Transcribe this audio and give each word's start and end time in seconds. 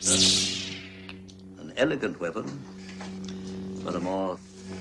An 0.00 1.72
elegant 1.76 2.20
weapon 2.20 2.46
for 3.82 3.96
a 3.96 4.00
more 4.00 4.38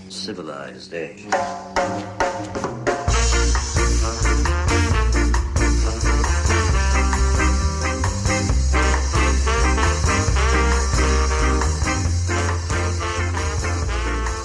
civilized 0.09 0.93
age. 0.93 1.25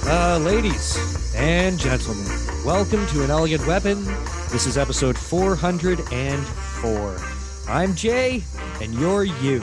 Uh, 0.08 0.38
ladies 0.38 0.96
and 1.36 1.78
gentlemen, 1.78 2.24
welcome 2.64 3.06
to 3.08 3.22
An 3.22 3.30
Elegant 3.30 3.66
Weapon. 3.66 4.02
This 4.48 4.66
is 4.66 4.78
episode 4.78 5.18
404. 5.18 7.20
I'm 7.68 7.94
Jay, 7.94 8.42
and 8.80 8.94
you're 8.94 9.24
you. 9.24 9.62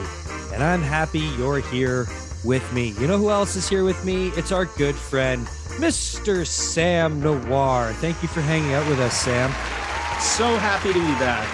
And 0.52 0.62
I'm 0.62 0.82
happy 0.82 1.20
you're 1.38 1.60
here 1.60 2.06
with 2.44 2.72
me. 2.72 2.88
You 2.98 3.06
know 3.06 3.18
who 3.18 3.30
else 3.30 3.56
is 3.56 3.68
here 3.68 3.84
with 3.84 4.04
me? 4.04 4.28
It's 4.30 4.52
our 4.52 4.64
good 4.64 4.94
friend, 4.94 5.46
Mr. 5.78 6.46
Sam 6.46 7.20
Noir. 7.20 7.92
Thank 7.94 8.22
you 8.22 8.28
for 8.28 8.40
hanging 8.40 8.72
out 8.74 8.88
with 8.88 9.00
us, 9.00 9.14
Sam. 9.14 9.50
So 10.20 10.56
happy 10.56 10.92
to 10.92 10.98
be 10.98 11.14
back. 11.18 11.48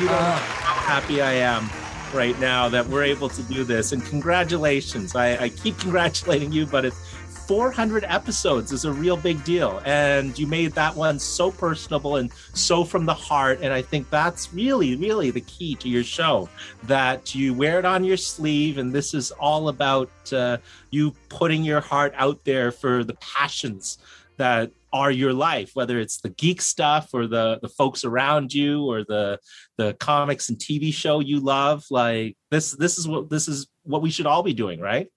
You 0.00 0.08
don't 0.08 0.16
know 0.16 0.22
ah. 0.22 0.62
how 0.62 1.00
happy 1.00 1.20
I 1.20 1.32
am 1.32 1.68
right 2.14 2.38
now 2.38 2.68
that 2.68 2.86
we're 2.86 3.04
able 3.04 3.28
to 3.28 3.42
do 3.42 3.64
this. 3.64 3.92
And 3.92 4.04
congratulations. 4.04 5.14
I, 5.14 5.36
I 5.36 5.48
keep 5.48 5.78
congratulating 5.78 6.52
you, 6.52 6.66
but 6.66 6.84
it's 6.84 7.05
400 7.46 8.04
episodes 8.04 8.72
is 8.72 8.84
a 8.84 8.92
real 8.92 9.16
big 9.16 9.42
deal. 9.44 9.80
And 9.84 10.36
you 10.38 10.46
made 10.46 10.72
that 10.72 10.94
one 10.94 11.18
so 11.18 11.50
personable 11.50 12.16
and 12.16 12.32
so 12.54 12.84
from 12.84 13.06
the 13.06 13.14
heart. 13.14 13.60
And 13.62 13.72
I 13.72 13.82
think 13.82 14.10
that's 14.10 14.52
really, 14.52 14.96
really 14.96 15.30
the 15.30 15.42
key 15.42 15.76
to 15.76 15.88
your 15.88 16.04
show 16.04 16.48
that 16.84 17.34
you 17.34 17.54
wear 17.54 17.78
it 17.78 17.84
on 17.84 18.04
your 18.04 18.16
sleeve. 18.16 18.78
And 18.78 18.92
this 18.92 19.14
is 19.14 19.30
all 19.32 19.68
about 19.68 20.10
uh, 20.32 20.58
you 20.90 21.12
putting 21.28 21.62
your 21.62 21.80
heart 21.80 22.12
out 22.16 22.44
there 22.44 22.72
for 22.72 23.04
the 23.04 23.14
passions 23.14 23.98
that 24.38 24.70
are 24.92 25.10
your 25.10 25.32
life 25.32 25.72
whether 25.74 25.98
it's 25.98 26.20
the 26.20 26.28
geek 26.30 26.62
stuff 26.62 27.10
or 27.12 27.26
the 27.26 27.58
the 27.60 27.68
folks 27.68 28.04
around 28.04 28.52
you 28.52 28.84
or 28.84 29.04
the 29.04 29.38
the 29.76 29.92
comics 29.94 30.48
and 30.48 30.58
tv 30.58 30.92
show 30.92 31.20
you 31.20 31.40
love 31.40 31.84
like 31.90 32.36
this 32.50 32.70
this 32.72 32.96
is 32.96 33.06
what 33.06 33.28
this 33.28 33.48
is 33.48 33.66
what 33.82 34.00
we 34.00 34.10
should 34.10 34.26
all 34.26 34.42
be 34.42 34.54
doing 34.54 34.80
right 34.80 35.08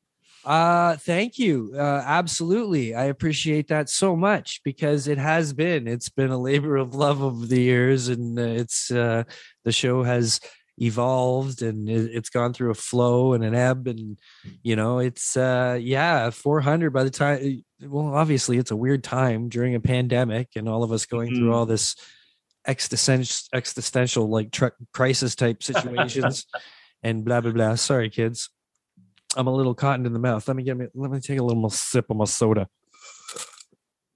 Uh, 0.46 0.96
thank 0.98 1.38
you. 1.38 1.72
Uh, 1.76 2.02
absolutely. 2.06 2.96
I 2.96 3.06
appreciate 3.06 3.68
that 3.68 3.90
so 3.90 4.16
much 4.16 4.62
because 4.64 5.08
it 5.08 5.18
has 5.18 5.54
been, 5.54 5.88
it's 5.88 6.10
been 6.10 6.32
a 6.32 6.38
labor 6.38 6.78
of 6.78 6.96
love 6.96 7.22
over 7.22 7.46
the 7.46 7.60
years 7.62 8.08
and 8.08 8.40
uh, 8.40 8.44
it's, 8.44 8.90
uh, 8.90 9.24
the 9.66 9.72
show 9.72 10.04
has 10.04 10.40
evolved 10.78 11.62
and 11.62 11.90
it, 11.90 12.12
it's 12.14 12.30
gone 12.30 12.54
through 12.54 12.72
a 12.72 12.76
flow 12.76 13.34
and 13.34 13.44
an 13.44 13.54
ebb 13.54 13.88
and, 13.88 14.18
you 14.64 14.76
know, 14.78 15.00
it's, 15.00 15.36
uh, 15.36 15.78
yeah, 15.80 16.30
400 16.30 16.92
by 16.92 17.04
the 17.04 17.10
time, 17.10 17.64
well, 17.82 18.14
obviously 18.16 18.58
it's 18.58 18.72
a 18.72 18.76
weird 18.78 19.04
time 19.04 19.50
during 19.50 19.76
a 19.76 19.80
pandemic 19.82 20.50
and 20.56 20.70
all 20.70 20.84
of 20.84 20.92
us 20.94 21.06
going 21.06 21.36
through 21.36 21.50
Mhm. 21.50 21.54
all 21.54 21.66
this 21.66 21.96
existential, 22.66 23.48
existential 23.54 24.30
like 24.30 24.52
tr- 24.52 24.68
crisis 24.94 25.36
type 25.36 25.62
situations 25.64 26.46
and 27.04 27.26
blah, 27.26 27.42
blah, 27.42 27.52
blah. 27.52 27.76
Sorry, 27.76 28.10
kids. 28.10 28.50
I'm 29.36 29.48
a 29.48 29.54
little 29.54 29.76
cotton 29.76 30.06
in 30.06 30.14
the 30.14 30.20
mouth. 30.20 30.48
Let 30.48 30.58
me 30.58 30.64
get 30.64 30.78
me. 30.78 30.88
Let 30.94 31.12
me 31.12 31.20
take 31.20 31.40
a 31.40 31.44
little 31.44 31.62
more 31.62 31.72
sip 31.72 32.10
of 32.10 32.18
my 32.18 32.26
soda. 32.26 32.68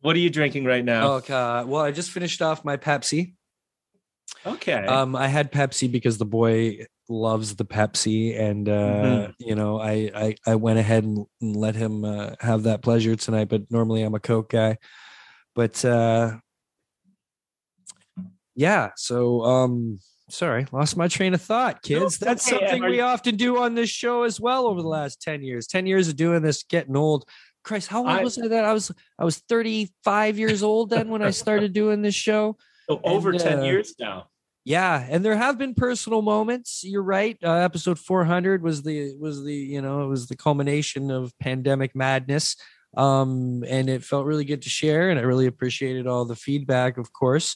what 0.02 0.16
are 0.16 0.20
you 0.20 0.30
drinking 0.30 0.66
right 0.66 0.84
now 0.84 1.14
Okay. 1.14 1.64
Well, 1.66 1.82
I 1.82 1.92
just 1.92 2.12
finished 2.12 2.42
off 2.42 2.66
my 2.66 2.78
Pepsi. 2.78 3.36
okay 4.46 4.86
Um, 4.86 5.16
I 5.16 5.28
had 5.28 5.52
Pepsi 5.52 5.92
because 5.92 6.18
the 6.18 6.26
boy 6.26 6.86
loves 7.10 7.56
the 7.56 7.66
Pepsi, 7.66 8.40
and 8.40 8.68
uh, 8.68 9.32
you 9.38 9.56
know, 9.56 9.80
I, 9.80 10.12
I 10.16 10.36
I 10.46 10.56
went 10.56 10.80
ahead 10.80 11.04
and, 11.04 11.26
and 11.42 11.56
let 11.56 11.76
him 11.76 12.04
uh, 12.06 12.32
have 12.40 12.64
that 12.64 12.82
pleasure 12.82 13.16
tonight. 13.16 13.50
But 13.50 13.70
normally, 13.70 14.04
I'm 14.04 14.16
a 14.16 14.20
Coke 14.20 14.50
guy. 14.50 14.78
But 15.56 15.84
uh, 15.86 16.38
yeah. 18.56 18.92
So 18.96 19.44
um, 19.44 20.00
sorry, 20.34 20.66
lost 20.72 20.98
my 20.98 21.08
train 21.08 21.34
of 21.34 21.42
thought, 21.42 21.82
kids. 21.82 22.18
That's 22.18 22.52
okay. 22.52 22.60
something 22.60 22.84
we 22.90 23.00
often 23.02 23.36
do 23.36 23.60
on 23.60 23.76
this 23.76 23.90
show 23.90 24.24
as 24.24 24.40
well 24.40 24.68
over 24.68 24.82
the 24.82 24.88
last 24.88 25.22
ten 25.22 25.44
years. 25.44 25.68
Ten 25.68 25.86
years 25.86 26.08
of 26.10 26.16
doing 26.16 26.42
this, 26.42 26.64
getting 26.64 26.98
old. 26.98 27.26
Christ, 27.64 27.88
how 27.88 28.00
old 28.00 28.10
I- 28.10 28.24
was 28.24 28.38
I 28.38 28.48
then? 28.48 28.66
I 28.66 28.74
was 28.74 28.92
I 29.18 29.24
was 29.24 29.38
35 29.38 30.38
years 30.38 30.64
old 30.64 30.90
then 30.90 31.10
when 31.10 31.22
I 31.22 31.30
started 31.44 31.74
doing 31.74 32.02
this 32.02 32.16
show. 32.16 32.58
So 32.90 33.00
over 33.04 33.30
and, 33.30 33.40
10 33.40 33.60
uh, 33.60 33.64
years 33.64 33.96
now 33.98 34.28
Yeah, 34.66 35.08
and 35.10 35.24
there 35.24 35.38
have 35.38 35.58
been 35.58 35.74
personal 35.74 36.22
moments. 36.22 36.84
You're 36.84 37.02
right. 37.02 37.38
Uh, 37.42 37.54
episode 37.54 37.98
400 37.98 38.62
was 38.62 38.84
the 38.84 39.16
was 39.18 39.44
the 39.44 39.56
you 39.56 39.82
know 39.82 40.04
it 40.04 40.08
was 40.08 40.28
the 40.28 40.36
culmination 40.36 41.12
of 41.12 41.32
pandemic 41.40 41.96
madness. 41.96 42.56
Um, 42.96 43.64
and 43.68 43.90
it 43.90 44.04
felt 44.04 44.28
really 44.28 44.46
good 44.46 44.62
to 44.64 44.70
share, 44.70 45.10
and 45.10 45.20
I 45.20 45.24
really 45.24 45.48
appreciated 45.48 46.06
all 46.06 46.26
the 46.26 46.36
feedback, 46.36 46.98
of 46.98 47.12
course. 47.12 47.56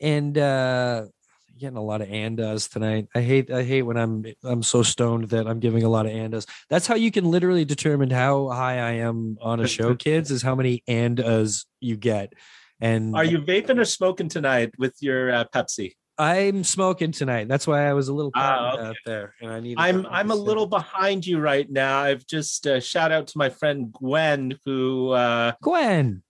And 0.00 0.36
uh, 0.36 1.06
getting 1.58 1.76
a 1.76 1.82
lot 1.82 2.00
of 2.00 2.08
andas 2.08 2.70
tonight. 2.70 3.08
I 3.14 3.20
hate 3.20 3.50
I 3.50 3.62
hate 3.62 3.82
when 3.82 3.96
I'm 3.96 4.24
I'm 4.42 4.62
so 4.62 4.82
stoned 4.82 5.30
that 5.30 5.46
I'm 5.46 5.60
giving 5.60 5.82
a 5.82 5.88
lot 5.88 6.06
of 6.06 6.12
andas. 6.12 6.46
That's 6.68 6.86
how 6.86 6.94
you 6.94 7.10
can 7.10 7.24
literally 7.30 7.64
determine 7.64 8.10
how 8.10 8.48
high 8.50 8.78
I 8.78 8.92
am 8.92 9.38
on 9.40 9.60
a 9.60 9.66
show, 9.66 9.94
kids. 9.96 10.30
Is 10.30 10.42
how 10.42 10.54
many 10.54 10.82
andas 10.88 11.64
you 11.80 11.96
get. 11.96 12.32
And 12.80 13.14
are 13.14 13.24
you 13.24 13.38
vaping 13.38 13.78
or 13.78 13.84
smoking 13.84 14.28
tonight 14.28 14.72
with 14.78 14.96
your 15.00 15.32
uh, 15.32 15.44
pepsi 15.54 15.92
I'm 16.16 16.62
smoking 16.62 17.10
tonight. 17.10 17.48
That's 17.48 17.66
why 17.66 17.88
I 17.88 17.92
was 17.92 18.08
a 18.08 18.12
little 18.12 18.30
Ah, 18.34 18.74
okay. 18.74 18.82
out 18.82 18.96
there, 19.04 19.34
and 19.40 19.50
I 19.50 19.60
need. 19.60 19.76
I'm 19.78 20.06
I'm 20.06 20.30
a 20.30 20.34
little 20.34 20.66
behind 20.66 21.26
you 21.26 21.40
right 21.40 21.68
now. 21.68 21.98
I've 21.98 22.24
just 22.26 22.66
uh, 22.66 22.78
shout 22.78 23.10
out 23.10 23.26
to 23.28 23.38
my 23.38 23.50
friend 23.50 23.92
Gwen 23.92 24.56
who 24.64 25.10
uh, 25.10 25.52
Gwen. 25.60 26.22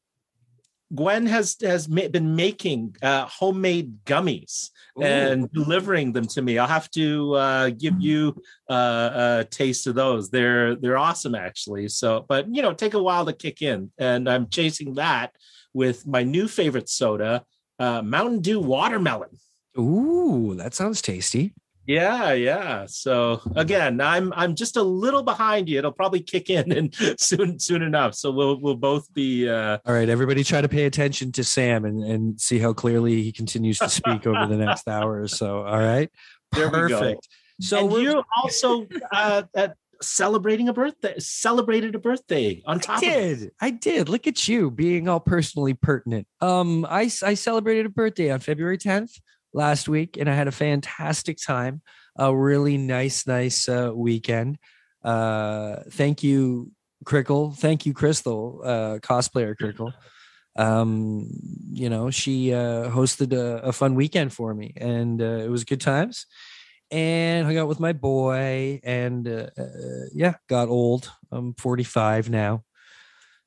Gwen 0.95 1.27
has 1.27 1.57
has 1.61 1.89
ma- 1.89 2.09
been 2.09 2.37
making 2.37 2.97
uh, 3.03 3.27
homemade 3.27 4.05
gummies 4.05 4.71
and 5.01 5.51
delivering 5.53 6.13
them 6.13 6.27
to 6.29 6.43
me. 6.43 6.59
I'll 6.59 6.69
have 6.69 6.91
to 6.93 7.35
uh, 7.35 7.71
give 7.71 8.01
you 8.01 8.37
uh, 8.71 9.11
a 9.41 9.47
taste 9.51 9.87
of 9.87 9.95
those. 9.95 10.31
They're 10.31 10.77
they're 10.77 10.99
awesome 10.99 11.35
actually. 11.35 11.89
So, 11.89 12.25
but 12.29 12.55
you 12.55 12.63
know, 12.63 12.73
take 12.73 12.95
a 12.95 13.03
while 13.03 13.27
to 13.27 13.33
kick 13.33 13.63
in, 13.63 13.91
and 13.99 14.29
I'm 14.29 14.49
chasing 14.49 14.95
that 14.95 15.35
with 15.73 16.07
my 16.07 16.23
new 16.23 16.47
favorite 16.47 16.89
soda, 16.89 17.45
uh, 17.79 18.03
Mountain 18.03 18.41
Dew 18.41 18.61
watermelon. 18.61 19.31
Ooh, 19.79 20.55
that 20.57 20.75
sounds 20.75 21.03
tasty. 21.03 21.53
Yeah, 21.87 22.33
yeah. 22.33 22.87
So 22.87 23.41
again, 23.57 24.01
I'm 24.01 24.33
I'm 24.35 24.55
just 24.55 24.77
a 24.77 24.83
little 24.83 25.23
behind 25.23 25.69
you. 25.69 25.79
It'll 25.79 25.93
probably 25.93 26.21
kick 26.21 26.49
in 26.49 26.73
and 26.73 26.95
soon 27.21 27.59
soon 27.59 27.83
enough. 27.83 28.15
So 28.15 28.31
we'll 28.31 28.61
we'll 28.61 28.77
both 28.77 29.13
be 29.13 29.49
uh 29.49 29.79
All 29.85 29.95
right, 29.95 30.09
everybody, 30.09 30.45
try 30.45 30.61
to 30.61 30.69
pay 30.69 30.85
attention 30.85 31.33
to 31.33 31.45
Sam 31.45 31.85
and 31.85 32.03
and 32.03 32.41
see 32.41 32.59
how 32.59 32.73
clearly 32.73 33.23
he 33.23 33.33
continues 33.33 33.79
to 33.79 33.89
speak 33.89 34.27
over 34.27 34.47
the 34.47 34.57
next 34.57 34.89
hour 34.89 35.21
or 35.21 35.29
so. 35.29 35.65
All 35.65 35.79
right, 35.79 36.11
There 36.53 36.71
perfect. 36.71 37.29
So 37.61 37.99
you 37.99 38.23
also 38.43 38.87
uh, 39.13 39.43
uh 39.55 39.69
celebrating 40.03 40.69
a 40.69 40.73
birthday 40.73 41.15
celebrated 41.19 41.95
a 41.95 41.99
birthday 41.99 42.63
on 42.67 42.81
top 42.81 43.03
I 43.03 43.07
of 43.07 43.13
it. 43.13 43.37
did. 43.39 43.51
I 43.61 43.71
did. 43.71 44.09
Look 44.09 44.27
at 44.27 44.49
you 44.49 44.71
being 44.71 45.09
all 45.09 45.21
personally 45.21 45.75
pertinent. 45.75 46.27
Um, 46.41 46.87
I 46.89 47.11
I 47.23 47.35
celebrated 47.35 47.87
a 47.87 47.91
birthday 47.91 48.31
on 48.31 48.41
February 48.41 48.79
10th 48.79 49.21
last 49.55 49.89
week, 49.89 50.17
and 50.19 50.29
I 50.29 50.35
had 50.35 50.49
a 50.49 50.53
fantastic 50.53 51.39
time. 51.39 51.81
A 52.17 52.35
really 52.35 52.77
nice, 52.77 53.27
nice 53.27 53.69
uh, 53.69 53.91
weekend. 53.95 54.59
Uh, 55.03 55.77
thank 55.91 56.23
you, 56.23 56.71
Crickle. 57.05 57.53
Thank 57.53 57.87
you, 57.87 57.95
Crystal, 57.95 58.61
uh, 58.63 58.99
cosplayer 59.01 59.57
Crickle. 59.61 59.93
Um, 60.57 61.29
you 61.73 61.89
know, 61.89 62.11
she 62.11 62.53
uh, 62.53 62.91
hosted 62.91 63.33
a, 63.33 63.69
a 63.69 63.73
fun 63.73 63.95
weekend 63.95 64.33
for 64.33 64.55
me, 64.55 64.75
and 64.77 65.21
uh, 65.23 65.41
it 65.43 65.51
was 65.51 65.65
good 65.65 65.81
times. 65.81 66.27
And 66.91 67.47
hung 67.47 67.57
out 67.57 67.67
with 67.67 67.81
my 67.81 67.93
boy, 67.93 68.81
and 68.85 69.27
uh, 69.27 69.47
yeah, 70.13 70.35
got 70.49 70.69
old. 70.69 71.11
I'm 71.33 71.55
45 71.55 72.31
now. 72.31 72.63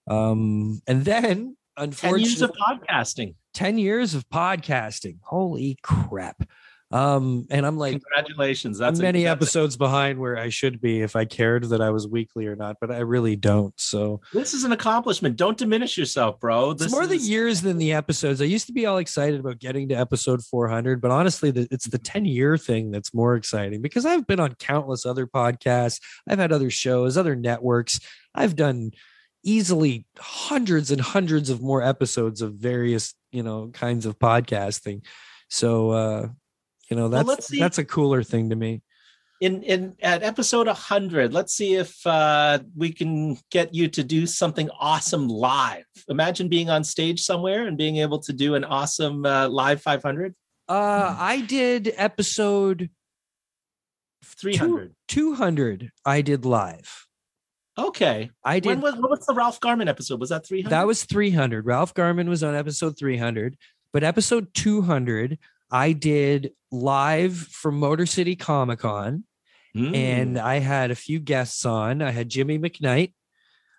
Um, 0.10 0.81
and 0.88 1.06
then 1.06 1.56
10 1.77 2.19
years 2.19 2.42
of 2.42 2.51
podcasting 2.51 3.36
10 3.57 3.80
years 3.80 4.13
of 4.13 4.30
podcasting. 4.30 5.18
Holy 5.24 5.80
crap. 5.81 6.48
Um, 6.92 7.48
and 7.50 7.65
I'm 7.65 7.75
like, 7.77 7.94
congratulations 7.94 8.77
that's 8.77 9.00
many 9.00 9.24
that's 9.24 9.30
a- 9.30 9.31
episodes 9.31 9.75
behind 9.75 10.19
where 10.19 10.38
I 10.38 10.50
should 10.50 10.80
be 10.80 11.01
if 11.01 11.15
I 11.15 11.25
cared 11.25 11.63
that 11.69 11.81
I 11.81 11.89
was 11.89 12.07
weekly 12.07 12.45
or 12.45 12.56
not, 12.56 12.77
but 12.80 12.92
I 12.92 13.00
really 13.00 13.36
don't. 13.36 13.74
So 13.77 14.21
this 14.31 14.54
is 14.54 14.63
an 14.63 14.71
accomplishment 14.74 15.38
don't 15.38 15.57
diminish 15.57 15.98
yourself 15.98 16.39
bro 16.39 16.71
it's 16.71 16.83
this 16.83 16.92
more 16.92 17.07
the 17.07 17.18
years 17.18 17.62
than 17.62 17.80
the 17.80 17.94
episodes. 17.94 18.44
I 18.44 18.45
used 18.45 18.68
to 18.68 18.74
be 18.74 18.86
all 18.86 19.00
excited 19.00 19.39
about 19.39 19.57
getting 19.57 19.89
to 19.89 19.95
episode 19.95 20.45
400, 20.45 21.01
but 21.01 21.10
honestly, 21.10 21.50
the, 21.50 21.68
it's 21.71 21.88
the 21.88 21.98
10 21.98 22.25
year 22.25 22.60
thing 22.60 22.92
that's 22.92 23.12
more 23.12 23.36
exciting 23.36 23.81
because 23.81 24.06
I've 24.06 24.27
been 24.27 24.39
on 24.39 24.53
countless 24.53 25.03
other 25.03 25.25
podcasts. 25.25 26.00
I've 26.30 26.39
had 26.39 26.51
other 26.53 26.69
shows, 26.69 27.18
other 27.18 27.36
networks. 27.36 28.00
I've 28.36 28.56
done 28.56 28.92
easily 29.48 30.06
hundreds 30.18 30.92
and 30.92 31.00
hundreds 31.00 31.50
of 31.50 31.62
more 31.62 31.81
episodes 31.81 32.42
of 32.42 32.53
various, 32.56 33.13
you 33.38 33.44
know, 33.44 33.69
kinds 33.72 34.06
of 34.07 34.18
podcasting. 34.18 35.06
So, 35.48 35.92
uh, 35.92 36.28
you 36.89 36.98
know, 36.98 37.07
that's 37.07 37.28
let's 37.28 37.48
see. 37.48 37.60
that's 37.60 37.78
a 37.78 37.86
cooler 37.86 38.24
thing 38.24 38.50
to 38.50 38.56
me. 38.56 38.81
in 39.39 39.62
in 39.62 39.94
at 40.01 40.24
episode 40.24 40.66
100 40.66 41.31
let's 41.31 41.54
see 41.54 41.75
if 41.75 41.94
uh 42.07 42.57
we 42.75 42.89
can 42.92 43.38
get 43.51 43.69
you 43.72 43.88
to 43.88 44.04
do 44.04 44.25
something 44.25 44.68
awesome 44.80 45.28
live 45.30 45.86
imagine 46.10 46.50
being 46.50 46.72
on 46.72 46.84
stage 46.84 47.22
somewhere 47.22 47.68
and 47.68 47.78
being 47.78 47.98
able 47.98 48.18
to 48.18 48.34
do 48.34 48.56
an 48.56 48.63
awesome 48.66 49.25
uh, 49.28 49.48
live 49.48 49.80
500 49.80 50.34
Uh, 50.68 51.16
I 51.16 51.42
did 51.42 51.94
episode 51.95 52.89
300 54.25 54.95
200. 55.07 55.92
I 56.04 56.22
did 56.22 56.44
live. 56.45 57.06
Okay 57.77 58.29
I 58.44 58.59
did. 58.59 58.69
when 58.69 58.81
was 58.81 58.95
what 58.95 59.09
was 59.09 59.25
the 59.25 59.33
ralph 59.33 59.59
garman 59.59 59.88
episode 59.88 60.19
was 60.19 60.29
that 60.29 60.45
300 60.45 60.69
that 60.71 60.88
was 60.88 61.03
300. 61.03 61.65
Ralph 61.65 61.94
Garman 61.94 62.29
was 62.29 62.44
on 62.44 62.56
episode 62.56 62.97
300, 62.97 63.57
but 63.94 64.03
episode 64.03 64.53
200, 64.53 65.38
I 65.71 65.91
did 65.94 66.53
live 66.71 67.35
from 67.38 67.79
Motor 67.79 68.06
City 68.06 68.35
Comic 68.35 68.79
Con. 68.79 69.24
Mm. 69.75 69.95
and 69.95 70.39
I 70.39 70.57
had 70.57 70.89
a 70.89 70.95
few 70.95 71.19
guests 71.19 71.63
on. 71.63 72.01
I 72.01 72.09
had 72.09 72.29
Jimmy 72.29 72.57
McKnight. 72.57 73.13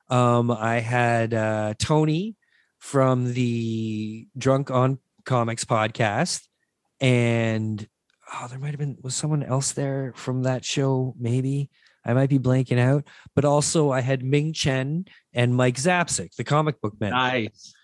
Um, 0.09 0.51
I 0.51 0.79
had 0.79 1.35
uh, 1.35 1.75
Tony 1.77 2.37
from 2.79 3.33
the 3.33 4.29
Drunk 4.37 4.71
on 4.71 5.01
Comics 5.25 5.65
podcast, 5.65 6.47
and 7.01 7.87
oh, 8.33 8.47
there 8.49 8.61
might 8.61 8.71
have 8.71 8.79
been 8.79 8.97
was 9.03 9.17
someone 9.17 9.43
else 9.43 9.73
there 9.73 10.13
from 10.15 10.45
that 10.45 10.65
show. 10.65 11.15
Maybe 11.19 11.69
I 12.09 12.15
might 12.15 12.31
be 12.31 12.39
blanking 12.39 12.79
out. 12.79 13.07
But 13.37 13.45
also, 13.45 13.93
I 13.93 14.01
had 14.01 14.25
Ming 14.25 14.53
Chen 14.53 15.05
and 15.33 15.55
Mike 15.55 15.77
Zapcic, 15.77 16.35
the 16.35 16.45
comic 16.45 16.81
book 16.81 16.95
man 16.99 17.11
nice 17.11 17.75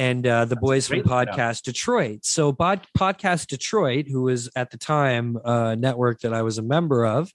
and 0.00 0.26
uh, 0.26 0.46
the 0.46 0.54
That's 0.54 0.64
boys 0.64 0.86
from 0.86 1.02
great 1.02 1.06
stuff. 1.06 1.36
Podcast 1.36 1.62
Detroit. 1.62 2.24
So 2.24 2.52
Bod- 2.52 2.86
Podcast 2.96 3.48
Detroit, 3.48 4.06
who 4.08 4.22
was 4.22 4.48
at 4.56 4.70
the 4.70 4.78
time 4.78 5.36
a 5.44 5.76
network 5.76 6.20
that 6.20 6.32
I 6.32 6.40
was 6.40 6.56
a 6.56 6.62
member 6.62 7.04
of, 7.04 7.30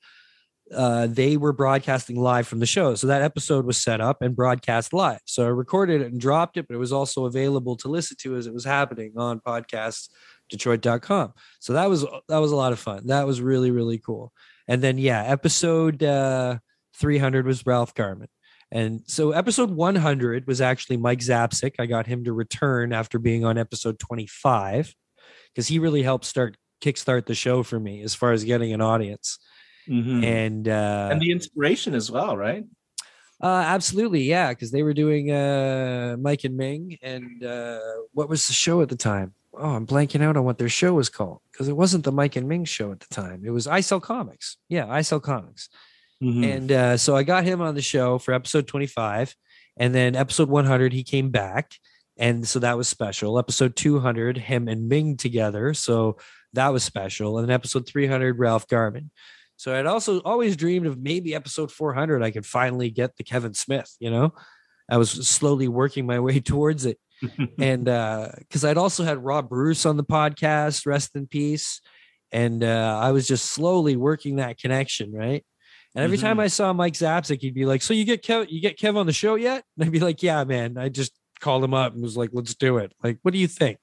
uh, 0.73 1.05
they 1.05 1.37
were 1.37 1.53
broadcasting 1.53 2.19
live 2.19 2.47
from 2.47 2.59
the 2.59 2.65
show. 2.65 2.95
So 2.95 3.05
that 3.05 3.21
episode 3.21 3.67
was 3.67 3.77
set 3.77 4.01
up 4.01 4.23
and 4.23 4.35
broadcast 4.35 4.93
live. 4.93 5.19
So 5.25 5.45
I 5.45 5.49
recorded 5.49 6.01
it 6.01 6.11
and 6.11 6.19
dropped 6.19 6.57
it, 6.57 6.67
but 6.67 6.73
it 6.73 6.79
was 6.79 6.91
also 6.91 7.25
available 7.25 7.77
to 7.77 7.87
listen 7.87 8.17
to 8.21 8.35
as 8.35 8.47
it 8.47 8.53
was 8.53 8.65
happening 8.65 9.13
on 9.15 9.41
podcastdetroit.com. 9.41 11.33
So 11.59 11.73
that 11.73 11.87
was 11.87 12.03
that 12.29 12.37
was 12.39 12.51
a 12.51 12.55
lot 12.55 12.73
of 12.73 12.79
fun. 12.79 13.05
That 13.07 13.27
was 13.27 13.41
really 13.41 13.69
really 13.69 13.99
cool. 13.99 14.33
And 14.67 14.81
then 14.81 14.97
yeah, 14.97 15.23
episode 15.23 16.03
uh, 16.03 16.57
300 16.97 17.45
was 17.45 17.65
Ralph 17.65 17.93
Garman. 17.93 18.27
And 18.71 19.01
so 19.05 19.31
episode 19.31 19.71
100 19.71 20.47
was 20.47 20.59
actually 20.59 20.97
Mike 20.97 21.19
Zapcic. 21.19 21.75
I 21.79 21.85
got 21.85 22.07
him 22.07 22.23
to 22.25 22.33
return 22.33 22.93
after 22.93 23.19
being 23.19 23.45
on 23.45 23.57
episode 23.57 23.99
25 23.99 24.93
because 25.53 25.67
he 25.67 25.79
really 25.79 26.03
helped 26.03 26.25
start 26.25 26.57
kickstart 26.81 27.25
the 27.25 27.35
show 27.35 27.63
for 27.63 27.79
me 27.79 28.01
as 28.01 28.13
far 28.15 28.31
as 28.31 28.43
getting 28.43 28.73
an 28.73 28.81
audience. 28.81 29.39
Mhm. 29.87 30.23
And 30.23 30.67
uh, 30.67 31.09
and 31.11 31.21
the 31.21 31.31
inspiration 31.31 31.93
as 31.93 32.09
well 32.11 32.35
right 32.35 32.65
uh 33.41 33.63
absolutely, 33.67 34.23
yeah, 34.23 34.49
because 34.49 34.71
they 34.71 34.81
were 34.81 34.93
doing 34.93 35.29
uh 35.29 36.15
Mike 36.19 36.43
and 36.45 36.57
Ming 36.57 36.97
and 37.01 37.43
uh 37.43 37.79
what 38.13 38.29
was 38.29 38.47
the 38.47 38.53
show 38.53 38.81
at 38.81 38.89
the 38.89 38.95
time? 38.95 39.33
Oh, 39.57 39.75
I'm 39.75 39.87
blanking 39.87 40.21
out 40.21 40.37
on 40.37 40.43
what 40.43 40.57
their 40.57 40.69
show 40.69 40.93
was 40.93 41.09
called 41.09 41.39
because 41.51 41.67
it 41.67 41.77
wasn't 41.77 42.03
the 42.03 42.11
Mike 42.11 42.35
and 42.35 42.47
Ming 42.47 42.65
show 42.65 42.91
at 42.91 42.99
the 42.99 43.07
time. 43.13 43.43
It 43.45 43.51
was 43.51 43.67
I 43.67 43.81
Sell 43.81 43.99
Comics. 43.99 44.57
Yeah, 44.69 44.87
I 44.89 45.01
Sell 45.01 45.19
Comics. 45.19 45.69
Mhm. 46.21 46.45
And 46.55 46.71
uh, 46.71 46.97
so 46.97 47.15
I 47.15 47.23
got 47.23 47.43
him 47.43 47.61
on 47.61 47.75
the 47.75 47.81
show 47.81 48.17
for 48.17 48.33
episode 48.33 48.67
25. 48.67 49.35
And 49.77 49.93
then 49.93 50.15
episode 50.15 50.49
100, 50.49 50.93
he 50.93 51.03
came 51.03 51.31
back. 51.31 51.73
And 52.17 52.47
so 52.47 52.59
that 52.59 52.77
was 52.77 52.87
special. 52.87 53.37
Episode 53.37 53.75
200, 53.75 54.37
him 54.37 54.67
and 54.67 54.87
Ming 54.87 55.17
together. 55.17 55.73
So 55.73 56.17
that 56.53 56.69
was 56.71 56.83
special. 56.83 57.37
And 57.37 57.47
then 57.47 57.53
episode 57.53 57.87
300, 57.87 58.39
Ralph 58.39 58.67
Garman. 58.67 59.11
So 59.57 59.77
I'd 59.77 59.85
also 59.85 60.19
always 60.21 60.55
dreamed 60.55 60.85
of 60.87 60.97
maybe 60.97 61.35
episode 61.35 61.71
400, 61.71 62.23
I 62.23 62.31
could 62.31 62.45
finally 62.45 62.89
get 62.89 63.15
the 63.17 63.23
Kevin 63.23 63.53
Smith, 63.53 63.93
you 63.99 64.09
know? 64.09 64.33
I 64.89 64.97
was 64.97 65.11
slowly 65.27 65.67
working 65.67 66.05
my 66.05 66.19
way 66.19 66.39
towards 66.41 66.85
it. 66.85 66.99
and 67.59 67.87
uh 67.87 68.29
because 68.39 68.65
I'd 68.65 68.77
also 68.77 69.03
had 69.03 69.23
Rob 69.23 69.49
Bruce 69.49 69.85
on 69.85 69.97
the 69.97 70.03
podcast, 70.03 70.85
rest 70.85 71.15
in 71.15 71.27
peace. 71.27 71.81
And 72.31 72.63
uh 72.63 72.99
I 73.01 73.11
was 73.11 73.27
just 73.27 73.45
slowly 73.45 73.95
working 73.95 74.37
that 74.37 74.57
connection, 74.59 75.13
right? 75.13 75.45
And 75.95 76.03
every 76.03 76.17
time 76.17 76.41
I 76.41 76.47
saw 76.47 76.73
Mike 76.73 76.93
Zapcic, 76.95 77.39
he'd 77.41 77.53
be 77.53 77.65
like, 77.65 77.81
"So 77.81 77.93
you 77.93 78.03
get 78.03 78.21
Kev, 78.21 78.47
you 78.49 78.59
get 78.59 78.77
Kev 78.77 78.97
on 78.97 79.05
the 79.05 79.13
show 79.13 79.35
yet?" 79.35 79.63
And 79.77 79.85
I'd 79.85 79.91
be 79.93 79.99
like, 80.01 80.21
"Yeah, 80.21 80.43
man." 80.43 80.77
I 80.77 80.89
just 80.89 81.13
called 81.39 81.63
him 81.63 81.73
up 81.73 81.93
and 81.93 82.01
was 82.03 82.17
like, 82.17 82.31
"Let's 82.33 82.53
do 82.53 82.77
it." 82.79 82.91
Like, 83.01 83.19
what 83.21 83.31
do 83.33 83.37
you 83.39 83.47
think? 83.47 83.77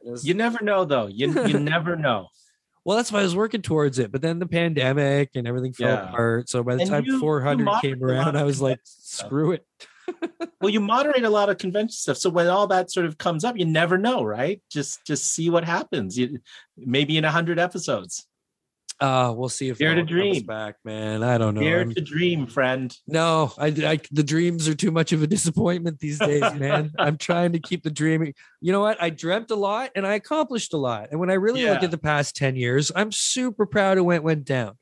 Was- 0.00 0.24
you 0.24 0.34
never 0.34 0.62
know 0.64 0.84
though 0.84 1.08
you 1.08 1.32
you 1.46 1.58
never 1.74 1.96
know 1.96 2.28
well, 2.84 2.96
that's 2.96 3.10
why 3.12 3.20
I 3.20 3.22
was 3.24 3.34
working 3.36 3.60
towards 3.60 3.98
it, 3.98 4.10
but 4.12 4.22
then 4.22 4.38
the 4.38 4.46
pandemic 4.46 5.30
and 5.34 5.46
everything 5.46 5.74
fell 5.74 5.88
Yeah. 5.88 6.08
apart. 6.08 6.48
So 6.48 6.62
by 6.62 6.76
the 6.76 6.82
And 6.82 6.90
time 6.90 7.04
you- 7.04 7.14
you 7.14 7.20
400 7.20 7.64
moderate 7.64 7.82
came 7.82 8.02
around, 8.04 8.36
I 8.38 8.44
was 8.44 8.62
like. 8.62 8.78
"Screw 8.84 9.52
it." 9.52 9.66
well 10.60 10.70
you 10.70 10.80
moderate 10.80 11.24
a 11.24 11.30
lot 11.30 11.48
of 11.48 11.58
convention 11.58 11.92
stuff 11.92 12.16
so 12.16 12.30
when 12.30 12.46
all 12.48 12.66
that 12.66 12.90
sort 12.90 13.06
of 13.06 13.18
comes 13.18 13.44
up 13.44 13.56
you 13.58 13.64
never 13.64 13.96
know 13.98 14.22
right 14.22 14.62
just 14.70 15.04
just 15.06 15.32
see 15.32 15.50
what 15.50 15.64
happens 15.64 16.18
you 16.18 16.38
maybe 16.76 17.16
in 17.16 17.24
a 17.24 17.30
hundred 17.30 17.58
episodes 17.58 18.26
Uh, 19.00 19.32
we'll 19.36 19.48
see 19.48 19.68
if 19.68 19.78
Dare 19.78 19.94
to 19.94 20.02
dream. 20.02 20.44
back, 20.44 20.74
man. 20.84 21.22
I 21.22 21.38
don't 21.38 21.54
know. 21.54 21.60
dare 21.60 21.78
I'm- 21.78 21.94
to 21.94 22.00
dream 22.00 22.48
friend 22.48 22.90
No, 23.06 23.52
I, 23.56 23.66
I 23.66 24.00
the 24.10 24.24
dreams 24.24 24.66
are 24.68 24.74
too 24.74 24.90
much 24.90 25.12
of 25.12 25.22
a 25.22 25.26
disappointment 25.28 26.00
these 26.00 26.18
days, 26.18 26.42
man. 26.54 26.90
I'm 26.98 27.16
trying 27.16 27.52
to 27.52 27.60
keep 27.60 27.84
the 27.84 27.92
dreaming. 27.92 28.34
You 28.60 28.72
know 28.72 28.80
what? 28.80 29.00
I 29.00 29.10
dreamt 29.10 29.52
a 29.52 29.56
lot 29.56 29.92
and 29.94 30.04
I 30.04 30.14
accomplished 30.14 30.74
a 30.74 30.78
lot. 30.78 31.08
And 31.12 31.20
when 31.20 31.30
I 31.30 31.34
really 31.34 31.64
look 31.64 31.84
at 31.84 31.92
the 31.92 31.98
past 31.98 32.34
10 32.34 32.56
years, 32.56 32.90
I'm 32.96 33.12
super 33.12 33.66
proud 33.66 33.98
of 33.98 34.04
what 34.04 34.24
went 34.24 34.44
down. 34.44 34.76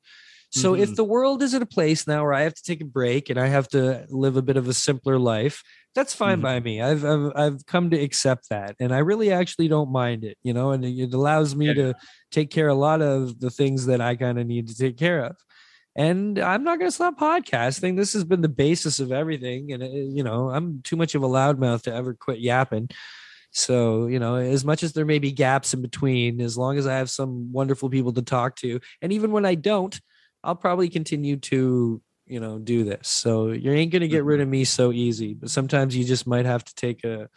So 0.56 0.74
if 0.74 0.90
Mhm. 0.90 0.96
the 0.96 1.04
world 1.04 1.42
is 1.42 1.54
at 1.54 1.62
a 1.62 1.66
place 1.66 2.06
now 2.06 2.22
where 2.24 2.32
I 2.34 2.42
have 2.42 2.54
to 2.54 2.62
take 2.62 2.80
a 2.80 2.84
break 2.86 3.30
and 3.30 3.38
I 3.38 3.46
have 3.48 3.68
to 3.68 4.06
live 4.08 4.36
a 4.36 4.42
bit 4.42 4.56
of 4.56 4.68
a 4.68 4.74
simpler 4.74 5.18
life, 5.18 5.62
that's 5.94 6.14
fine 6.14 6.38
Mhm. 6.38 6.42
by 6.42 6.60
me. 6.60 6.80
I've, 6.82 7.04
I've 7.04 7.32
I've 7.36 7.66
come 7.66 7.90
to 7.90 8.00
accept 8.00 8.48
that, 8.50 8.76
and 8.80 8.92
I 8.94 8.98
really 8.98 9.32
actually 9.32 9.68
don't 9.68 9.90
mind 9.92 10.24
it. 10.24 10.36
You 10.42 10.52
know, 10.54 10.70
and 10.72 10.84
it, 10.84 10.98
it 10.98 11.14
allows 11.14 11.54
me 11.56 11.66
Yeah. 11.66 11.74
to 11.74 11.94
take 12.30 12.50
care 12.50 12.68
of 12.68 12.76
a 12.76 12.80
lot 12.80 13.02
of 13.02 13.40
the 13.40 13.50
things 13.50 13.86
that 13.86 14.00
I 14.00 14.16
kind 14.16 14.38
of 14.38 14.46
need 14.46 14.68
to 14.68 14.74
take 14.76 14.96
care 14.98 15.24
of. 15.24 15.36
And 15.96 16.38
I'm 16.38 16.62
not 16.64 16.78
going 16.78 16.90
to 16.90 16.94
stop 16.94 17.18
podcasting. 17.18 17.96
This 17.96 18.12
has 18.12 18.24
been 18.24 18.42
the 18.42 18.48
basis 18.50 19.00
of 19.00 19.12
everything, 19.12 19.72
and 19.72 19.82
uh, 19.82 19.86
you 19.88 20.22
know, 20.22 20.50
I'm 20.50 20.82
too 20.82 20.96
much 20.96 21.14
of 21.14 21.22
a 21.22 21.28
loudmouth 21.28 21.82
to 21.84 21.94
ever 21.94 22.14
quit 22.14 22.40
yapping. 22.40 22.88
So, 23.52 24.06
you 24.06 24.18
know, 24.18 24.36
as 24.36 24.64
much 24.64 24.82
as 24.82 24.92
there 24.92 25.06
may 25.06 25.18
be 25.18 25.32
gaps 25.32 25.72
in 25.72 25.80
between, 25.80 26.40
as 26.42 26.58
long 26.58 26.76
as 26.78 26.86
I 26.86 26.96
have 26.96 27.10
some 27.10 27.52
wonderful 27.52 27.88
people 27.88 28.12
to 28.14 28.22
talk 28.22 28.56
to, 28.56 28.80
and 29.00 29.12
even 29.12 29.30
when 29.32 29.46
I 29.46 29.54
don't, 29.54 29.98
I'll 30.44 30.56
probably 30.56 30.88
continue 30.88 31.36
to, 31.36 32.00
you 32.26 32.40
know, 32.40 32.58
do 32.58 32.84
this. 32.84 33.08
So 33.08 33.48
you 33.52 33.72
ain't 33.72 33.92
gonna 33.92 34.08
get 34.08 34.24
rid 34.24 34.40
of 34.40 34.48
me 34.48 34.64
so 34.64 34.92
easy. 34.92 35.34
But 35.34 35.50
sometimes 35.50 35.96
you 35.96 36.04
just 36.04 36.26
might 36.26 36.46
have 36.46 36.64
to 36.64 36.74
take 36.74 37.04
a 37.04 37.28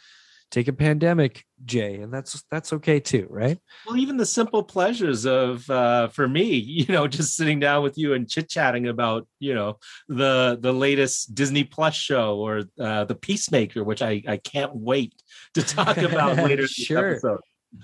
take 0.52 0.68
a 0.68 0.74
pandemic, 0.74 1.46
Jay, 1.64 1.98
and 1.98 2.12
that's 2.12 2.44
that's 2.50 2.74
okay 2.74 3.00
too, 3.00 3.28
right? 3.30 3.60
well 3.86 3.98
even 3.98 4.18
the 4.18 4.26
simple 4.26 4.64
pleasures 4.64 5.26
of 5.26 5.70
uh 5.70 6.08
for 6.08 6.28
me 6.28 6.44
you 6.56 6.86
know 6.88 7.08
just 7.08 7.36
sitting 7.36 7.60
down 7.60 7.84
with 7.84 7.98
you 7.98 8.14
and 8.14 8.28
chit 8.30 8.50
chatting 8.50 8.88
about 8.88 9.28
you 9.40 9.54
know 9.54 9.78
the 10.08 10.58
the 10.60 10.74
latest 10.74 11.34
disney 11.36 11.64
plus 11.64 11.94
show 11.96 12.38
or 12.40 12.64
uh 12.80 13.06
the 13.06 13.14
peacemaker 13.16 13.84
which 13.84 14.02
i 14.02 14.22
i 14.28 14.38
can't 14.38 14.76
wait 14.76 15.14
to 15.54 15.62
talk 15.62 15.98
about 15.98 16.36
later 16.38 16.68
Sure. 16.68 17.12
episode. 17.12 17.40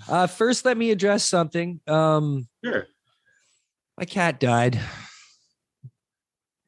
Uh 0.08 0.26
first 0.26 0.64
let 0.64 0.76
me 0.76 0.90
address 0.90 1.24
something. 1.24 1.80
Um 1.86 2.48
sure 2.64 2.86
my 3.98 4.04
cat 4.04 4.38
died. 4.40 4.80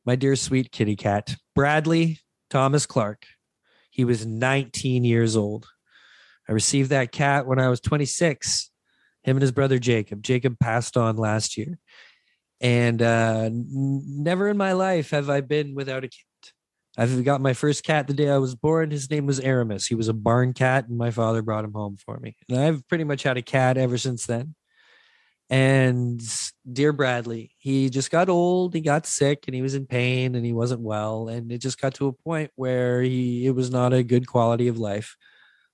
My 0.05 0.17
dear 0.17 0.37
sweet 0.37 0.73
kitty 0.73 0.97
cat, 0.97 1.37
Bradley 1.55 2.21
Thomas 2.49 2.87
Clark. 2.87 3.27
He 3.91 4.05
was 4.05 4.25
19 4.25 5.05
years 5.05 5.37
old. 5.37 5.67
I 6.49 6.53
received 6.53 6.91
that 6.91 7.13
cat 7.13 7.47
when 7.47 7.59
I 7.59 7.69
was 7.69 7.81
26. 7.81 8.71
Him 9.25 9.37
and 9.37 9.43
his 9.43 9.53
brother 9.53 9.79
Jacob. 9.79 10.23
Jacob 10.23 10.59
passed 10.59 10.97
on 10.97 11.17
last 11.17 11.59
year. 11.59 11.79
And 12.61 13.03
uh, 13.03 13.51
never 13.53 14.49
in 14.49 14.57
my 14.57 14.73
life 14.73 15.11
have 15.11 15.29
I 15.29 15.43
been 15.43 15.75
without 15.75 16.05
a 16.05 16.09
cat. 16.09 16.53
I've 16.97 17.23
got 17.25 17.41
my 17.41 17.53
first 17.53 17.85
cat 17.85 18.09
the 18.09 18.15
day 18.15 18.29
I 18.29 18.39
was 18.39 18.57
born. 18.57 18.91
His 18.91 19.09
name 19.11 19.27
was 19.27 19.39
Aramis. 19.39 19.87
He 19.87 19.95
was 19.95 20.09
a 20.09 20.13
barn 20.15 20.53
cat, 20.53 20.89
and 20.89 20.99
my 20.99 21.13
father 21.13 21.43
brought 21.43 21.65
him 21.65 21.73
home 21.73 21.97
for 21.97 22.19
me. 22.19 22.37
And 22.49 22.59
I've 22.59 22.89
pretty 22.89 23.05
much 23.05 23.23
had 23.23 23.37
a 23.37 23.43
cat 23.43 23.77
ever 23.77 23.97
since 23.99 24.27
then. 24.27 24.57
And 25.51 26.21
dear 26.71 26.93
Bradley, 26.93 27.53
he 27.57 27.89
just 27.89 28.11
got 28.11 28.29
old, 28.29 28.75
he 28.75 28.83
got 28.83 29.07
sick, 29.07 29.45
and 29.47 29.55
he 29.55 29.63
was 29.63 29.75
in 29.75 29.87
pain 29.87 30.35
and 30.35 30.45
he 30.45 30.53
wasn't 30.53 30.83
well. 30.83 31.29
And 31.29 31.51
it 31.51 31.59
just 31.59 31.81
got 31.81 31.95
to 31.95 32.09
a 32.09 32.13
point 32.13 32.51
where 32.55 33.01
he 33.01 33.47
it 33.47 33.55
was 33.55 33.71
not 33.71 33.93
a 33.95 34.03
good 34.03 34.27
quality 34.27 34.69
of 34.69 34.79
life. 34.79 35.17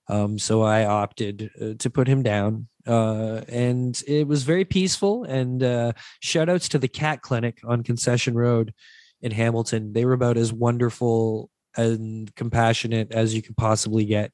Um, 0.07 0.37
so 0.37 0.61
I 0.61 0.85
opted 0.85 1.49
uh, 1.61 1.73
to 1.79 1.89
put 1.89 2.07
him 2.07 2.23
down. 2.23 2.67
Uh, 2.87 3.41
and 3.49 4.01
it 4.07 4.27
was 4.27 4.43
very 4.43 4.63
peaceful. 4.63 5.23
And 5.23 5.61
uh, 5.63 5.93
shout 6.21 6.49
outs 6.49 6.69
to 6.69 6.79
the 6.79 6.87
cat 6.87 7.21
clinic 7.21 7.59
on 7.65 7.83
Concession 7.83 8.35
Road 8.35 8.73
in 9.21 9.31
Hamilton. 9.31 9.93
They 9.93 10.05
were 10.05 10.13
about 10.13 10.37
as 10.37 10.53
wonderful 10.53 11.49
and 11.75 12.33
compassionate 12.35 13.11
as 13.11 13.33
you 13.35 13.41
could 13.41 13.57
possibly 13.57 14.05
get. 14.05 14.31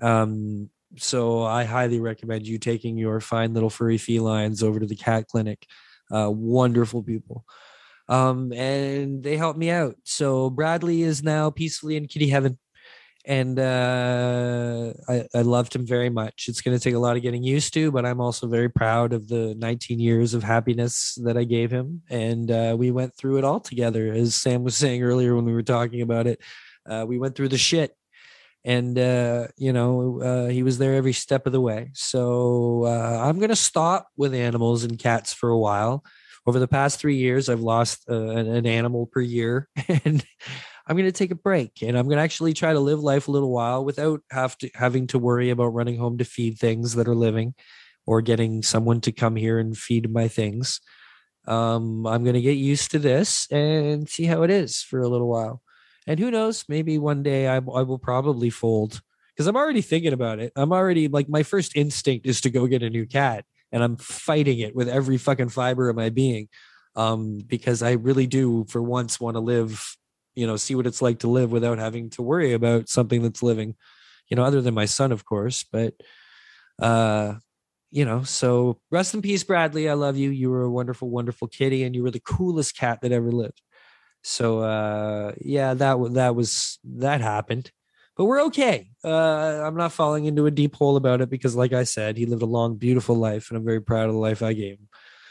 Um, 0.00 0.70
so 0.96 1.42
I 1.42 1.64
highly 1.64 2.00
recommend 2.00 2.46
you 2.46 2.58
taking 2.58 2.96
your 2.96 3.20
fine 3.20 3.54
little 3.54 3.70
furry 3.70 3.98
felines 3.98 4.62
over 4.62 4.80
to 4.80 4.86
the 4.86 4.96
cat 4.96 5.26
clinic. 5.28 5.66
Uh, 6.10 6.30
wonderful 6.30 7.02
people. 7.02 7.44
um, 8.08 8.52
and 8.52 9.22
they 9.22 9.36
helped 9.36 9.58
me 9.58 9.70
out. 9.70 9.96
So 10.04 10.50
Bradley 10.50 11.02
is 11.02 11.22
now 11.22 11.50
peacefully 11.50 11.96
in 11.96 12.06
kitty 12.08 12.28
heaven, 12.28 12.58
and 13.24 13.58
uh, 13.58 14.92
I, 15.08 15.26
I 15.34 15.42
loved 15.42 15.74
him 15.76 15.86
very 15.86 16.08
much. 16.08 16.46
It's 16.48 16.62
going 16.62 16.76
to 16.76 16.82
take 16.82 16.94
a 16.94 16.98
lot 16.98 17.16
of 17.16 17.22
getting 17.22 17.42
used 17.42 17.74
to, 17.74 17.90
but 17.92 18.06
I'm 18.06 18.20
also 18.20 18.46
very 18.46 18.70
proud 18.70 19.12
of 19.12 19.28
the 19.28 19.54
19 19.58 20.00
years 20.00 20.32
of 20.34 20.42
happiness 20.42 21.18
that 21.24 21.36
I 21.36 21.44
gave 21.44 21.70
him, 21.70 22.02
and 22.08 22.50
uh, 22.50 22.74
we 22.78 22.90
went 22.90 23.14
through 23.16 23.38
it 23.38 23.44
all 23.44 23.60
together. 23.60 24.10
As 24.12 24.34
Sam 24.34 24.62
was 24.64 24.76
saying 24.76 25.02
earlier 25.02 25.34
when 25.36 25.44
we 25.44 25.52
were 25.52 25.62
talking 25.62 26.00
about 26.00 26.26
it, 26.26 26.40
uh, 26.88 27.04
we 27.06 27.18
went 27.18 27.34
through 27.36 27.48
the 27.50 27.58
shit. 27.58 27.94
And 28.64 28.98
uh, 28.98 29.48
you 29.56 29.72
know 29.72 30.20
uh, 30.20 30.48
he 30.48 30.62
was 30.62 30.78
there 30.78 30.94
every 30.94 31.12
step 31.12 31.46
of 31.46 31.52
the 31.52 31.60
way. 31.60 31.90
So 31.94 32.84
uh, 32.84 33.22
I'm 33.24 33.38
gonna 33.38 33.56
stop 33.56 34.08
with 34.16 34.34
animals 34.34 34.84
and 34.84 34.98
cats 34.98 35.32
for 35.32 35.48
a 35.48 35.58
while 35.58 36.04
over 36.48 36.58
the 36.58 36.66
past 36.66 36.98
three 36.98 37.16
years, 37.16 37.50
I've 37.50 37.60
lost 37.60 38.04
uh, 38.08 38.14
an, 38.14 38.46
an, 38.48 38.66
animal 38.66 39.06
per 39.06 39.20
year, 39.20 39.68
and 39.88 40.24
I'm 40.86 40.96
going 40.96 41.04
to 41.04 41.12
take 41.12 41.30
a 41.30 41.34
break. 41.34 41.82
And 41.82 41.96
I'm 41.96 42.06
going 42.06 42.16
to 42.16 42.22
actually 42.22 42.54
try 42.54 42.72
to 42.72 42.80
live 42.80 43.00
life 43.00 43.28
a 43.28 43.30
little 43.30 43.52
while 43.52 43.84
without 43.84 44.22
have 44.30 44.56
to 44.58 44.70
having 44.74 45.08
to 45.08 45.18
worry 45.18 45.50
about 45.50 45.74
running 45.74 45.98
home 45.98 46.16
to 46.16 46.24
feed 46.24 46.58
things 46.58 46.94
that 46.94 47.06
are 47.06 47.14
living, 47.14 47.54
or 48.06 48.22
getting 48.22 48.62
someone 48.62 49.02
to 49.02 49.12
come 49.12 49.36
here 49.36 49.58
and 49.58 49.76
feed 49.76 50.10
my 50.10 50.26
things. 50.26 50.80
Um, 51.46 52.06
I'm 52.06 52.24
going 52.24 52.34
to 52.34 52.40
get 52.40 52.56
used 52.56 52.92
to 52.92 52.98
this 52.98 53.46
and 53.50 54.08
see 54.08 54.24
how 54.24 54.42
it 54.42 54.50
is 54.50 54.80
for 54.80 55.00
a 55.00 55.08
little 55.08 55.28
while. 55.28 55.60
And 56.08 56.18
who 56.18 56.30
knows? 56.30 56.64
Maybe 56.68 56.98
one 56.98 57.22
day 57.22 57.46
I, 57.46 57.56
I 57.56 57.58
will 57.58 57.98
probably 57.98 58.48
fold 58.48 59.02
because 59.34 59.46
I'm 59.46 59.56
already 59.56 59.82
thinking 59.82 60.14
about 60.14 60.40
it. 60.40 60.52
I'm 60.56 60.72
already 60.72 61.06
like 61.06 61.28
my 61.28 61.42
first 61.42 61.76
instinct 61.76 62.26
is 62.26 62.40
to 62.40 62.50
go 62.50 62.66
get 62.66 62.82
a 62.82 62.88
new 62.88 63.06
cat 63.06 63.44
and 63.70 63.84
I'm 63.84 63.96
fighting 63.98 64.58
it 64.58 64.74
with 64.74 64.88
every 64.88 65.18
fucking 65.18 65.50
fiber 65.50 65.90
of 65.90 65.96
my 65.96 66.08
being 66.08 66.48
um, 66.96 67.40
because 67.46 67.82
I 67.82 67.92
really 67.92 68.26
do, 68.26 68.64
for 68.70 68.82
once, 68.82 69.20
want 69.20 69.36
to 69.36 69.40
live, 69.40 69.96
you 70.34 70.46
know, 70.46 70.56
see 70.56 70.74
what 70.74 70.86
it's 70.86 71.02
like 71.02 71.18
to 71.20 71.28
live 71.28 71.52
without 71.52 71.78
having 71.78 72.08
to 72.10 72.22
worry 72.22 72.54
about 72.54 72.88
something 72.88 73.22
that's 73.22 73.42
living, 73.42 73.76
you 74.28 74.36
know, 74.36 74.44
other 74.44 74.62
than 74.62 74.72
my 74.72 74.86
son, 74.86 75.12
of 75.12 75.26
course. 75.26 75.62
But, 75.70 75.92
uh, 76.80 77.34
you 77.90 78.06
know, 78.06 78.22
so 78.22 78.80
rest 78.90 79.12
in 79.12 79.20
peace, 79.20 79.44
Bradley. 79.44 79.90
I 79.90 79.94
love 79.94 80.16
you. 80.16 80.30
You 80.30 80.50
were 80.50 80.62
a 80.62 80.70
wonderful, 80.70 81.10
wonderful 81.10 81.48
kitty, 81.48 81.84
and 81.84 81.94
you 81.94 82.02
were 82.02 82.10
the 82.10 82.20
coolest 82.20 82.76
cat 82.76 83.00
that 83.02 83.12
ever 83.12 83.30
lived. 83.30 83.60
So, 84.22 84.60
uh, 84.60 85.32
yeah, 85.40 85.74
that 85.74 86.12
that 86.14 86.34
was 86.34 86.78
that 86.84 87.20
happened 87.20 87.70
but 88.18 88.24
we're 88.24 88.42
okay. 88.46 88.90
Uh, 89.04 89.62
I'm 89.64 89.76
not 89.76 89.92
falling 89.92 90.24
into 90.24 90.46
a 90.46 90.50
deep 90.50 90.74
hole 90.74 90.96
about 90.96 91.20
it 91.20 91.30
because, 91.30 91.54
like 91.54 91.72
I 91.72 91.84
said, 91.84 92.16
he 92.16 92.26
lived 92.26 92.42
a 92.42 92.46
long, 92.46 92.74
beautiful 92.74 93.14
life, 93.14 93.48
and 93.48 93.56
I'm 93.56 93.64
very 93.64 93.80
proud 93.80 94.08
of 94.08 94.12
the 94.12 94.18
life 94.18 94.42
I 94.42 94.54
gave 94.54 94.78
him. 94.78 94.88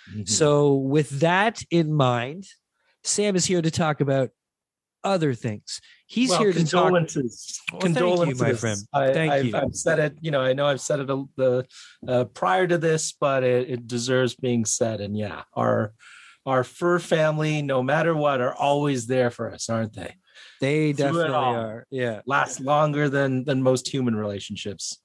Mm-hmm. 0.10 0.24
So, 0.24 0.74
with 0.74 1.20
that 1.20 1.62
in 1.70 1.94
mind, 1.94 2.48
Sam 3.03 3.36
is 3.36 3.46
here 3.46 3.62
to 3.62 3.70
talk 3.70 4.00
about 4.00 4.29
other 5.03 5.34
things. 5.34 5.82
He's 6.06 6.29
well, 6.29 6.39
here 6.39 6.53
to 6.53 6.60
condolences. 6.60 7.60
talk. 7.70 7.74
Well, 7.74 7.82
condolences, 7.82 8.39
thank 8.39 8.48
you, 8.48 8.53
my 8.53 8.58
friend. 8.58 8.79
I, 8.94 9.13
thank 9.13 9.32
I've, 9.34 9.46
you. 9.46 9.58
I've 9.58 9.75
said 9.75 10.00
it. 10.00 10.17
You 10.22 10.32
know, 10.32 10.41
I 10.41 10.53
know 10.53 10.65
I've 10.65 10.79
said 10.79 11.01
it 11.01 11.08
the 11.08 11.65
uh, 12.08 12.24
prior 12.24 12.67
to 12.67 12.77
this, 12.77 13.12
but 13.12 13.44
it, 13.44 13.70
it 13.70 13.88
deserves 13.88 14.36
being 14.36 14.63
said. 14.63 15.01
And 15.01 15.17
yeah, 15.17 15.41
our 15.53 15.91
our 16.48 16.63
fur 16.63 16.98
family, 16.98 17.62
no 17.62 17.84
matter 17.84 18.16
what, 18.16 18.39
are 18.39 18.56
always 18.56 19.06
there 19.06 19.30
for 19.30 19.51
us, 19.51 19.70
aren't 19.70 19.94
they? 19.94 20.16
They 20.62 20.94
definitely 20.94 21.36
are. 21.36 21.86
Yeah. 21.92 22.22
Last 22.25 22.62
longer 22.62 23.10
than 23.10 23.44
than 23.44 23.62
most 23.62 23.88
human 23.89 24.16
relationships. 24.16 24.98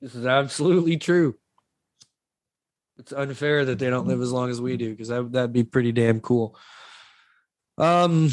This 0.00 0.14
is 0.14 0.26
absolutely 0.26 0.96
true. 0.96 1.36
It's 2.98 3.12
unfair 3.12 3.64
that 3.64 3.80
they 3.80 3.90
don't 3.90 4.06
live 4.06 4.20
as 4.20 4.30
long 4.30 4.50
as 4.50 4.60
we 4.60 4.76
do 4.76 4.90
because 4.90 5.08
that, 5.08 5.32
that'd 5.32 5.52
be 5.52 5.64
pretty 5.64 5.90
damn 5.90 6.20
cool. 6.20 6.56
Um, 7.76 8.30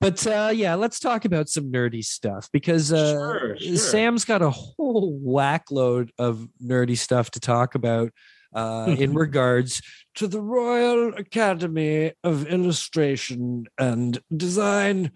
but 0.00 0.26
uh, 0.26 0.50
yeah, 0.54 0.74
let's 0.76 0.98
talk 0.98 1.26
about 1.26 1.50
some 1.50 1.70
nerdy 1.70 2.02
stuff 2.02 2.48
because 2.50 2.90
uh, 2.90 3.12
sure, 3.12 3.56
sure. 3.58 3.76
Sam's 3.76 4.24
got 4.24 4.40
a 4.40 4.48
whole 4.48 5.18
whack 5.20 5.70
load 5.70 6.12
of 6.18 6.48
nerdy 6.62 6.96
stuff 6.96 7.30
to 7.32 7.40
talk 7.40 7.74
about 7.74 8.12
uh, 8.58 8.96
in 8.98 9.14
regards 9.14 9.80
to 10.16 10.26
the 10.26 10.40
Royal 10.40 11.14
Academy 11.14 12.12
of 12.24 12.46
Illustration 12.46 13.64
and 13.78 14.20
Design 14.34 15.12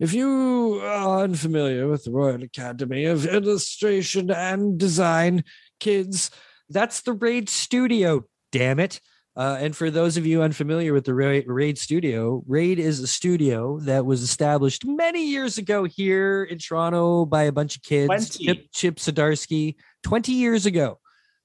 if 0.00 0.12
you 0.12 0.80
are 0.82 1.22
unfamiliar 1.22 1.88
with 1.88 2.04
the 2.04 2.10
Royal 2.10 2.42
Academy 2.42 3.04
of 3.04 3.26
Illustration 3.26 4.30
and 4.30 4.76
Design, 4.78 5.44
kids, 5.78 6.30
that's 6.68 7.02
the 7.02 7.12
Raid 7.12 7.48
Studio, 7.48 8.24
damn 8.50 8.80
it. 8.80 9.00
Uh, 9.36 9.56
and 9.60 9.76
for 9.76 9.90
those 9.90 10.16
of 10.16 10.26
you 10.26 10.42
unfamiliar 10.42 10.92
with 10.92 11.04
the 11.04 11.14
Raid 11.14 11.78
Studio, 11.78 12.42
Raid 12.46 12.78
is 12.78 13.00
a 13.00 13.06
studio 13.06 13.78
that 13.80 14.06
was 14.06 14.22
established 14.22 14.84
many 14.84 15.26
years 15.26 15.58
ago 15.58 15.84
here 15.84 16.44
in 16.44 16.58
Toronto 16.58 17.24
by 17.24 17.44
a 17.44 17.52
bunch 17.52 17.76
of 17.76 17.82
kids. 17.82 18.06
20. 18.06 18.44
Chip, 18.44 18.66
Chip 18.72 18.96
Zdarsky, 18.96 19.74
20 20.04 20.32
years 20.32 20.66
ago. 20.66 20.98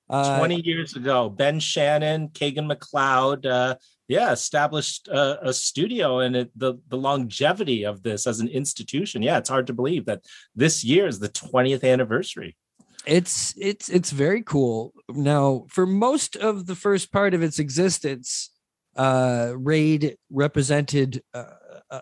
Uh, 0.10 0.40
20 0.40 0.62
years 0.62 0.96
ago, 0.96 1.30
Ben 1.30 1.60
Shannon, 1.60 2.30
Kagan 2.30 2.72
McLeod, 2.72 3.46
uh, 3.46 3.76
yeah, 4.08 4.32
established 4.32 5.08
a, 5.08 5.50
a 5.50 5.54
studio 5.54 6.20
and 6.20 6.36
it, 6.36 6.52
the 6.56 6.76
the 6.88 6.98
longevity 6.98 7.84
of 7.84 8.02
this 8.02 8.26
as 8.26 8.40
an 8.40 8.48
institution. 8.48 9.22
Yeah, 9.22 9.38
it's 9.38 9.50
hard 9.50 9.68
to 9.68 9.74
believe 9.74 10.06
that 10.06 10.24
this 10.56 10.84
year 10.84 11.06
is 11.06 11.20
the 11.20 11.30
20th 11.30 11.84
anniversary. 11.84 12.58
It's 13.06 13.54
it's 13.56 13.88
it's 13.88 14.10
very 14.10 14.42
cool. 14.42 14.94
Now, 15.10 15.66
for 15.70 15.86
most 15.86 16.36
of 16.36 16.66
the 16.66 16.76
first 16.76 17.12
part 17.12 17.36
of 17.36 17.44
its 17.44 17.60
existence, 17.60 18.50
uh, 18.96 19.54
Raid 19.56 20.18
represented. 20.32 21.22
Uh, 21.34 21.46
uh, 21.92 22.02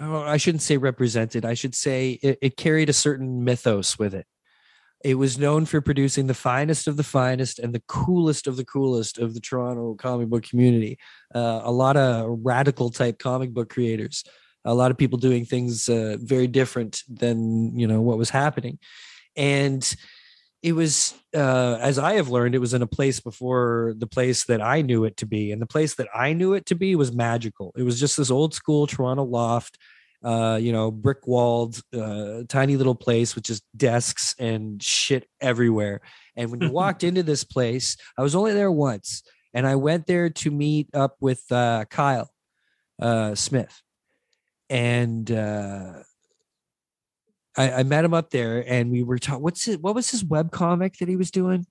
I 0.00 0.36
shouldn't 0.36 0.62
say 0.62 0.76
represented. 0.76 1.44
I 1.44 1.54
should 1.54 1.74
say 1.74 2.18
it, 2.22 2.38
it 2.42 2.56
carried 2.56 2.88
a 2.88 2.92
certain 2.92 3.42
mythos 3.42 3.98
with 3.98 4.14
it. 4.14 4.26
It 5.06 5.18
was 5.18 5.38
known 5.38 5.66
for 5.66 5.80
producing 5.80 6.26
the 6.26 6.34
finest 6.34 6.88
of 6.88 6.96
the 6.96 7.04
finest 7.04 7.60
and 7.60 7.72
the 7.72 7.82
coolest 7.86 8.48
of 8.48 8.56
the 8.56 8.64
coolest 8.64 9.18
of 9.18 9.34
the 9.34 9.40
Toronto 9.40 9.94
comic 9.94 10.28
book 10.28 10.42
community. 10.42 10.98
Uh, 11.32 11.60
a 11.62 11.70
lot 11.70 11.96
of 11.96 12.40
radical 12.42 12.90
type 12.90 13.20
comic 13.20 13.54
book 13.54 13.70
creators, 13.70 14.24
a 14.64 14.74
lot 14.74 14.90
of 14.90 14.98
people 14.98 15.16
doing 15.16 15.44
things 15.44 15.88
uh, 15.88 16.16
very 16.18 16.48
different 16.48 17.04
than 17.08 17.78
you 17.78 17.86
know 17.86 18.00
what 18.00 18.18
was 18.18 18.30
happening, 18.30 18.80
and 19.36 19.94
it 20.60 20.72
was 20.72 21.14
uh, 21.32 21.78
as 21.80 22.00
I 22.00 22.14
have 22.14 22.28
learned, 22.28 22.56
it 22.56 22.58
was 22.66 22.74
in 22.74 22.82
a 22.82 22.88
place 22.88 23.20
before 23.20 23.94
the 23.96 24.08
place 24.08 24.46
that 24.46 24.60
I 24.60 24.82
knew 24.82 25.04
it 25.04 25.16
to 25.18 25.26
be, 25.26 25.52
and 25.52 25.62
the 25.62 25.66
place 25.66 25.94
that 25.94 26.08
I 26.12 26.32
knew 26.32 26.52
it 26.54 26.66
to 26.66 26.74
be 26.74 26.96
was 26.96 27.14
magical. 27.14 27.72
It 27.76 27.84
was 27.84 28.00
just 28.00 28.16
this 28.16 28.32
old 28.32 28.54
school 28.54 28.88
Toronto 28.88 29.22
loft 29.22 29.78
uh, 30.24 30.58
you 30.60 30.72
know, 30.72 30.90
brick 30.90 31.26
walled, 31.26 31.80
uh, 31.94 32.42
tiny 32.48 32.76
little 32.76 32.94
place 32.94 33.34
with 33.34 33.44
just 33.44 33.62
desks 33.76 34.34
and 34.38 34.82
shit 34.82 35.28
everywhere. 35.40 36.00
And 36.36 36.50
when 36.50 36.60
you 36.60 36.70
walked 36.70 37.04
into 37.08 37.22
this 37.22 37.44
place, 37.44 37.96
I 38.18 38.22
was 38.22 38.34
only 38.34 38.52
there 38.52 38.70
once, 38.70 39.22
and 39.54 39.66
I 39.66 39.76
went 39.76 40.06
there 40.06 40.30
to 40.30 40.50
meet 40.50 40.88
up 40.94 41.16
with 41.20 41.42
uh, 41.50 41.84
Kyle 41.90 42.30
uh, 43.00 43.34
Smith, 43.34 43.82
and 44.68 45.30
uh, 45.30 45.92
I, 47.56 47.72
I 47.72 47.82
met 47.84 48.04
him 48.04 48.14
up 48.14 48.30
there, 48.30 48.64
and 48.66 48.90
we 48.90 49.02
were 49.02 49.18
talking. 49.18 49.42
What's 49.42 49.68
it? 49.68 49.80
What 49.80 49.94
was 49.94 50.10
his 50.10 50.24
web 50.24 50.50
comic 50.50 50.98
that 50.98 51.08
he 51.08 51.16
was 51.16 51.30
doing? 51.30 51.66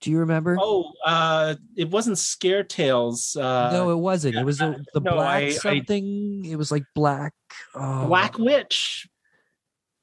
Do 0.00 0.10
you 0.12 0.18
remember? 0.18 0.56
Oh, 0.60 0.92
uh, 1.04 1.56
it 1.76 1.90
wasn't 1.90 2.18
Scare 2.18 2.62
Tales. 2.62 3.34
Uh, 3.34 3.70
no, 3.72 3.90
it 3.90 3.96
wasn't. 3.96 4.36
It 4.36 4.44
was 4.44 4.58
the, 4.58 4.84
the 4.94 5.00
no, 5.00 5.12
black 5.12 5.42
I, 5.42 5.50
something. 5.50 6.42
I, 6.44 6.48
it 6.48 6.56
was 6.56 6.70
like 6.70 6.84
black. 6.94 7.34
Oh. 7.74 8.06
Black 8.06 8.38
Witch. 8.38 9.08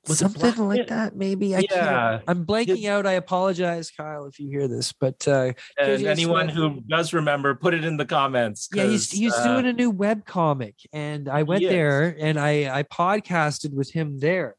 Was 0.08 0.20
something 0.20 0.42
like 0.42 0.80
Witch? 0.80 0.90
that, 0.90 1.16
maybe. 1.16 1.56
I 1.56 1.64
yeah. 1.72 2.20
I'm 2.28 2.46
blanking 2.46 2.86
out. 2.86 3.08
I 3.08 3.14
apologize, 3.14 3.90
Kyle, 3.90 4.26
if 4.26 4.38
you 4.40 4.50
hear 4.50 4.68
this. 4.68 4.92
But 4.92 5.26
uh, 5.28 5.54
and 5.80 6.06
anyone 6.06 6.50
who 6.50 6.82
does 6.82 7.14
remember, 7.14 7.56
put 7.56 7.74
it 7.74 7.86
in 7.86 7.96
the 7.98 8.06
comments. 8.06 8.68
Yeah, 8.74 8.84
he's 8.86 9.10
he's 9.10 9.34
uh, 9.34 9.48
doing 9.48 9.66
a 9.66 9.74
new 9.74 9.90
web 9.90 10.26
comic, 10.26 10.76
and 10.92 11.30
I 11.30 11.44
went 11.44 11.64
there 11.64 12.16
and 12.20 12.38
I 12.38 12.80
I 12.80 12.84
podcasted 12.84 13.74
with 13.74 13.92
him 13.92 14.20
there, 14.20 14.56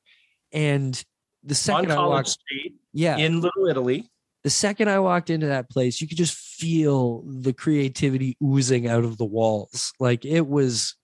and 0.50 1.00
the 1.44 1.54
second 1.54 1.92
on 1.92 1.98
I 1.98 2.06
walked, 2.06 2.28
Street, 2.30 2.74
yeah, 2.92 3.16
in 3.18 3.40
Little 3.40 3.66
Italy 3.68 4.10
the 4.46 4.50
second 4.50 4.88
I 4.88 5.00
walked 5.00 5.28
into 5.28 5.48
that 5.48 5.68
place, 5.68 6.00
you 6.00 6.06
could 6.06 6.18
just 6.18 6.36
feel 6.36 7.24
the 7.26 7.52
creativity 7.52 8.36
oozing 8.40 8.86
out 8.86 9.02
of 9.02 9.18
the 9.18 9.24
walls. 9.24 9.92
Like 9.98 10.24
it 10.24 10.46
was 10.46 10.94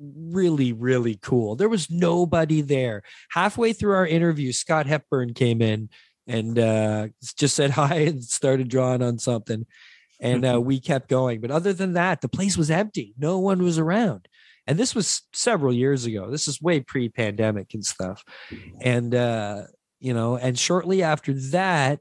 really, 0.00 0.72
really 0.72 1.16
cool. 1.22 1.54
There 1.54 1.68
was 1.68 1.92
nobody 1.92 2.60
there. 2.60 3.04
Halfway 3.30 3.72
through 3.72 3.92
our 3.92 4.04
interview, 4.04 4.50
Scott 4.50 4.86
Hepburn 4.86 5.32
came 5.32 5.62
in 5.62 5.90
and 6.26 6.58
uh, 6.58 7.08
just 7.36 7.54
said 7.54 7.70
hi 7.78 7.98
and 7.98 8.24
started 8.24 8.68
drawing 8.68 9.04
on 9.04 9.20
something. 9.20 9.64
And 10.18 10.44
uh, 10.44 10.60
we 10.60 10.80
kept 10.80 11.08
going. 11.08 11.40
But 11.40 11.52
other 11.52 11.72
than 11.72 11.92
that, 11.92 12.20
the 12.20 12.28
place 12.28 12.58
was 12.58 12.68
empty. 12.68 13.14
No 13.16 13.38
one 13.38 13.62
was 13.62 13.78
around. 13.78 14.26
And 14.66 14.76
this 14.76 14.92
was 14.92 15.22
several 15.32 15.72
years 15.72 16.04
ago. 16.04 16.32
This 16.32 16.48
is 16.48 16.60
way 16.60 16.80
pre 16.80 17.10
pandemic 17.10 17.74
and 17.74 17.86
stuff. 17.86 18.24
And, 18.80 19.14
uh, 19.14 19.66
you 20.00 20.14
know, 20.14 20.36
and 20.36 20.58
shortly 20.58 21.04
after 21.04 21.32
that, 21.52 22.00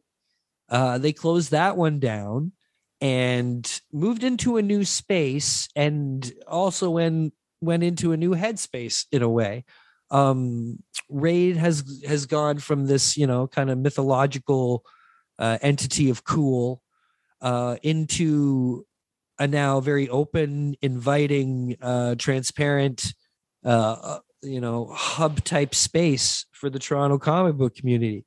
uh, 0.69 0.97
they 0.97 1.13
closed 1.13 1.51
that 1.51 1.77
one 1.77 1.99
down. 1.99 2.51
and 2.99 3.81
moved 3.93 4.23
into 4.23 4.57
a 4.57 4.61
new 4.61 4.83
space 4.83 5.69
and 5.75 6.33
also 6.47 6.89
when 6.89 7.31
went 7.61 7.83
into 7.83 8.11
a 8.11 8.17
new 8.17 8.33
headspace 8.35 9.05
in 9.11 9.21
a 9.21 9.29
way 9.29 9.63
um 10.09 10.77
raid 11.09 11.57
has 11.57 11.83
has 12.07 12.25
gone 12.25 12.57
from 12.57 12.87
this 12.87 13.17
you 13.17 13.27
know 13.27 13.47
kind 13.47 13.69
of 13.69 13.77
mythological 13.77 14.83
uh, 15.39 15.57
entity 15.61 16.09
of 16.09 16.23
cool 16.23 16.81
uh 17.41 17.75
into 17.83 18.85
a 19.39 19.47
now 19.47 19.79
very 19.79 20.09
open 20.09 20.75
inviting 20.81 21.75
uh 21.81 22.15
transparent 22.15 23.13
uh 23.65 24.19
you 24.41 24.61
know 24.61 24.89
hub 24.93 25.43
type 25.43 25.75
space 25.75 26.45
for 26.51 26.69
the 26.69 26.79
toronto 26.79 27.17
comic 27.17 27.55
book 27.55 27.75
community 27.75 28.25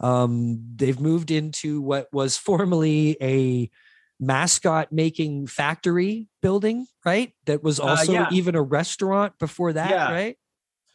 um 0.00 0.60
they've 0.76 1.00
moved 1.00 1.30
into 1.30 1.80
what 1.80 2.08
was 2.12 2.36
formerly 2.36 3.16
a 3.22 3.70
mascot 4.18 4.92
making 4.92 5.46
factory 5.46 6.28
building 6.42 6.86
right 7.04 7.32
that 7.46 7.62
was 7.62 7.78
Uh, 7.80 7.84
also 7.88 8.12
yeah. 8.12 8.28
even 8.32 8.54
a 8.54 8.62
restaurant 8.62 9.32
before 9.38 9.72
that 9.72 9.90
Yeah. 9.90 10.12
right 10.12 10.36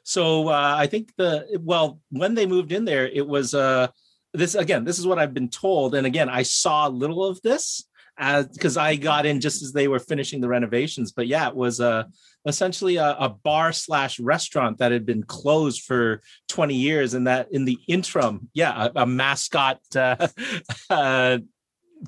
So 0.03 0.49
uh, 0.49 0.75
I 0.77 0.85
think 0.85 1.13
the 1.17 1.57
well, 1.59 1.99
when 2.11 2.35
they 2.35 2.45
moved 2.45 2.71
in 2.71 2.85
there, 2.85 3.07
it 3.07 3.25
was 3.27 3.55
uh, 3.55 3.87
this 4.33 4.53
again. 4.53 4.85
This 4.85 4.99
is 4.99 5.07
what 5.07 5.17
I've 5.17 5.33
been 5.33 5.49
told, 5.49 5.95
and 5.95 6.05
again, 6.05 6.29
I 6.29 6.43
saw 6.43 6.85
little 6.85 7.25
of 7.25 7.41
this 7.41 7.83
because 8.17 8.77
I 8.77 8.95
got 8.95 9.25
in 9.25 9.41
just 9.41 9.61
as 9.61 9.73
they 9.73 9.87
were 9.87 9.99
finishing 9.99 10.41
the 10.41 10.47
renovations. 10.47 11.11
But 11.11 11.27
yeah, 11.27 11.49
it 11.49 11.55
was 11.55 11.79
uh, 11.79 12.05
essentially 12.45 12.95
a, 12.97 13.15
a 13.19 13.29
bar 13.29 13.73
slash 13.73 14.19
restaurant 14.19 14.77
that 14.77 14.91
had 14.91 15.05
been 15.05 15.23
closed 15.23 15.83
for 15.83 16.21
twenty 16.47 16.75
years, 16.75 17.13
and 17.13 17.27
that 17.27 17.51
in 17.51 17.65
the 17.65 17.77
interim, 17.87 18.49
yeah, 18.53 18.89
a, 18.95 19.01
a 19.01 19.05
mascot. 19.05 19.79
Uh, 19.95 20.27
uh, 20.89 21.39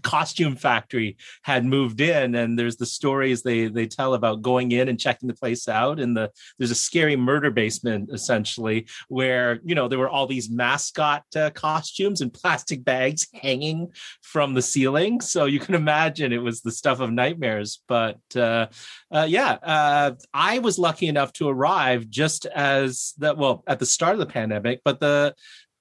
costume 0.04 0.56
factory 0.56 1.18
had 1.44 1.66
moved 1.66 2.02
in 2.02 2.36
and 2.36 2.58
there's 2.58 2.78
the 2.78 2.86
stories 2.86 3.44
they 3.44 3.68
they 3.68 3.86
tell 3.86 4.14
about 4.14 4.42
going 4.42 4.72
in 4.72 4.90
and 4.90 5.00
checking 5.00 5.28
the 5.28 5.34
place 5.34 5.68
out 5.68 6.00
and 6.00 6.16
the 6.16 6.32
there's 6.58 6.72
a 6.72 6.76
scary 6.76 7.16
murder 7.16 7.52
basement 7.52 8.10
essentially 8.12 8.88
where 9.08 9.60
you 9.64 9.76
know 9.76 9.88
there 9.88 10.00
were 10.00 10.10
all 10.10 10.28
these 10.28 10.50
mascot 10.50 11.24
uh, 11.36 11.50
costumes 11.52 12.22
and 12.22 12.34
plastic 12.48 12.84
bags 12.84 13.28
hanging 13.34 13.88
from 14.22 14.54
the 14.54 14.62
ceiling. 14.62 15.22
So 15.22 15.46
you 15.46 15.60
can 15.60 15.76
imagine 15.76 16.32
it 16.32 16.42
was 16.42 16.62
the 16.62 16.72
stuff 16.72 17.00
of 17.00 17.12
nightmares. 17.12 17.82
But 17.88 18.20
uh, 18.36 18.68
uh, 19.12 19.26
yeah 19.28 19.58
uh, 19.64 20.12
i 20.34 20.60
was 20.60 20.78
lucky 20.80 21.08
enough 21.08 21.32
to 21.34 21.48
arrive 21.48 22.10
just 22.10 22.46
as 22.48 23.14
that 23.18 23.38
well 23.38 23.64
at 23.68 23.80
the 23.80 23.86
start 23.86 24.14
of 24.14 24.20
the 24.20 24.26
pandemic 24.26 24.82
but 24.84 25.00
the 25.00 25.34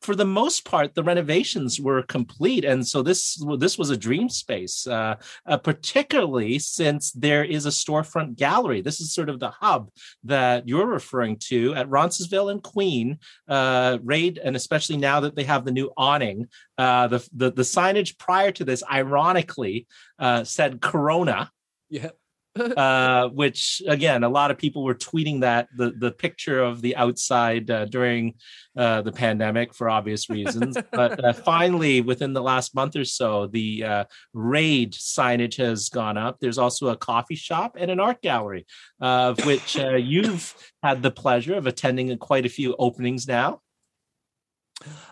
for 0.02 0.14
the 0.14 0.24
most 0.24 0.64
part, 0.64 0.94
the 0.94 1.02
renovations 1.02 1.80
were 1.80 2.02
complete, 2.02 2.64
and 2.64 2.86
so 2.86 3.02
this 3.02 3.42
this 3.58 3.78
was 3.78 3.90
a 3.90 3.96
dream 3.96 4.28
space, 4.28 4.86
uh, 4.86 5.16
uh, 5.46 5.56
particularly 5.56 6.58
since 6.58 7.12
there 7.12 7.44
is 7.44 7.66
a 7.66 7.70
storefront 7.70 8.36
gallery. 8.36 8.80
This 8.82 9.00
is 9.00 9.14
sort 9.14 9.28
of 9.28 9.40
the 9.40 9.50
hub 9.50 9.90
that 10.24 10.68
you're 10.68 10.86
referring 10.86 11.38
to 11.48 11.74
at 11.74 11.88
Roncesvalles 11.88 12.50
and 12.50 12.62
Queen 12.62 13.18
uh, 13.48 13.98
Raid, 14.02 14.38
and 14.38 14.54
especially 14.54 14.96
now 14.96 15.20
that 15.20 15.34
they 15.34 15.44
have 15.44 15.64
the 15.64 15.72
new 15.72 15.90
awning. 15.96 16.46
Uh, 16.78 17.08
the, 17.08 17.28
the 17.34 17.50
the 17.52 17.62
signage 17.62 18.18
prior 18.18 18.52
to 18.52 18.64
this, 18.64 18.82
ironically, 18.90 19.86
uh, 20.18 20.44
said 20.44 20.80
Corona 20.80 21.50
yeah 21.88 22.10
uh, 22.76 23.28
which 23.28 23.82
again, 23.86 24.24
a 24.24 24.28
lot 24.28 24.50
of 24.50 24.58
people 24.58 24.82
were 24.84 24.94
tweeting 24.94 25.40
that 25.40 25.68
the 25.76 25.92
the 25.98 26.10
picture 26.10 26.62
of 26.62 26.80
the 26.82 26.96
outside 26.96 27.70
uh, 27.70 27.84
during 27.86 28.34
uh, 28.76 29.02
the 29.02 29.12
pandemic 29.12 29.74
for 29.74 29.88
obvious 29.88 30.28
reasons. 30.30 30.76
but 30.92 31.22
uh, 31.24 31.32
finally, 31.32 32.00
within 32.00 32.32
the 32.32 32.42
last 32.42 32.74
month 32.74 32.96
or 32.96 33.04
so, 33.04 33.46
the 33.46 33.84
uh, 33.84 34.04
raid 34.32 34.92
signage 34.92 35.56
has 35.56 35.88
gone 35.88 36.16
up. 36.16 36.38
There's 36.40 36.58
also 36.58 36.88
a 36.88 36.96
coffee 36.96 37.34
shop 37.34 37.76
and 37.78 37.90
an 37.90 38.00
art 38.00 38.22
gallery, 38.22 38.66
uh, 39.00 39.34
of 39.36 39.44
which 39.46 39.78
uh, 39.78 39.96
you've 39.96 40.54
had 40.82 41.02
the 41.02 41.10
pleasure 41.10 41.54
of 41.54 41.66
attending 41.66 42.16
quite 42.18 42.46
a 42.46 42.50
few 42.50 42.74
openings 42.78 43.26
now. 43.26 43.60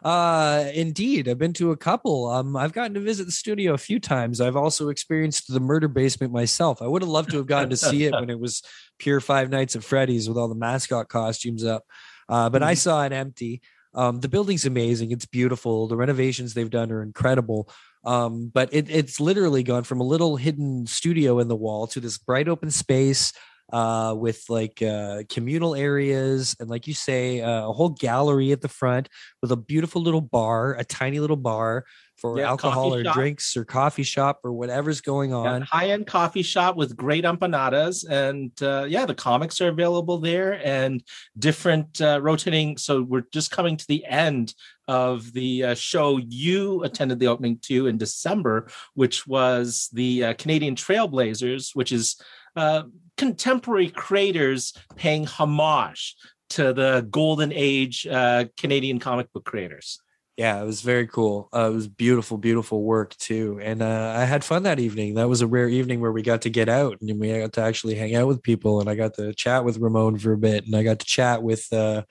Uh, 0.02 0.70
indeed, 0.74 1.28
I've 1.28 1.38
been 1.38 1.54
to 1.54 1.70
a 1.70 1.76
couple. 1.76 2.28
Um, 2.28 2.56
I've 2.56 2.72
gotten 2.72 2.94
to 2.94 3.00
visit 3.00 3.24
the 3.24 3.32
studio 3.32 3.72
a 3.72 3.78
few 3.78 3.98
times. 3.98 4.40
I've 4.40 4.56
also 4.56 4.88
experienced 4.88 5.52
the 5.52 5.60
murder 5.60 5.88
basement 5.88 6.32
myself. 6.32 6.82
I 6.82 6.86
would 6.86 7.02
have 7.02 7.08
loved 7.08 7.30
to 7.30 7.38
have 7.38 7.46
gotten 7.46 7.70
to 7.70 7.76
see 7.76 8.04
it 8.04 8.12
when 8.12 8.30
it 8.30 8.38
was 8.38 8.62
pure 8.98 9.20
Five 9.20 9.50
Nights 9.50 9.76
at 9.76 9.84
Freddy's 9.84 10.28
with 10.28 10.36
all 10.36 10.48
the 10.48 10.54
mascot 10.54 11.08
costumes 11.08 11.64
up. 11.64 11.84
Uh, 12.28 12.50
but 12.50 12.62
I 12.62 12.74
saw 12.74 13.04
it 13.04 13.12
empty. 13.12 13.62
Um, 13.94 14.20
the 14.20 14.28
building's 14.28 14.66
amazing. 14.66 15.12
It's 15.12 15.26
beautiful. 15.26 15.86
The 15.86 15.96
renovations 15.96 16.52
they've 16.52 16.68
done 16.68 16.90
are 16.90 17.02
incredible. 17.02 17.70
Um, 18.04 18.50
but 18.52 18.68
it, 18.72 18.90
it's 18.90 19.18
literally 19.20 19.62
gone 19.62 19.84
from 19.84 20.00
a 20.00 20.04
little 20.04 20.36
hidden 20.36 20.86
studio 20.86 21.38
in 21.38 21.48
the 21.48 21.56
wall 21.56 21.86
to 21.88 22.00
this 22.00 22.18
bright 22.18 22.48
open 22.48 22.70
space 22.70 23.32
uh, 23.72 24.14
with 24.16 24.44
like 24.48 24.82
uh, 24.82 25.22
communal 25.28 25.74
areas 25.74 26.54
and, 26.60 26.68
like 26.68 26.86
you 26.86 26.94
say, 26.94 27.40
uh, 27.40 27.68
a 27.68 27.72
whole 27.72 27.88
gallery 27.90 28.52
at 28.52 28.60
the 28.60 28.68
front 28.68 29.08
with 29.42 29.50
a 29.52 29.56
beautiful 29.56 30.02
little 30.02 30.20
bar, 30.20 30.74
a 30.74 30.84
tiny 30.84 31.18
little 31.20 31.36
bar 31.36 31.84
for 32.16 32.38
Yeah, 32.38 32.48
alcohol 32.48 32.94
or 32.94 33.02
shop. 33.02 33.14
drinks 33.14 33.56
or 33.56 33.64
coffee 33.64 34.04
shop 34.04 34.40
or 34.44 34.52
whatever's 34.52 35.00
going 35.00 35.32
on. 35.34 35.62
high 35.62 35.90
end 35.90 36.06
coffee 36.06 36.42
shop 36.42 36.76
with 36.76 36.96
great 36.96 37.24
empanadas, 37.24 38.04
and 38.08 38.52
uh, 38.62 38.84
yeah, 38.88 39.04
the 39.04 39.14
comics 39.14 39.60
are 39.60 39.68
available 39.68 40.18
there 40.18 40.64
and 40.64 41.02
different 41.38 42.00
uh, 42.00 42.20
rotating. 42.22 42.76
So 42.78 43.02
we're 43.02 43.24
just 43.32 43.50
coming 43.50 43.76
to 43.76 43.86
the 43.88 44.04
end 44.06 44.54
of 44.86 45.32
the 45.32 45.64
uh, 45.64 45.74
show 45.74 46.18
you 46.18 46.84
attended 46.84 47.18
the 47.18 47.26
opening 47.26 47.58
to 47.62 47.88
in 47.88 47.98
December, 47.98 48.68
which 48.94 49.26
was 49.26 49.88
the 49.92 50.24
uh, 50.24 50.34
Canadian 50.34 50.76
Trailblazers, 50.76 51.70
which 51.74 51.90
is 51.90 52.16
uh, 52.56 52.84
contemporary 53.16 53.90
creators 53.90 54.72
paying 54.96 55.24
homage 55.24 56.16
to 56.50 56.72
the 56.72 57.06
golden 57.10 57.52
age 57.52 58.06
uh, 58.06 58.44
Canadian 58.56 58.98
comic 58.98 59.32
book 59.32 59.44
creators. 59.44 59.98
Yeah, 60.36 60.60
it 60.60 60.66
was 60.66 60.80
very 60.80 61.06
cool. 61.06 61.48
Uh, 61.54 61.70
it 61.70 61.74
was 61.74 61.86
beautiful, 61.86 62.38
beautiful 62.38 62.82
work 62.82 63.16
too, 63.18 63.60
and 63.62 63.80
uh, 63.80 64.14
I 64.16 64.24
had 64.24 64.42
fun 64.42 64.64
that 64.64 64.80
evening. 64.80 65.14
That 65.14 65.28
was 65.28 65.42
a 65.42 65.46
rare 65.46 65.68
evening 65.68 66.00
where 66.00 66.10
we 66.10 66.22
got 66.22 66.42
to 66.42 66.50
get 66.50 66.68
out 66.68 67.00
and 67.00 67.20
we 67.20 67.38
got 67.38 67.52
to 67.52 67.60
actually 67.60 67.94
hang 67.94 68.16
out 68.16 68.26
with 68.26 68.42
people, 68.42 68.80
and 68.80 68.90
I 68.90 68.96
got 68.96 69.14
to 69.14 69.32
chat 69.32 69.64
with 69.64 69.78
Ramon 69.78 70.18
for 70.18 70.32
a 70.32 70.38
bit, 70.38 70.66
and 70.66 70.74
I 70.74 70.82
got 70.82 70.98
to 70.98 71.06
chat 71.06 71.40
with 71.40 71.72
uh, 71.72 72.02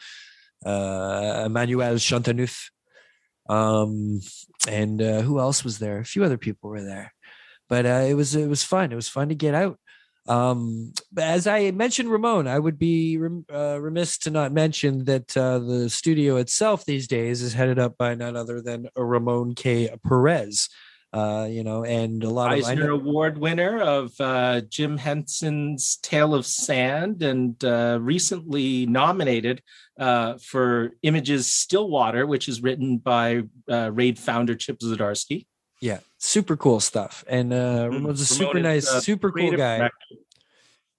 uh, 0.66 1.44
Emmanuel 1.48 1.96
Chanteneuf, 1.96 2.70
um, 3.50 4.22
and 4.70 5.02
uh, 5.02 5.22
who 5.22 5.40
else 5.40 5.66
was 5.66 5.80
there? 5.80 6.00
A 6.00 6.06
few 6.06 6.24
other 6.24 6.38
people 6.38 6.70
were 6.70 6.82
there, 6.82 7.14
but 7.68 7.86
uh, 7.86 8.06
it 8.08 8.14
was 8.14 8.36
it 8.36 8.48
was 8.48 8.64
fun. 8.64 8.94
It 8.94 8.96
was 8.96 9.10
fun 9.10 9.28
to 9.30 9.36
get 9.36 9.54
out. 9.54 9.78
Um, 10.28 10.94
as 11.18 11.48
I 11.48 11.72
mentioned, 11.72 12.10
Ramon, 12.10 12.48
I 12.48 12.58
would 12.58 12.80
be 12.80 13.18
rem- 13.18 13.46
uh, 13.54 13.80
remiss 13.82 14.18
to 14.20 14.30
not 14.30 14.54
mention 14.54 15.04
that 15.06 15.36
uh, 15.36 15.60
the 15.60 15.90
studio 15.90 16.38
itself 16.38 16.86
these 16.86 17.08
days 17.08 17.42
is 17.42 17.54
headed 17.54 17.78
up 17.78 17.98
by 17.98 18.16
none 18.16 18.36
other 18.36 18.62
than 18.62 18.88
Ramon 18.96 19.54
K. 19.56 19.90
Perez. 20.08 20.70
Uh, 21.12 21.48
you 21.48 21.64
know, 21.64 21.84
and 21.84 22.24
a 22.24 22.30
lot 22.30 22.52
of 22.52 22.58
Eisner 22.58 22.88
know, 22.88 22.96
Award 22.96 23.38
winner 23.38 23.80
of 23.80 24.20
uh, 24.20 24.62
Jim 24.62 24.98
Henson's 24.98 25.98
Tale 25.98 26.34
of 26.34 26.44
Sand, 26.44 27.22
and 27.22 27.64
uh, 27.64 28.00
recently 28.02 28.88
nominated 28.88 29.62
uh, 30.00 30.40
for 30.40 30.94
Images 31.04 31.46
Stillwater, 31.46 32.26
which 32.26 32.48
is 32.48 32.64
written 32.64 32.98
by 32.98 33.44
uh, 33.70 33.92
Raid 33.94 34.18
founder 34.18 34.56
Chip 34.56 34.80
Zdarsky. 34.80 35.46
yeah, 35.82 36.00
super 36.24 36.56
cool 36.56 36.80
stuff. 36.80 37.24
And 37.28 37.54
uh, 37.54 37.90
Ramon's 37.92 38.22
a 38.22 38.26
super 38.26 38.58
Ramon 38.58 38.72
is, 38.72 38.86
nice, 38.86 38.96
uh, 38.96 39.02
super 39.02 39.32
cool 39.32 39.52
guy. 39.52 39.78
director. 39.78 40.16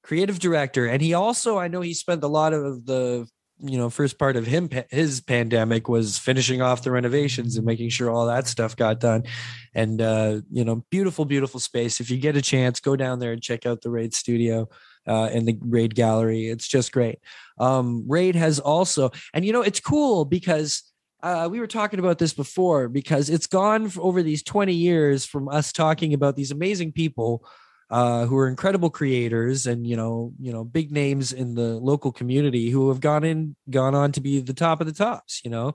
creative 0.03 0.39
director 0.39 0.87
and 0.87 1.01
he 1.01 1.15
also 1.15 1.59
i 1.59 1.67
know 1.67 1.81
he 1.81 1.95
spent 1.95 2.23
a 2.23 2.29
lot 2.29 2.53
of 2.53 2.85
the 2.85 3.27
you 3.61 3.79
know 3.79 3.89
first 3.89 4.19
part 4.19 4.37
of 4.37 4.47
him 4.47 4.69
his 4.91 5.23
pandemic 5.23 5.89
was 5.89 6.19
finishing 6.19 6.61
off 6.61 6.83
the 6.83 6.91
renovations 6.91 7.57
and 7.57 7.65
making 7.65 7.89
sure 7.89 8.11
all 8.11 8.27
that 8.27 8.47
stuff 8.47 8.77
got 8.77 9.01
done 9.01 9.23
and 9.75 10.03
uh 10.03 10.41
you 10.51 10.63
know 10.63 10.85
beautiful 10.91 11.25
beautiful 11.25 11.59
space 11.59 12.01
if 12.01 12.11
you 12.11 12.19
get 12.19 12.37
a 12.37 12.43
chance 12.43 12.79
go 12.79 12.95
down 12.95 13.19
there 13.19 13.33
and 13.33 13.41
check 13.41 13.65
out 13.65 13.81
the 13.81 13.91
raid 13.91 14.13
studio 14.13 14.69
uh 15.07 15.31
and 15.33 15.49
the 15.49 15.57
raid 15.63 15.95
gallery 15.95 16.49
it's 16.49 16.69
just 16.69 16.93
great 16.93 17.19
um 17.59 18.05
raid 18.07 18.35
has 18.35 18.59
also 18.59 19.11
and 19.33 19.47
you 19.47 19.53
know 19.55 19.63
it's 19.63 19.81
cool 19.81 20.27
because 20.27 20.83
uh, 21.25 21.49
we 21.51 21.59
were 21.59 21.67
talking 21.67 21.99
about 21.99 22.19
this 22.19 22.35
before 22.35 22.87
because 22.87 23.31
it's 23.31 23.47
gone 23.47 23.91
over 23.99 24.23
these 24.23 24.43
20 24.43 24.75
years 24.75 25.25
from 25.25 25.49
us 25.49 25.73
talking 25.73 26.13
about 26.13 26.37
these 26.37 26.51
amazing 26.51 26.93
people 26.93 27.43
uh, 27.89 28.27
who 28.27 28.37
are 28.37 28.47
incredible 28.47 28.91
creators 28.91 29.67
and 29.67 29.87
you 29.87 29.97
know 29.97 30.33
you 30.39 30.53
know 30.53 30.65
big 30.65 30.93
names 30.93 31.33
in 31.33 31.55
the 31.55 31.77
local 31.79 32.13
community 32.13 32.69
who 32.69 32.91
have 32.91 33.01
gone 33.01 33.25
in 33.25 33.57
gone 33.71 33.95
on 33.95 34.13
to 34.13 34.21
be 34.21 34.41
the 34.41 34.53
top 34.53 34.83
of 34.83 34.87
the 34.87 34.93
tops 34.93 35.41
you 35.45 35.51
know? 35.51 35.75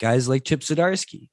Guys 0.00 0.28
like 0.28 0.44
chip 0.44 0.60
zdarsky 0.60 1.28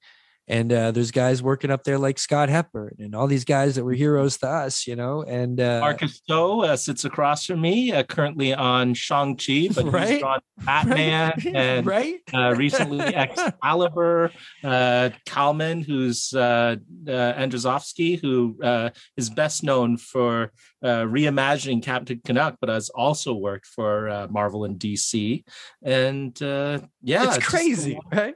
and 0.52 0.72
uh, 0.74 0.92
there's 0.92 1.12
guys 1.12 1.42
working 1.42 1.72
up 1.72 1.84
there 1.84 1.98
like 1.98 2.20
Scott 2.20 2.50
Hepburn 2.50 2.98
and 3.00 3.16
all 3.16 3.26
these 3.28 3.46
guys 3.46 3.76
that 3.76 3.84
were 3.84 3.94
heroes 3.94 4.38
to 4.40 4.48
us, 4.48 4.86
you 4.86 4.96
know. 4.96 5.24
And 5.24 5.60
uh, 5.60 5.80
Marcus 5.80 6.20
To 6.28 6.62
uh, 6.62 6.76
sits 6.76 7.06
across 7.06 7.46
from 7.46 7.62
me, 7.62 7.92
uh, 7.92 8.04
currently 8.04 8.54
on 8.54 8.94
Shang 8.94 9.38
Chi, 9.38 9.70
but 9.76 9.86
Right? 9.86 10.10
he's 10.10 10.24
on 10.32 10.40
Batman 10.60 11.34
right, 11.38 11.46
and 11.56 11.86
right? 11.86 12.16
uh, 12.34 12.54
recently 12.56 13.00
Excalibur. 13.02 14.32
Uh, 14.64 15.10
Kalman, 15.26 15.82
who's 15.82 16.34
uh, 16.34 16.76
uh, 17.08 17.12
Andrasofszky, 17.34 18.20
who 18.22 18.58
uh, 18.64 18.90
is 19.18 19.30
best 19.30 19.64
known 19.64 19.98
for 19.98 20.52
uh, 20.84 21.04
reimagining 21.04 21.82
Captain 21.84 22.20
Canuck, 22.26 22.58
but 22.60 22.70
has 22.70 22.90
also 22.90 23.34
worked 23.34 23.66
for 23.68 24.10
uh, 24.10 24.28
Marvel 24.30 24.66
and 24.66 24.80
DC. 24.80 25.44
And 25.84 26.40
uh, 26.42 26.80
yeah, 27.02 27.26
it's 27.26 27.38
just 27.38 27.48
crazy, 27.48 27.94
lot- 27.94 28.04
right? 28.16 28.36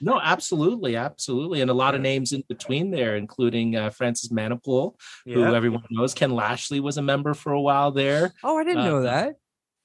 No, 0.00 0.20
absolutely, 0.20 0.96
absolutely, 0.96 1.53
and 1.60 1.70
a 1.70 1.74
lot 1.74 1.94
of 1.94 2.00
names 2.00 2.32
in 2.32 2.42
between 2.48 2.90
there, 2.90 3.16
including 3.16 3.76
uh, 3.76 3.90
Francis 3.90 4.30
Manapul, 4.30 4.94
who 5.24 5.44
everyone 5.54 5.82
knows. 5.90 6.14
Ken 6.14 6.30
Lashley 6.30 6.80
was 6.80 6.96
a 6.98 7.02
member 7.02 7.34
for 7.34 7.52
a 7.52 7.60
while 7.60 7.90
there. 7.90 8.32
Oh, 8.42 8.58
I 8.58 8.64
didn't 8.64 8.82
uh, 8.82 8.84
know 8.88 9.02
that. 9.02 9.36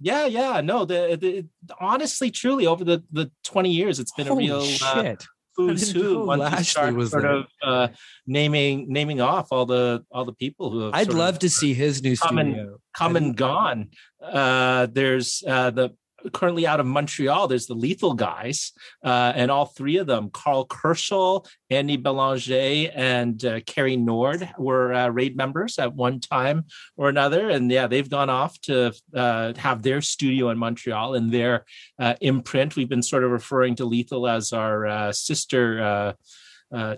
Yeah, 0.02 0.26
yeah, 0.28 0.62
no, 0.62 0.86
the, 0.86 1.18
the 1.20 1.46
honestly, 1.80 2.32
truly, 2.32 2.66
over 2.68 2.84
the 2.86 3.04
the 3.12 3.32
twenty 3.44 3.72
years, 3.72 4.00
it's 4.00 4.14
been 4.14 4.28
Holy 4.28 4.48
a 4.48 4.54
real 4.54 4.62
uh, 4.62 4.64
shit! 5.04 5.26
who's 5.58 5.92
who. 5.92 6.26
Once 6.26 6.40
you 6.40 6.44
Lashley 6.46 6.64
start 6.64 6.96
was 6.96 7.12
sort 7.12 7.24
there. 7.24 7.32
of 7.34 7.46
uh, 7.62 7.88
naming 8.26 8.86
naming 8.88 9.20
off 9.20 9.48
all 9.52 9.66
the 9.66 10.06
all 10.10 10.24
the 10.24 10.34
people 10.34 10.70
who 10.72 10.80
have 10.86 10.94
I'd 10.94 11.14
love 11.14 11.40
to 11.40 11.50
see 11.50 11.74
his 11.74 12.02
new 12.02 12.16
come 12.16 12.38
and- 12.38 12.54
studio. 12.54 12.80
come 12.96 13.16
and 13.18 13.36
gone. 13.36 13.90
Uh, 14.24 14.88
there's 14.90 15.44
uh, 15.46 15.72
the 15.72 15.90
currently 16.34 16.68
out 16.68 16.80
of 16.80 16.86
Montreal. 16.86 17.48
There's 17.48 17.68
the 17.68 17.74
Lethal 17.74 18.14
Guys, 18.14 18.72
uh, 19.04 19.34
and 19.36 19.50
all 19.52 19.66
three 19.66 19.98
of 19.98 20.08
them, 20.08 20.30
Karl 20.32 20.66
Kerschl, 20.68 21.46
Andy 21.70 21.98
Belanger, 21.98 22.92
and 22.94 23.44
uh, 23.46 23.60
Cary 23.62 23.98
Nord, 23.98 24.50
were 24.58 24.94
uh, 24.94 25.10
raid 25.10 25.36
members 25.36 25.80
at 25.80 25.94
one 25.94 26.20
time 26.20 26.66
or 26.98 27.10
another. 27.10 27.50
And 27.50 27.72
yeah, 27.72 27.88
they've 27.88 28.10
gone 28.10 28.30
off 28.30 28.60
to 28.62 28.94
uh, 29.14 29.54
have 29.58 29.82
their 29.82 30.02
studio 30.02 30.50
in 30.50 30.58
Montreal 30.58 31.16
and 31.16 31.32
their 31.32 31.66
uh, 32.00 32.16
imprint. 32.22 32.76
We've 32.76 32.90
been 32.90 33.04
sort 33.04 33.24
of 33.24 33.32
referring 33.32 33.76
to 33.76 33.86
Lethal 33.86 34.28
as 34.28 34.54
our 34.54 34.86
uh, 34.86 35.12
sister, 35.12 36.16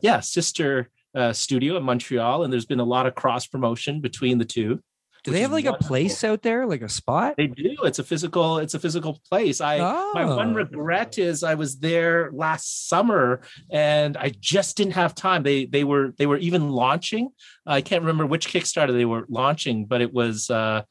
yeah, 0.01 0.19
sister. 0.19 0.89
Studio 1.33 1.75
in 1.75 1.83
Montreal, 1.83 2.43
and 2.43 2.53
there's 2.53 2.65
been 2.65 2.79
a 2.79 2.85
lot 2.85 3.05
of 3.05 3.15
cross 3.15 3.45
promotion 3.45 3.99
between 3.99 4.37
the 4.37 4.45
two. 4.45 4.81
Do 5.23 5.31
they 5.31 5.41
have 5.41 5.51
like 5.51 5.65
a 5.65 5.73
place 5.73 6.23
out 6.23 6.41
there, 6.41 6.65
like 6.65 6.81
a 6.81 6.89
spot? 6.89 7.35
They 7.37 7.47
do. 7.47 7.77
It's 7.83 7.99
a 7.99 8.03
physical. 8.03 8.57
It's 8.57 8.73
a 8.73 8.79
physical 8.79 9.21
place. 9.29 9.61
I 9.61 9.77
my 10.13 10.25
one 10.25 10.53
regret 10.55 11.17
is 11.19 11.43
I 11.43 11.53
was 11.55 11.77
there 11.79 12.31
last 12.33 12.89
summer 12.89 13.41
and 13.69 14.17
I 14.17 14.31
just 14.39 14.77
didn't 14.77 14.93
have 14.93 15.13
time. 15.13 15.43
They 15.43 15.65
they 15.65 15.83
were 15.83 16.13
they 16.17 16.25
were 16.25 16.37
even 16.37 16.69
launching. 16.69 17.29
I 17.65 17.81
can't 17.81 18.01
remember 18.01 18.25
which 18.25 18.51
Kickstarter 18.51 18.93
they 18.93 19.05
were 19.05 19.25
launching, 19.29 19.85
but 19.85 20.01
it 20.01 20.11
was. 20.13 20.49
uh 20.49 20.83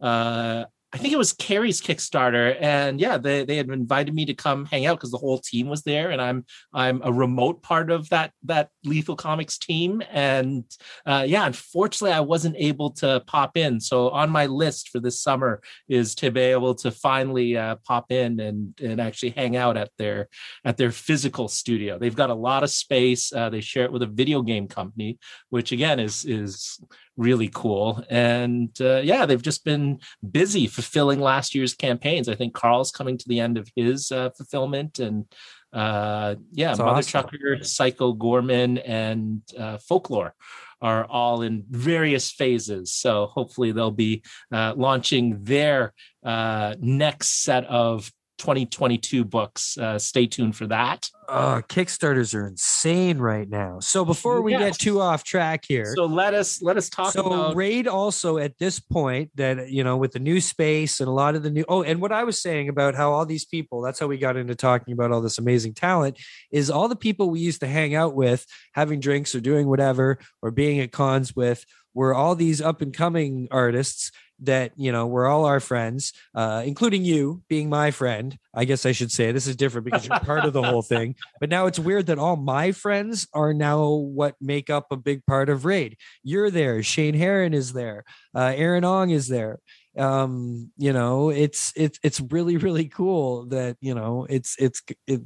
uh 0.00 0.64
I 0.90 0.96
think 0.96 1.12
it 1.12 1.18
was 1.18 1.34
Cary's 1.34 1.82
Kickstarter, 1.82 2.56
and 2.60 2.98
yeah, 2.98 3.18
they, 3.18 3.44
they 3.44 3.58
had 3.58 3.68
invited 3.68 4.14
me 4.14 4.24
to 4.24 4.34
come 4.34 4.64
hang 4.64 4.86
out 4.86 4.96
because 4.96 5.10
the 5.10 5.18
whole 5.18 5.38
team 5.38 5.68
was 5.68 5.82
there, 5.82 6.10
and 6.10 6.20
I'm 6.20 6.46
I'm 6.72 7.02
a 7.04 7.12
remote 7.12 7.60
part 7.62 7.90
of 7.90 8.08
that 8.08 8.32
that 8.44 8.70
Lethal 8.84 9.14
Comics 9.14 9.58
team, 9.58 10.02
and 10.10 10.64
uh, 11.04 11.26
yeah, 11.28 11.44
unfortunately, 11.44 12.14
I 12.14 12.20
wasn't 12.20 12.56
able 12.58 12.92
to 12.92 13.22
pop 13.26 13.58
in. 13.58 13.80
So 13.80 14.08
on 14.08 14.30
my 14.30 14.46
list 14.46 14.88
for 14.88 14.98
this 14.98 15.20
summer 15.20 15.60
is 15.88 16.14
to 16.16 16.30
be 16.30 16.40
able 16.40 16.74
to 16.76 16.90
finally 16.90 17.58
uh, 17.58 17.76
pop 17.86 18.10
in 18.10 18.40
and 18.40 18.74
and 18.82 18.98
actually 18.98 19.30
hang 19.30 19.56
out 19.56 19.76
at 19.76 19.90
their 19.98 20.28
at 20.64 20.78
their 20.78 20.90
physical 20.90 21.48
studio. 21.48 21.98
They've 21.98 22.16
got 22.16 22.30
a 22.30 22.34
lot 22.34 22.62
of 22.62 22.70
space. 22.70 23.30
Uh, 23.30 23.50
they 23.50 23.60
share 23.60 23.84
it 23.84 23.92
with 23.92 24.02
a 24.02 24.06
video 24.06 24.40
game 24.40 24.68
company, 24.68 25.18
which 25.50 25.70
again 25.70 26.00
is 26.00 26.24
is 26.24 26.80
really 27.18 27.50
cool. 27.52 28.02
And 28.08 28.70
uh, 28.80 29.02
yeah, 29.04 29.26
they've 29.26 29.42
just 29.42 29.64
been 29.64 30.00
busy 30.30 30.66
fulfilling 30.66 31.20
last 31.20 31.54
year's 31.54 31.74
campaigns. 31.74 32.28
I 32.30 32.34
think 32.34 32.54
Karl's 32.54 32.90
coming 32.90 33.18
to 33.18 33.28
the 33.28 33.40
end 33.40 33.58
of 33.58 33.68
his 33.76 34.10
uh, 34.10 34.30
fulfillment 34.30 34.98
and. 34.98 35.26
Uh, 35.70 36.36
yeah, 36.52 36.68
That's 36.68 36.78
Mother 36.78 36.90
awesome. 36.92 37.10
Chucker, 37.10 37.62
Psycho 37.62 38.14
Gorman, 38.14 38.78
and 38.78 39.42
uh, 39.58 39.76
Folklore 39.76 40.34
are 40.80 41.04
all 41.04 41.42
in 41.42 41.64
various 41.68 42.30
phases. 42.30 42.92
So 42.92 43.26
hopefully 43.26 43.72
they'll 43.72 43.90
be 43.90 44.22
uh, 44.50 44.72
launching 44.76 45.44
their 45.44 45.92
uh, 46.24 46.74
next 46.80 47.42
set 47.42 47.66
of 47.66 48.10
2022 48.38 49.24
books. 49.24 49.76
Uh, 49.76 49.98
stay 49.98 50.26
tuned 50.26 50.56
for 50.56 50.66
that. 50.68 51.08
Oh, 51.28 51.60
Kickstarters 51.68 52.34
are 52.34 52.46
insane 52.46 53.18
right 53.18 53.48
now. 53.48 53.80
So 53.80 54.04
before 54.04 54.40
we 54.40 54.52
get 54.52 54.78
too 54.78 55.00
off 55.00 55.24
track 55.24 55.64
here, 55.68 55.92
So 55.94 56.06
let 56.06 56.32
us 56.32 56.62
let 56.62 56.78
us 56.78 56.88
talk 56.88 57.12
so 57.12 57.26
about. 57.26 57.54
raid 57.54 57.86
also 57.86 58.38
at 58.38 58.56
this 58.58 58.80
point 58.80 59.30
that 59.34 59.70
you 59.70 59.84
know 59.84 59.98
with 59.98 60.12
the 60.12 60.18
new 60.20 60.40
space 60.40 61.00
and 61.00 61.08
a 61.08 61.12
lot 61.12 61.34
of 61.34 61.42
the 61.42 61.50
new 61.50 61.64
oh 61.68 61.82
and 61.82 62.00
what 62.00 62.12
i 62.12 62.24
was 62.24 62.40
saying 62.40 62.68
about 62.68 62.94
how 62.94 63.12
all 63.12 63.26
these 63.26 63.44
people 63.44 63.82
that's 63.82 63.98
how 63.98 64.06
we 64.06 64.16
got 64.16 64.36
into 64.36 64.54
talking 64.54 64.94
about 64.94 65.12
all 65.12 65.20
this 65.20 65.38
amazing 65.38 65.74
talent 65.74 66.18
is 66.50 66.70
all 66.70 66.88
the 66.88 66.96
people 66.96 67.28
we 67.28 67.40
used 67.40 67.60
to 67.60 67.66
hang 67.66 67.94
out 67.94 68.14
with 68.14 68.46
having 68.72 68.98
drinks 69.00 69.34
or 69.34 69.40
doing 69.40 69.68
whatever 69.68 70.18
or 70.40 70.50
being 70.50 70.80
at 70.80 70.92
cons 70.92 71.36
with 71.36 71.64
were 71.94 72.14
all 72.14 72.34
these 72.34 72.60
up 72.60 72.80
and 72.80 72.94
coming 72.94 73.48
artists 73.50 74.10
that 74.40 74.72
you 74.76 74.92
know 74.92 75.06
we're 75.06 75.26
all 75.26 75.44
our 75.44 75.60
friends 75.60 76.12
uh, 76.34 76.62
including 76.64 77.04
you 77.04 77.42
being 77.48 77.68
my 77.68 77.90
friend. 77.90 78.38
I 78.54 78.64
guess 78.64 78.86
i 78.86 78.92
should 78.92 79.12
say 79.12 79.30
this 79.30 79.46
is 79.46 79.56
different 79.56 79.84
because 79.84 80.06
you're 80.06 80.18
part 80.20 80.44
of 80.44 80.52
the 80.52 80.62
whole 80.62 80.82
thing. 80.94 81.14
But 81.40 81.50
now 81.50 81.66
it's 81.66 81.78
weird 81.78 82.06
that 82.06 82.18
all 82.18 82.36
my 82.36 82.72
friends 82.72 83.26
are 83.32 83.54
now 83.54 83.90
what 83.90 84.34
make 84.40 84.70
up 84.70 84.86
a 84.90 84.96
big 84.96 85.24
part 85.26 85.48
of 85.48 85.64
raid. 85.64 85.96
You're 86.22 86.50
there 86.50 86.82
shane 86.82 87.14
heron 87.14 87.54
is 87.54 87.72
there 87.72 88.04
uh, 88.34 88.52
aaron 88.54 88.84
ong 88.84 89.10
is 89.10 89.28
there. 89.28 89.58
Um 89.96 90.70
you 90.76 90.92
know 90.92 91.30
it's 91.30 91.72
it's 91.76 91.98
it's 92.02 92.20
really 92.20 92.56
really 92.56 92.86
cool 92.86 93.46
that 93.46 93.76
you 93.80 93.94
know 93.94 94.26
it's 94.28 94.56
it's 94.58 94.82
it, 95.06 95.20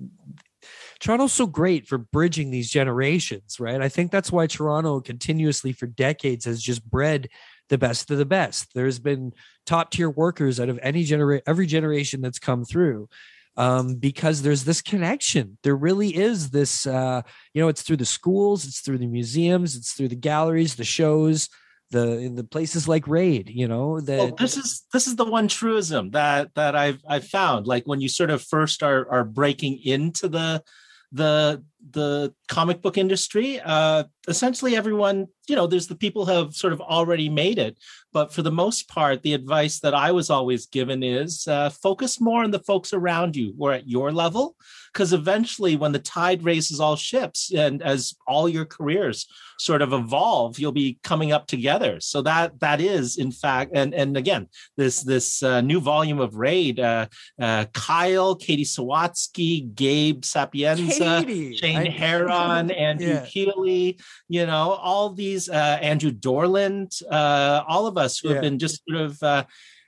Toronto's 1.01 1.33
so 1.33 1.46
great 1.46 1.87
for 1.87 1.98
bridging 1.98 2.51
these 2.51 2.70
generations, 2.70 3.59
right? 3.59 3.81
I 3.81 3.88
think 3.88 4.11
that's 4.11 4.31
why 4.31 4.46
Toronto 4.46 5.01
continuously 5.01 5.72
for 5.72 5.87
decades 5.87 6.44
has 6.44 6.62
just 6.62 6.88
bred 6.88 7.29
the 7.68 7.79
best 7.79 8.11
of 8.11 8.18
the 8.18 8.25
best. 8.25 8.75
There's 8.75 8.98
been 8.98 9.33
top 9.66 9.90
tier 9.90 10.11
workers 10.11 10.61
out 10.61 10.68
of 10.68 10.79
any 10.83 11.05
generation, 11.05 11.42
every 11.46 11.66
generation 11.66 12.20
that's 12.20 12.38
come 12.38 12.64
through. 12.64 13.09
Um, 13.55 13.96
because 13.96 14.40
there's 14.40 14.64
this 14.64 14.81
connection. 14.81 15.59
There 15.62 15.77
really 15.77 16.16
is 16.16 16.48
this, 16.51 16.87
uh, 16.87 17.20
you 17.53 17.61
know, 17.61 17.68
it's 17.68 17.83
through 17.83 17.98
the 17.98 18.07
schools, 18.07 18.64
it's 18.64 18.81
through 18.81 18.96
the 18.96 19.07
museums, 19.07 19.77
it's 19.77 19.92
through 19.92 20.09
the 20.09 20.16
galleries, 20.16 20.77
the 20.77 20.85
shows, 20.85 21.51
the 21.92 22.33
the 22.35 22.44
places 22.44 22.88
like 22.88 23.07
Raid, 23.07 23.51
you 23.51 23.68
know, 23.68 24.01
that 24.01 24.18
Well, 24.18 24.35
this 24.37 24.57
is 24.57 24.85
this 24.92 25.07
is 25.07 25.16
the 25.16 25.25
one 25.25 25.46
truism 25.46 26.11
that 26.11 26.53
that 26.55 26.75
I've 26.75 27.01
I've 27.07 27.27
found. 27.27 27.66
Like 27.66 27.85
when 27.85 28.01
you 28.01 28.09
sort 28.09 28.31
of 28.31 28.42
first 28.42 28.83
are 28.83 29.09
are 29.11 29.25
breaking 29.25 29.81
into 29.85 30.29
the 30.29 30.64
the 31.12 31.62
the 31.90 32.33
comic 32.49 32.81
book 32.81 32.97
industry, 32.97 33.61
uh, 33.64 34.05
essentially 34.29 34.77
everyone, 34.77 35.27
you 35.49 35.57
know, 35.57 35.66
there's 35.66 35.88
the 35.88 35.97
people 35.97 36.25
who 36.25 36.33
have 36.33 36.55
sort 36.55 36.73
of 36.73 36.81
already 36.81 37.29
made 37.29 37.59
it. 37.59 37.77
But 38.12 38.33
for 38.33 38.42
the 38.42 38.53
most 38.53 38.88
part, 38.88 39.23
the 39.23 39.35
advice 39.35 39.81
that 39.81 39.95
I 39.95 40.12
was 40.12 40.31
always 40.31 40.66
given 40.66 41.03
is 41.03 41.49
uh, 41.49 41.71
focus 41.71 42.21
more 42.21 42.45
on 42.45 42.51
the 42.51 42.61
folks 42.61 42.92
around 42.92 43.37
you 43.37 43.55
or 43.59 43.73
at 43.73 43.88
your 43.88 44.12
level, 44.12 44.55
because 44.92 45.14
eventually, 45.14 45.77
when 45.77 45.92
the 45.92 45.99
tide 45.99 46.45
raises 46.45 46.79
all 46.79 46.95
ships, 46.97 47.51
and 47.55 47.83
as 47.83 48.14
all 48.27 48.51
your 48.51 48.66
careers 48.66 49.27
sort 49.59 49.81
of 49.81 49.95
evolve, 49.95 50.59
you'll 50.59 50.73
be 50.73 50.99
coming 51.03 51.33
up 51.33 51.47
together. 51.47 52.01
So 52.01 52.21
that 52.23 52.61
that 52.61 52.83
is, 52.83 53.16
in 53.16 53.33
fact, 53.33 53.73
and 53.75 53.95
and 53.95 54.18
again, 54.18 54.49
this 54.77 55.03
this 55.03 55.42
uh, 55.42 55.62
new 55.62 55.81
volume 55.81 56.21
of 56.21 56.37
Raid, 56.37 56.79
uh, 56.79 57.07
uh, 57.40 57.64
Kyle, 57.73 58.37
Katie 58.37 58.64
Sawatsky, 58.64 59.75
Gabe 59.75 60.23
Sapienza. 60.23 61.25
Katie. 61.25 61.57
Shane 61.57 61.71
I- 61.76 61.88
Heron, 61.88 62.70
Andrew 62.88 63.08
Yeah. 63.08 63.24
Keeley, 63.26 63.98
you 64.28 64.46
know, 64.46 64.72
all 64.72 65.11
these, 65.11 65.48
uh, 65.48 65.78
Andrew 65.80 66.11
Dorland, 66.12 67.02
uh, 67.11 67.62
all 67.66 67.87
of 67.87 67.96
us 67.98 68.18
who 68.18 68.28
Yeah. 68.28 68.35
have 68.35 68.42
been 68.42 68.58
just 68.58 68.82
sort 68.88 69.00
of 69.02 69.22
uh, 69.22 69.44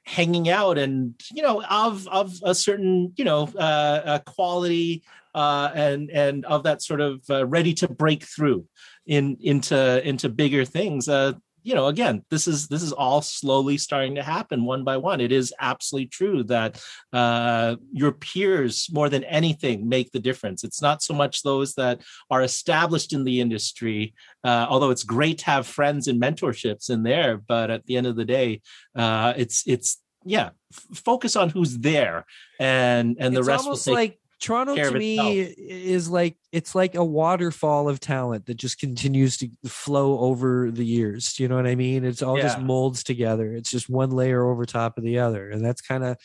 hanging 0.06 0.48
out 0.48 0.76
and, 0.78 1.14
you 1.32 1.42
know, 1.42 1.62
of 1.64 2.06
of 2.08 2.34
a 2.44 2.54
certain, 2.54 3.12
you 3.16 3.24
know, 3.24 3.48
uh, 3.56 4.00
uh, 4.04 4.18
quality 4.20 5.02
uh, 5.34 5.70
and 5.74 6.10
and 6.10 6.44
of 6.44 6.62
that 6.64 6.82
sort 6.82 7.00
of 7.00 7.22
uh, 7.30 7.46
ready 7.46 7.72
to 7.74 7.88
break 7.88 8.22
through 8.24 8.66
in 9.06 9.36
into 9.40 10.06
into 10.06 10.28
bigger 10.28 10.64
things. 10.64 11.08
Uh, 11.08 11.32
you 11.64 11.74
know, 11.74 11.86
again, 11.86 12.22
this 12.30 12.46
is 12.46 12.68
this 12.68 12.82
is 12.82 12.92
all 12.92 13.22
slowly 13.22 13.78
starting 13.78 14.14
to 14.16 14.22
happen 14.22 14.66
one 14.66 14.84
by 14.84 14.98
one. 14.98 15.20
It 15.20 15.32
is 15.32 15.52
absolutely 15.58 16.08
true 16.08 16.44
that 16.44 16.80
uh, 17.10 17.76
your 17.90 18.12
peers, 18.12 18.88
more 18.92 19.08
than 19.08 19.24
anything, 19.24 19.88
make 19.88 20.12
the 20.12 20.20
difference. 20.20 20.62
It's 20.62 20.82
not 20.82 21.02
so 21.02 21.14
much 21.14 21.42
those 21.42 21.74
that 21.74 22.02
are 22.30 22.42
established 22.42 23.14
in 23.14 23.24
the 23.24 23.40
industry, 23.40 24.14
uh, 24.44 24.66
although 24.68 24.90
it's 24.90 25.04
great 25.04 25.38
to 25.38 25.46
have 25.46 25.66
friends 25.66 26.06
and 26.06 26.20
mentorships 26.20 26.90
in 26.90 27.02
there. 27.02 27.38
But 27.38 27.70
at 27.70 27.86
the 27.86 27.96
end 27.96 28.06
of 28.06 28.16
the 28.16 28.26
day, 28.26 28.60
uh, 28.94 29.32
it's 29.34 29.64
it's 29.66 30.02
yeah, 30.26 30.50
f- 30.70 30.98
focus 30.98 31.34
on 31.34 31.48
who's 31.48 31.78
there, 31.78 32.26
and 32.60 33.16
and 33.18 33.34
the 33.34 33.40
it's 33.40 33.48
rest 33.48 33.64
will 33.64 33.70
almost 33.70 33.86
take 33.86 33.94
like 33.94 34.18
Toronto 34.44 34.74
to 34.74 34.90
me 34.92 35.40
itself. 35.40 35.56
is 35.58 36.10
like 36.10 36.36
it's 36.52 36.74
like 36.74 36.94
a 36.94 37.04
waterfall 37.04 37.88
of 37.88 37.98
talent 37.98 38.46
that 38.46 38.56
just 38.56 38.78
continues 38.78 39.38
to 39.38 39.48
flow 39.66 40.18
over 40.18 40.70
the 40.70 40.84
years. 40.84 41.32
Do 41.32 41.42
you 41.42 41.48
know 41.48 41.56
what 41.56 41.66
I 41.66 41.74
mean? 41.74 42.04
It's 42.04 42.22
all 42.22 42.36
just 42.36 42.60
molds 42.60 43.02
together. 43.02 43.54
It's 43.54 43.70
just 43.70 43.88
one 43.88 44.10
layer 44.10 44.46
over 44.46 44.64
top 44.66 44.98
of 44.98 45.04
the 45.04 45.18
other, 45.18 45.50
and 45.50 45.64
that's 45.64 45.80
kind 45.80 46.04
of 46.04 46.18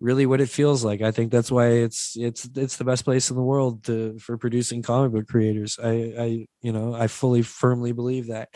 really 0.00 0.26
what 0.26 0.40
it 0.40 0.48
feels 0.48 0.84
like. 0.84 1.02
I 1.02 1.10
think 1.10 1.32
that's 1.32 1.50
why 1.50 1.68
it's 1.68 2.16
it's 2.16 2.48
it's 2.54 2.76
the 2.76 2.84
best 2.84 3.04
place 3.04 3.30
in 3.30 3.36
the 3.36 3.42
world 3.42 3.84
to 3.84 4.18
for 4.18 4.38
producing 4.38 4.82
comic 4.82 5.12
book 5.12 5.26
creators. 5.26 5.78
I 5.82 6.14
I 6.18 6.46
you 6.62 6.72
know 6.72 6.94
I 6.94 7.08
fully 7.08 7.42
firmly 7.42 7.92
believe 7.92 8.28
that. 8.28 8.50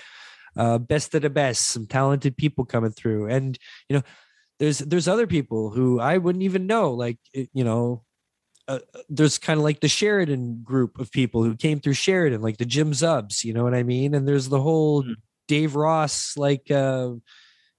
Uh, 0.57 0.79
best 0.79 1.15
of 1.15 1.23
the 1.23 1.31
best, 1.31 1.69
some 1.69 1.87
talented 1.87 2.37
people 2.37 2.65
coming 2.65 2.91
through, 2.91 3.29
and 3.29 3.59
you 3.89 3.97
know 3.97 4.03
there's 4.59 4.79
there's 4.79 5.09
other 5.09 5.27
people 5.27 5.71
who 5.71 6.01
I 6.01 6.19
wouldn't 6.19 6.43
even 6.43 6.67
know, 6.67 6.93
like 6.93 7.19
you 7.33 7.65
know 7.65 8.03
uh, 8.69 8.79
there's 9.09 9.39
kind 9.39 9.59
of 9.59 9.65
like 9.65 9.81
the 9.81 9.89
Sheridan 9.89 10.61
group 10.63 10.99
of 11.01 11.11
people 11.11 11.43
who 11.43 11.57
came 11.57 11.81
through 11.81 11.95
Sheridan, 11.95 12.43
like 12.43 12.59
the 12.59 12.65
Jim 12.67 12.93
Zubs, 12.93 13.43
you 13.43 13.53
know 13.55 13.65
what 13.65 13.75
I 13.75 13.83
mean? 13.83 14.15
And 14.15 14.29
there's 14.29 14.49
the 14.49 14.61
whole 14.61 15.03
Mhm. 15.03 15.15
Dave 15.49 15.75
Ross, 15.75 16.37
like, 16.37 16.71
uh, 16.71 17.13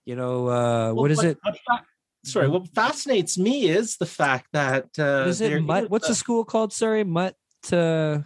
you 0.05 0.15
know, 0.15 0.47
uh, 0.47 0.91
what 0.93 1.11
is 1.11 1.23
it? 1.23 1.37
What 1.43 1.55
fa- 1.67 1.85
sorry, 2.25 2.47
what 2.49 2.67
fascinates 2.73 3.37
me 3.37 3.69
is 3.69 3.97
the 3.97 4.07
fact 4.07 4.47
that 4.53 4.85
uh, 4.97 5.19
What 5.21 5.27
is 5.27 5.41
it? 5.41 5.61
Mutt? 5.61 5.89
What's 5.91 6.07
the 6.07 6.15
school 6.15 6.43
called? 6.43 6.73
Sorry, 6.73 7.03
Mutt. 7.03 7.35
Uh, 7.71 8.21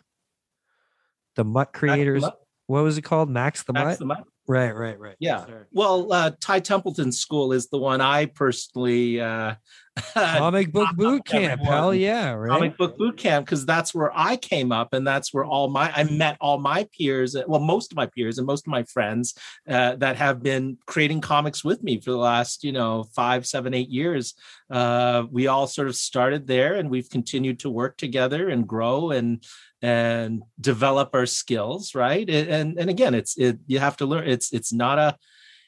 the 1.35 1.43
Mutt 1.43 1.73
creators. 1.73 2.21
Mutt? 2.21 2.39
What 2.67 2.83
was 2.83 2.97
it 2.97 3.01
called? 3.01 3.29
Max 3.29 3.63
the 3.63 3.73
Max 3.73 3.85
Mutt. 3.85 3.99
the 3.99 4.05
Mutt? 4.05 4.23
Right, 4.47 4.75
right, 4.75 4.99
right. 4.99 5.15
Yeah. 5.19 5.45
Well, 5.71 6.11
uh, 6.11 6.31
Ty 6.41 6.59
Templeton 6.59 7.11
School 7.11 7.53
is 7.53 7.67
the 7.67 7.77
one 7.77 8.01
I 8.01 8.25
personally 8.25 9.21
uh, 9.21 9.55
Comic 10.15 10.71
book 10.71 10.89
boot 10.95 11.23
camp. 11.23 11.51
everyone. 11.53 11.73
Hell 11.73 11.93
yeah! 11.93 12.31
Right. 12.31 12.49
comic 12.49 12.77
book 12.77 12.97
boot 12.97 13.15
camp 13.15 13.45
because 13.45 13.63
that's 13.63 13.93
where 13.93 14.11
I 14.15 14.37
came 14.37 14.71
up 14.71 14.91
and 14.91 15.05
that's 15.05 15.31
where 15.31 15.45
all 15.45 15.69
my 15.69 15.91
I 15.95 16.03
met 16.05 16.35
all 16.41 16.57
my 16.57 16.87
peers, 16.97 17.35
well, 17.47 17.59
most 17.59 17.91
of 17.91 17.95
my 17.95 18.07
peers 18.07 18.39
and 18.39 18.47
most 18.47 18.65
of 18.65 18.71
my 18.71 18.83
friends 18.83 19.35
uh, 19.69 19.95
that 19.97 20.15
have 20.15 20.41
been 20.41 20.79
creating 20.87 21.21
comics 21.21 21.63
with 21.63 21.83
me 21.83 22.01
for 22.01 22.09
the 22.09 22.17
last, 22.17 22.63
you 22.63 22.71
know, 22.71 23.03
five, 23.15 23.45
seven, 23.45 23.75
eight 23.75 23.89
years. 23.89 24.33
Uh, 24.71 25.25
we 25.29 25.45
all 25.45 25.67
sort 25.67 25.87
of 25.87 25.95
started 25.95 26.47
there 26.47 26.73
and 26.73 26.89
we've 26.89 27.09
continued 27.11 27.59
to 27.59 27.69
work 27.69 27.95
together 27.95 28.49
and 28.49 28.67
grow 28.67 29.11
and 29.11 29.45
and 29.83 30.41
develop 30.59 31.09
our 31.13 31.25
skills, 31.25 31.93
right? 31.93 32.27
And 32.27 32.79
and, 32.79 32.89
again, 32.89 33.13
it's 33.13 33.37
it 33.37 33.59
you 33.67 33.79
have 33.79 33.97
to 33.97 34.05
learn. 34.05 34.27
It's 34.27 34.51
it's 34.53 34.73
not 34.73 34.97
a 34.97 35.17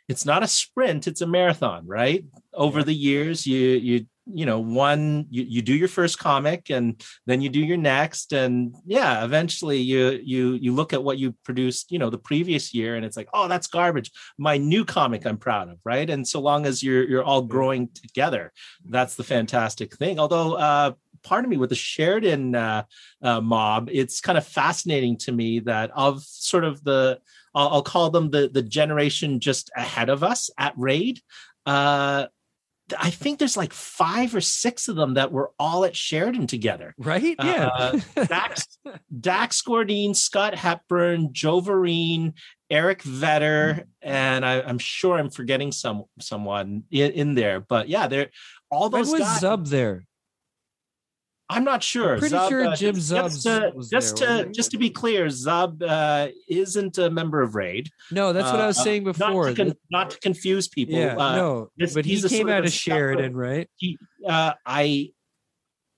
it's 0.08 0.26
not 0.26 0.44
a 0.44 0.48
sprint 0.48 1.08
it's 1.08 1.22
a 1.22 1.28
marathon 1.28 1.86
right? 1.86 2.24
Over 2.54 2.84
the 2.84 2.94
years 2.94 3.46
you 3.46 3.60
you 3.60 4.06
you 4.28 4.46
know 4.46 4.60
one 4.60 5.28
you, 5.30 5.44
you 5.44 5.62
do 5.62 5.76
your 5.76 5.88
first 5.88 6.18
comic 6.18 6.72
and 6.72 7.04
then 7.28 7.42
you 7.42 7.50
do 7.50 7.60
your 7.60 7.78
next 7.78 8.34
and 8.34 8.74
yeah 8.86 9.24
eventually 9.24 9.78
you 9.78 10.20
you 10.24 10.54
you 10.54 10.74
look 10.74 10.94
at 10.94 11.04
what 11.04 11.20
you 11.20 11.36
produced 11.44 11.92
you 11.92 12.00
know 12.00 12.10
the 12.10 12.18
previous 12.18 12.74
year 12.74 12.96
and 12.96 13.06
it's 13.06 13.18
like 13.18 13.30
oh 13.34 13.48
that's 13.48 13.68
garbage. 13.68 14.12
My 14.38 14.58
new 14.58 14.84
comic 14.86 15.26
i'm 15.26 15.38
proud 15.38 15.70
of 15.70 15.78
right? 15.84 16.10
And 16.10 16.28
so 16.28 16.40
long 16.40 16.66
as 16.66 16.82
you're 16.82 17.08
you're 17.08 17.24
all 17.24 17.42
growing 17.42 17.90
together 17.94 18.52
that's 18.88 19.16
the 19.16 19.24
fantastic 19.24 19.96
thing. 19.96 20.20
Although 20.20 20.54
uh 20.54 20.92
pardon 21.26 21.50
me 21.50 21.58
with 21.58 21.70
the 21.70 21.76
Sheridan 21.76 22.56
uh, 22.56 22.84
uh, 23.22 23.42
mob, 23.42 23.90
it's 23.92 24.22
kind 24.22 24.38
of 24.38 24.46
fascinating 24.46 25.18
to 25.20 25.32
me 25.32 25.60
that 25.62 25.92
of 25.96 26.24
sort 26.24 26.64
of 26.64 26.84
the 26.84 27.20
I'll, 27.54 27.70
I'll 27.70 27.84
call 27.84 28.10
them 28.10 28.30
the 28.30 28.48
the 28.48 28.62
generation 28.62 29.40
just 29.40 29.72
ahead 29.76 30.10
of 30.10 30.24
us 30.24 30.50
at 30.58 30.74
Raid. 30.78 31.20
Uh, 31.66 32.28
I 33.00 33.10
think 33.10 33.40
there's 33.40 33.58
like 33.58 33.74
five 33.74 34.36
or 34.36 34.42
six 34.42 34.88
of 34.88 34.96
them 34.96 35.16
that 35.16 35.32
were 35.32 35.52
all 35.58 35.86
at 35.86 35.96
Sheridan 35.96 36.46
together. 36.46 36.94
Right? 37.00 37.36
Yeah. 37.44 37.70
Uh, 37.74 38.00
Dax, 38.26 38.78
Dax 39.20 39.62
Gordine, 39.64 40.16
Scott 40.16 40.54
Hepburn, 40.54 41.34
Joe 41.34 41.62
Vereen, 41.62 42.34
Eric 42.70 43.02
Vetter, 43.02 43.86
and 44.04 44.46
I, 44.46 44.62
I'm 44.62 44.78
sure 44.78 45.18
I'm 45.18 45.32
forgetting 45.32 45.72
some 45.72 46.04
someone 46.20 46.84
in, 46.92 47.12
in 47.12 47.36
there. 47.36 47.60
But 47.60 47.90
yeah, 47.90 48.08
they're 48.08 48.30
all 48.70 48.90
when 48.90 49.02
those 49.02 49.12
was 49.12 49.22
guys. 49.22 49.42
Zub 49.42 49.68
there? 49.70 50.06
I'm 51.48 51.64
not 51.64 51.84
sure. 51.84 52.14
I'm 52.14 52.20
pretty 52.20 52.36
Zub, 52.36 52.50
sure 52.50 52.68
uh, 52.68 52.76
Jim 52.76 52.96
just- 52.96 53.10
Just 53.10 53.44
to, 53.44 53.74
just, 53.92 54.18
there, 54.18 54.46
to 54.46 54.52
just 54.52 54.72
to 54.72 54.78
be 54.80 54.90
clear, 54.90 55.28
Zub 55.28 55.82
uh, 55.82 56.30
isn't 56.48 56.98
a 56.98 57.10
member 57.12 57.42
of 57.44 57.54
Raid. 57.54 57.90
No, 58.12 58.34
that's 58.34 58.52
what 58.52 58.60
I 58.62 58.68
was 58.68 58.80
Uh, 58.80 58.84
saying 58.84 59.04
Not 59.04 59.18
before. 59.18 59.50
to, 59.50 59.54
con- 59.56 59.76
not 59.92 60.10
to 60.12 60.20
confuse 60.20 60.68
people. 60.68 60.96
yeah, 60.96 61.16
uh, 61.16 61.36
no, 61.36 61.70
this- 61.78 61.94
but 61.94 62.04
he 62.06 62.20
came 62.22 62.50
out 62.50 62.66
of 62.66 62.72
Sheridan, 62.74 63.32
separate- 63.34 63.48
right? 63.58 63.70
he, 63.76 63.98
uh, 64.28 64.54
I 64.66 65.12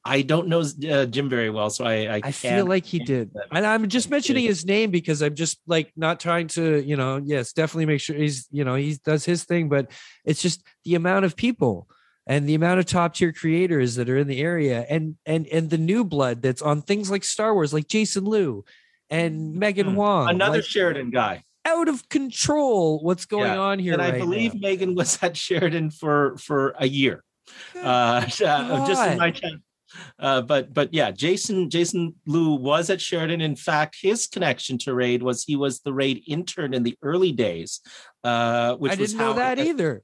I 0.04 0.22
don't 0.22 0.48
know 0.48 0.62
uh, 0.90 1.06
Jim 1.06 1.28
very 1.30 1.50
well, 1.50 1.70
so 1.70 1.84
I 1.86 2.16
I, 2.16 2.22
I 2.24 2.32
feel 2.32 2.66
like 2.66 2.86
he 2.86 3.00
did. 3.00 3.30
And 3.52 3.66
I'm 3.66 3.90
just 3.90 4.10
mentioning 4.10 4.46
his 4.46 4.66
name 4.66 4.90
because 4.90 5.22
I'm 5.22 5.36
just 5.36 5.60
like 5.68 5.92
not 5.98 6.20
trying 6.22 6.48
to, 6.50 6.82
you 6.82 6.96
know, 6.96 7.22
yes, 7.24 7.52
definitely 7.52 7.88
make 7.88 8.00
sure 8.00 8.16
he's, 8.16 8.48
you 8.50 8.64
know, 8.64 8.76
he 8.76 8.98
does 9.04 9.26
his 9.26 9.44
thing, 9.44 9.68
but 9.68 9.92
it's 10.24 10.42
just 10.42 10.64
the 10.86 10.96
amount 10.96 11.26
of 11.26 11.36
people 11.36 11.90
and 12.28 12.48
the 12.48 12.54
amount 12.56 12.80
of 12.80 12.86
top 12.86 13.16
tier 13.16 13.32
creators 13.34 13.96
that 13.96 14.10
are 14.10 14.18
in 14.18 14.28
the 14.28 14.40
area 14.42 14.86
and 14.90 15.16
and 15.26 15.48
and 15.48 15.70
the 15.70 15.78
new 15.78 16.04
blood 16.04 16.42
that's 16.42 16.62
on 16.62 16.82
things 16.84 17.10
like 17.10 17.24
Star 17.24 17.54
Wars, 17.54 17.74
like 17.74 17.88
Jason 17.88 18.26
Loo 18.26 18.64
and 19.10 19.56
Megan 19.56 19.88
Hmm. 19.92 19.96
Wong. 19.96 20.30
another 20.30 20.58
like, 20.58 20.66
Sheridan 20.66 21.10
guy. 21.10 21.44
out 21.66 21.88
of 21.88 22.08
control 22.10 23.00
what's 23.04 23.26
going 23.26 23.52
Yeah, 23.54 23.60
on 23.60 23.80
here. 23.80 23.94
and 23.94 24.02
I 24.02 24.12
right 24.12 24.20
believe 24.20 24.54
now. 24.54 24.60
Megan 24.70 24.94
was 24.96 25.18
at 25.24 25.36
Sheridan 25.38 25.92
for 25.92 26.38
for 26.38 26.76
a 26.78 26.88
year. 26.88 27.24
Uh, 27.82 28.26
just 28.26 29.08
in 29.10 29.18
my 29.18 29.32
chat. 29.32 29.54
Uh, 30.20 30.42
but 30.42 30.74
but 30.74 30.94
yeah, 30.94 31.12
Jason 31.12 31.70
Jason 31.70 32.14
Loo 32.26 32.56
was 32.56 32.90
at 32.90 33.00
Sheridan. 33.00 33.40
In 33.40 33.56
fact, 33.56 33.96
his 34.02 34.28
connection 34.28 34.78
to 34.80 34.94
Raid 34.94 35.24
was 35.24 35.44
he 35.46 35.56
was 35.56 35.80
the 35.80 35.94
Raid 35.94 36.24
intern 36.28 36.74
in 36.74 36.84
the 36.84 36.98
early 37.02 37.32
days, 37.32 37.80
uh, 38.26 38.76
which 38.76 38.92
I 38.92 38.96
was 38.96 39.12
didn't 39.12 39.26
know 39.26 39.34
that 39.34 39.60
either. 39.60 40.04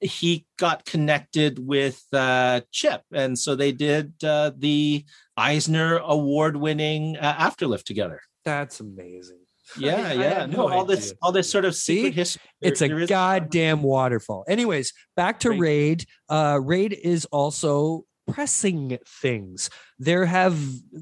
He 0.00 0.46
got 0.58 0.84
connected 0.84 1.58
with 1.58 2.02
uh, 2.12 2.60
Chip, 2.70 3.02
and 3.12 3.38
so 3.38 3.54
they 3.54 3.72
did 3.72 4.12
uh, 4.22 4.52
the 4.56 5.04
Eisner 5.36 5.98
Award-winning 6.04 7.16
uh, 7.16 7.34
Afterlift 7.34 7.84
together. 7.84 8.20
That's 8.44 8.80
amazing. 8.80 9.40
Yeah, 9.78 9.96
I 9.96 10.12
yeah. 10.12 10.34
had 10.40 10.50
No, 10.52 10.68
no 10.68 10.72
all 10.72 10.84
this, 10.84 11.12
all 11.20 11.32
this 11.32 11.50
sort 11.50 11.64
of 11.64 11.74
See? 11.74 11.96
secret 11.96 12.14
history. 12.14 12.42
it's 12.60 12.80
There- 12.80 12.88
there 12.90 12.98
a 13.00 13.06
goddamn 13.06 13.82
waterfall. 13.82 14.44
Anyways, 14.48 14.92
back 15.16 15.40
to 15.40 15.50
Raid. 15.50 15.60
Raid. 15.60 16.06
Uh, 16.28 16.60
Raid 16.62 16.92
is 16.92 17.24
also 17.26 18.04
pressing 18.28 18.98
things. 19.22 19.70
There 19.98 20.26
have 20.26 20.58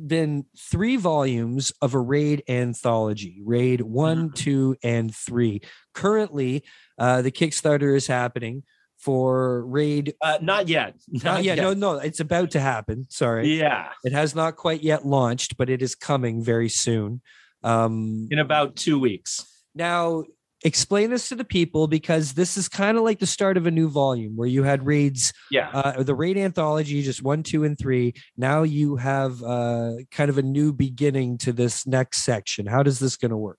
been 0.06 0.44
three 0.58 0.96
volumes 0.96 1.72
of 1.82 1.94
a 1.94 2.00
Raid 2.00 2.42
anthology 2.48 3.40
Raid 3.44 3.80
one, 3.82 4.30
Mhm. 4.30 4.34
two, 4.34 4.76
and 4.82 5.14
three. 5.14 5.60
Currently, 5.94 6.64
uh, 6.98 7.22
the 7.22 7.30
Kickstarter 7.30 7.94
is 7.96 8.06
happening 8.06 8.62
for 9.04 9.64
Raid. 9.66 10.14
Uh, 10.22 10.38
not 10.40 10.68
yet. 10.68 10.94
Not, 11.08 11.24
Not 11.24 11.44
yet. 11.44 11.56
yet. 11.58 11.62
No, 11.62 11.74
no, 11.74 11.98
it's 11.98 12.20
about 12.20 12.50
to 12.52 12.60
happen. 12.60 13.06
Sorry. 13.10 13.58
Yeah, 13.58 13.88
It 14.02 14.12
has 14.12 14.34
not 14.34 14.56
quite 14.56 14.82
yet 14.82 15.04
launched, 15.06 15.56
but 15.58 15.68
it 15.68 15.82
is 15.82 15.94
coming 15.94 16.42
very 16.42 16.68
soon. 16.70 17.20
Um, 17.62 18.28
in 18.30 18.38
about 18.38 18.76
two 18.76 18.98
weeks. 18.98 19.44
now, 19.74 20.24
explain 20.64 21.10
this 21.10 21.28
to 21.28 21.34
the 21.34 21.44
people 21.44 21.86
because 21.88 22.32
this 22.32 22.56
is 22.56 22.68
kind 22.70 22.96
of 22.96 23.04
like 23.04 23.18
the 23.18 23.26
start 23.26 23.58
of 23.58 23.66
a 23.66 23.70
new 23.70 23.86
volume 23.88 24.34
where 24.34 24.48
you 24.48 24.62
had 24.62 24.86
raids, 24.86 25.30
Yeah. 25.50 25.68
uh, 25.74 26.02
the 26.02 26.14
raid 26.14 26.38
anthology, 26.38 27.02
just 27.02 27.22
one, 27.22 27.42
two, 27.42 27.64
and 27.64 27.78
three. 27.78 28.14
Now 28.38 28.62
you 28.62 28.96
have 28.96 29.42
uh, 29.42 29.92
kind 30.10 30.30
of 30.30 30.38
a 30.38 30.42
new 30.42 30.72
beginning 30.72 31.36
to 31.38 31.52
this 31.52 31.86
next 31.86 32.24
section. 32.24 32.64
How 32.66 32.82
does 32.82 32.98
this 32.98 33.16
going 33.16 33.30
to 33.30 33.36
work? 33.36 33.58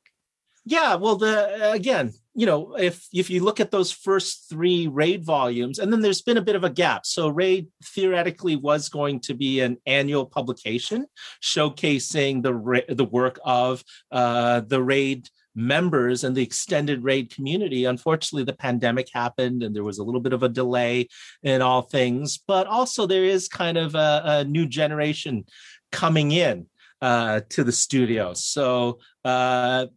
Yeah, 0.65 0.95
well, 0.95 1.15
the 1.15 1.71
again, 1.71 2.12
you 2.38 2.45
know, 2.45 2.76
if 2.76 3.08
if 3.13 3.30
you 3.30 3.41
look 3.41 3.62
at 3.62 3.71
those 3.71 3.93
first 3.93 4.50
three 4.50 4.88
raid 4.88 5.24
volumes, 5.24 5.80
and 5.80 5.91
then 5.91 6.02
there's 6.02 6.21
been 6.21 6.38
a 6.38 6.41
bit 6.41 6.58
of 6.58 6.65
a 6.65 6.69
gap. 6.69 7.06
So 7.06 7.30
raid 7.30 7.67
theoretically 7.84 8.58
was 8.58 8.89
going 8.89 9.21
to 9.21 9.34
be 9.34 9.62
an 9.62 9.78
annual 9.86 10.26
publication 10.26 11.08
showcasing 11.41 12.43
the 12.43 12.93
the 12.93 13.06
work 13.06 13.39
of 13.45 13.84
uh, 14.12 14.60
the 14.60 14.84
raid 14.84 15.30
members 15.56 16.26
and 16.26 16.36
the 16.36 16.43
extended 16.43 17.06
raid 17.06 17.34
community. 17.34 17.86
Unfortunately, 17.86 18.43
the 18.43 18.58
pandemic 18.58 19.08
happened, 19.13 19.63
and 19.63 19.74
there 19.74 19.86
was 19.86 20.00
a 20.00 20.04
little 20.04 20.21
bit 20.21 20.34
of 20.34 20.43
a 20.43 20.50
delay 20.50 21.08
in 21.41 21.62
all 21.62 21.84
things. 21.84 22.38
But 22.45 22.67
also, 22.67 23.08
there 23.08 23.24
is 23.24 23.48
kind 23.48 23.78
of 23.78 23.95
a, 23.95 24.21
a 24.26 24.43
new 24.43 24.67
generation 24.67 25.45
coming 25.93 26.32
in 26.32 26.65
uh, 27.02 27.41
to 27.52 27.63
the 27.63 27.71
studio. 27.71 28.34
So. 28.34 29.00
Uh, 29.24 29.88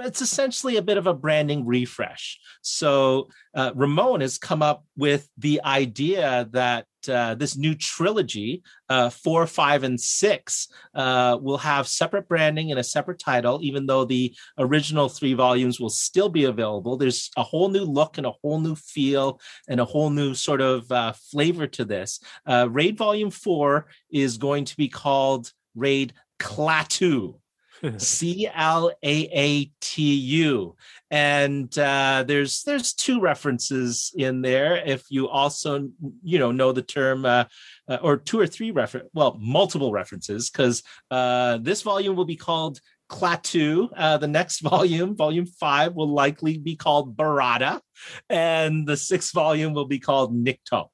it's 0.00 0.22
essentially 0.22 0.76
a 0.76 0.82
bit 0.82 0.98
of 0.98 1.06
a 1.06 1.14
branding 1.14 1.66
refresh. 1.66 2.38
So 2.62 3.28
uh, 3.54 3.72
Ramon 3.74 4.20
has 4.20 4.38
come 4.38 4.62
up 4.62 4.84
with 4.96 5.28
the 5.36 5.60
idea 5.64 6.48
that 6.52 6.86
uh, 7.08 7.34
this 7.34 7.56
new 7.56 7.74
trilogy, 7.74 8.62
uh, 8.88 9.08
four, 9.10 9.46
five, 9.46 9.84
and 9.84 10.00
six, 10.00 10.68
uh, 10.94 11.38
will 11.40 11.58
have 11.58 11.86
separate 11.88 12.28
branding 12.28 12.70
and 12.70 12.80
a 12.80 12.84
separate 12.84 13.18
title, 13.18 13.60
even 13.62 13.86
though 13.86 14.04
the 14.04 14.34
original 14.58 15.08
three 15.08 15.34
volumes 15.34 15.80
will 15.80 15.90
still 15.90 16.28
be 16.28 16.44
available. 16.44 16.96
There's 16.96 17.30
a 17.36 17.42
whole 17.42 17.68
new 17.68 17.84
look 17.84 18.18
and 18.18 18.26
a 18.26 18.32
whole 18.42 18.60
new 18.60 18.74
feel 18.74 19.40
and 19.68 19.80
a 19.80 19.84
whole 19.84 20.10
new 20.10 20.34
sort 20.34 20.60
of 20.60 20.90
uh, 20.90 21.12
flavor 21.12 21.66
to 21.68 21.84
this. 21.84 22.20
Uh, 22.46 22.68
Raid 22.70 22.98
Volume 22.98 23.30
Four 23.30 23.86
is 24.10 24.36
going 24.36 24.64
to 24.66 24.76
be 24.76 24.88
called 24.88 25.52
Raid 25.74 26.12
Klaatu. 26.38 27.38
C 27.98 28.48
L 28.52 28.90
A 29.02 29.16
A 29.32 29.70
T 29.80 30.14
U, 30.14 30.76
and 31.10 31.76
uh, 31.78 32.24
there's 32.26 32.62
there's 32.64 32.92
two 32.92 33.20
references 33.20 34.12
in 34.16 34.42
there. 34.42 34.76
If 34.76 35.04
you 35.10 35.28
also 35.28 35.88
you 36.22 36.38
know 36.38 36.50
know 36.50 36.72
the 36.72 36.82
term, 36.82 37.24
uh, 37.24 37.44
uh, 37.88 37.98
or 38.02 38.16
two 38.16 38.40
or 38.40 38.46
three 38.46 38.70
refer 38.70 39.02
well 39.12 39.36
multiple 39.40 39.92
references, 39.92 40.50
because 40.50 40.82
uh, 41.10 41.58
this 41.58 41.82
volume 41.82 42.16
will 42.16 42.24
be 42.24 42.36
called 42.36 42.80
Klaatu. 43.08 43.88
Uh, 43.96 44.18
the 44.18 44.28
next 44.28 44.60
volume, 44.60 45.16
volume 45.16 45.46
five, 45.46 45.94
will 45.94 46.12
likely 46.12 46.58
be 46.58 46.76
called 46.76 47.16
Barada, 47.16 47.80
and 48.28 48.86
the 48.86 48.96
sixth 48.96 49.32
volume 49.32 49.72
will 49.72 49.86
be 49.86 50.00
called 50.00 50.34
Nikto. 50.34 50.88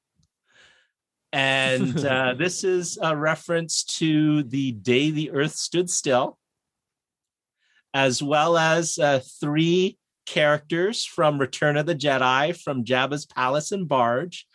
And 1.32 1.98
uh, 2.06 2.34
this 2.34 2.62
is 2.62 2.98
a 3.00 3.16
reference 3.16 3.84
to 3.98 4.42
the 4.44 4.72
day 4.72 5.10
the 5.10 5.30
Earth 5.32 5.54
stood 5.54 5.88
still 5.90 6.38
as 7.94 8.22
well 8.22 8.58
as 8.58 8.98
uh, 8.98 9.20
three 9.40 9.96
characters 10.26 11.04
from 11.04 11.38
Return 11.38 11.76
of 11.76 11.86
the 11.86 11.94
Jedi 11.94 12.60
from 12.60 12.84
Jabba's 12.84 13.24
palace 13.24 13.72
and 13.72 13.88
barge. 13.88 14.46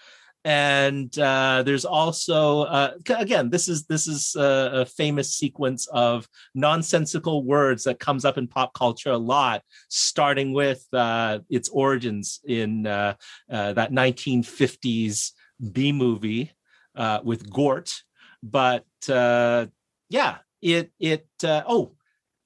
And 0.45 1.17
uh, 1.19 1.63
there's 1.63 1.84
also 1.84 2.62
uh, 2.62 2.93
again, 3.10 3.49
this 3.49 3.67
is 3.67 3.86
this 3.86 4.08
is 4.08 4.36
a, 4.38 4.71
a, 4.73 4.86
famous 4.86 5.36
sequence 5.36 5.86
of 5.88 6.30
nonsensical 6.56 7.43
words 7.43 7.84
that 7.84 7.99
comes 7.99 8.23
up 8.23 8.38
in 8.38 8.47
pop 8.47 8.73
culture 8.73 9.12
a 9.12 9.17
lot, 9.17 9.63
starting 9.89 10.54
with 10.54 10.86
uh, 10.93 11.39
its 11.49 11.67
origins 11.67 12.39
in 12.45 12.88
uh, 12.88 13.15
uh, 13.52 13.73
that 13.73 13.91
1950s 13.91 15.32
B 15.73 15.91
movie 15.91 16.54
uh, 16.95 17.19
with 17.21 17.52
Gort. 17.52 18.02
But 18.41 18.86
yeah, 19.08 20.38
it 20.62 20.91
it 21.02 21.28
oh 21.43 21.91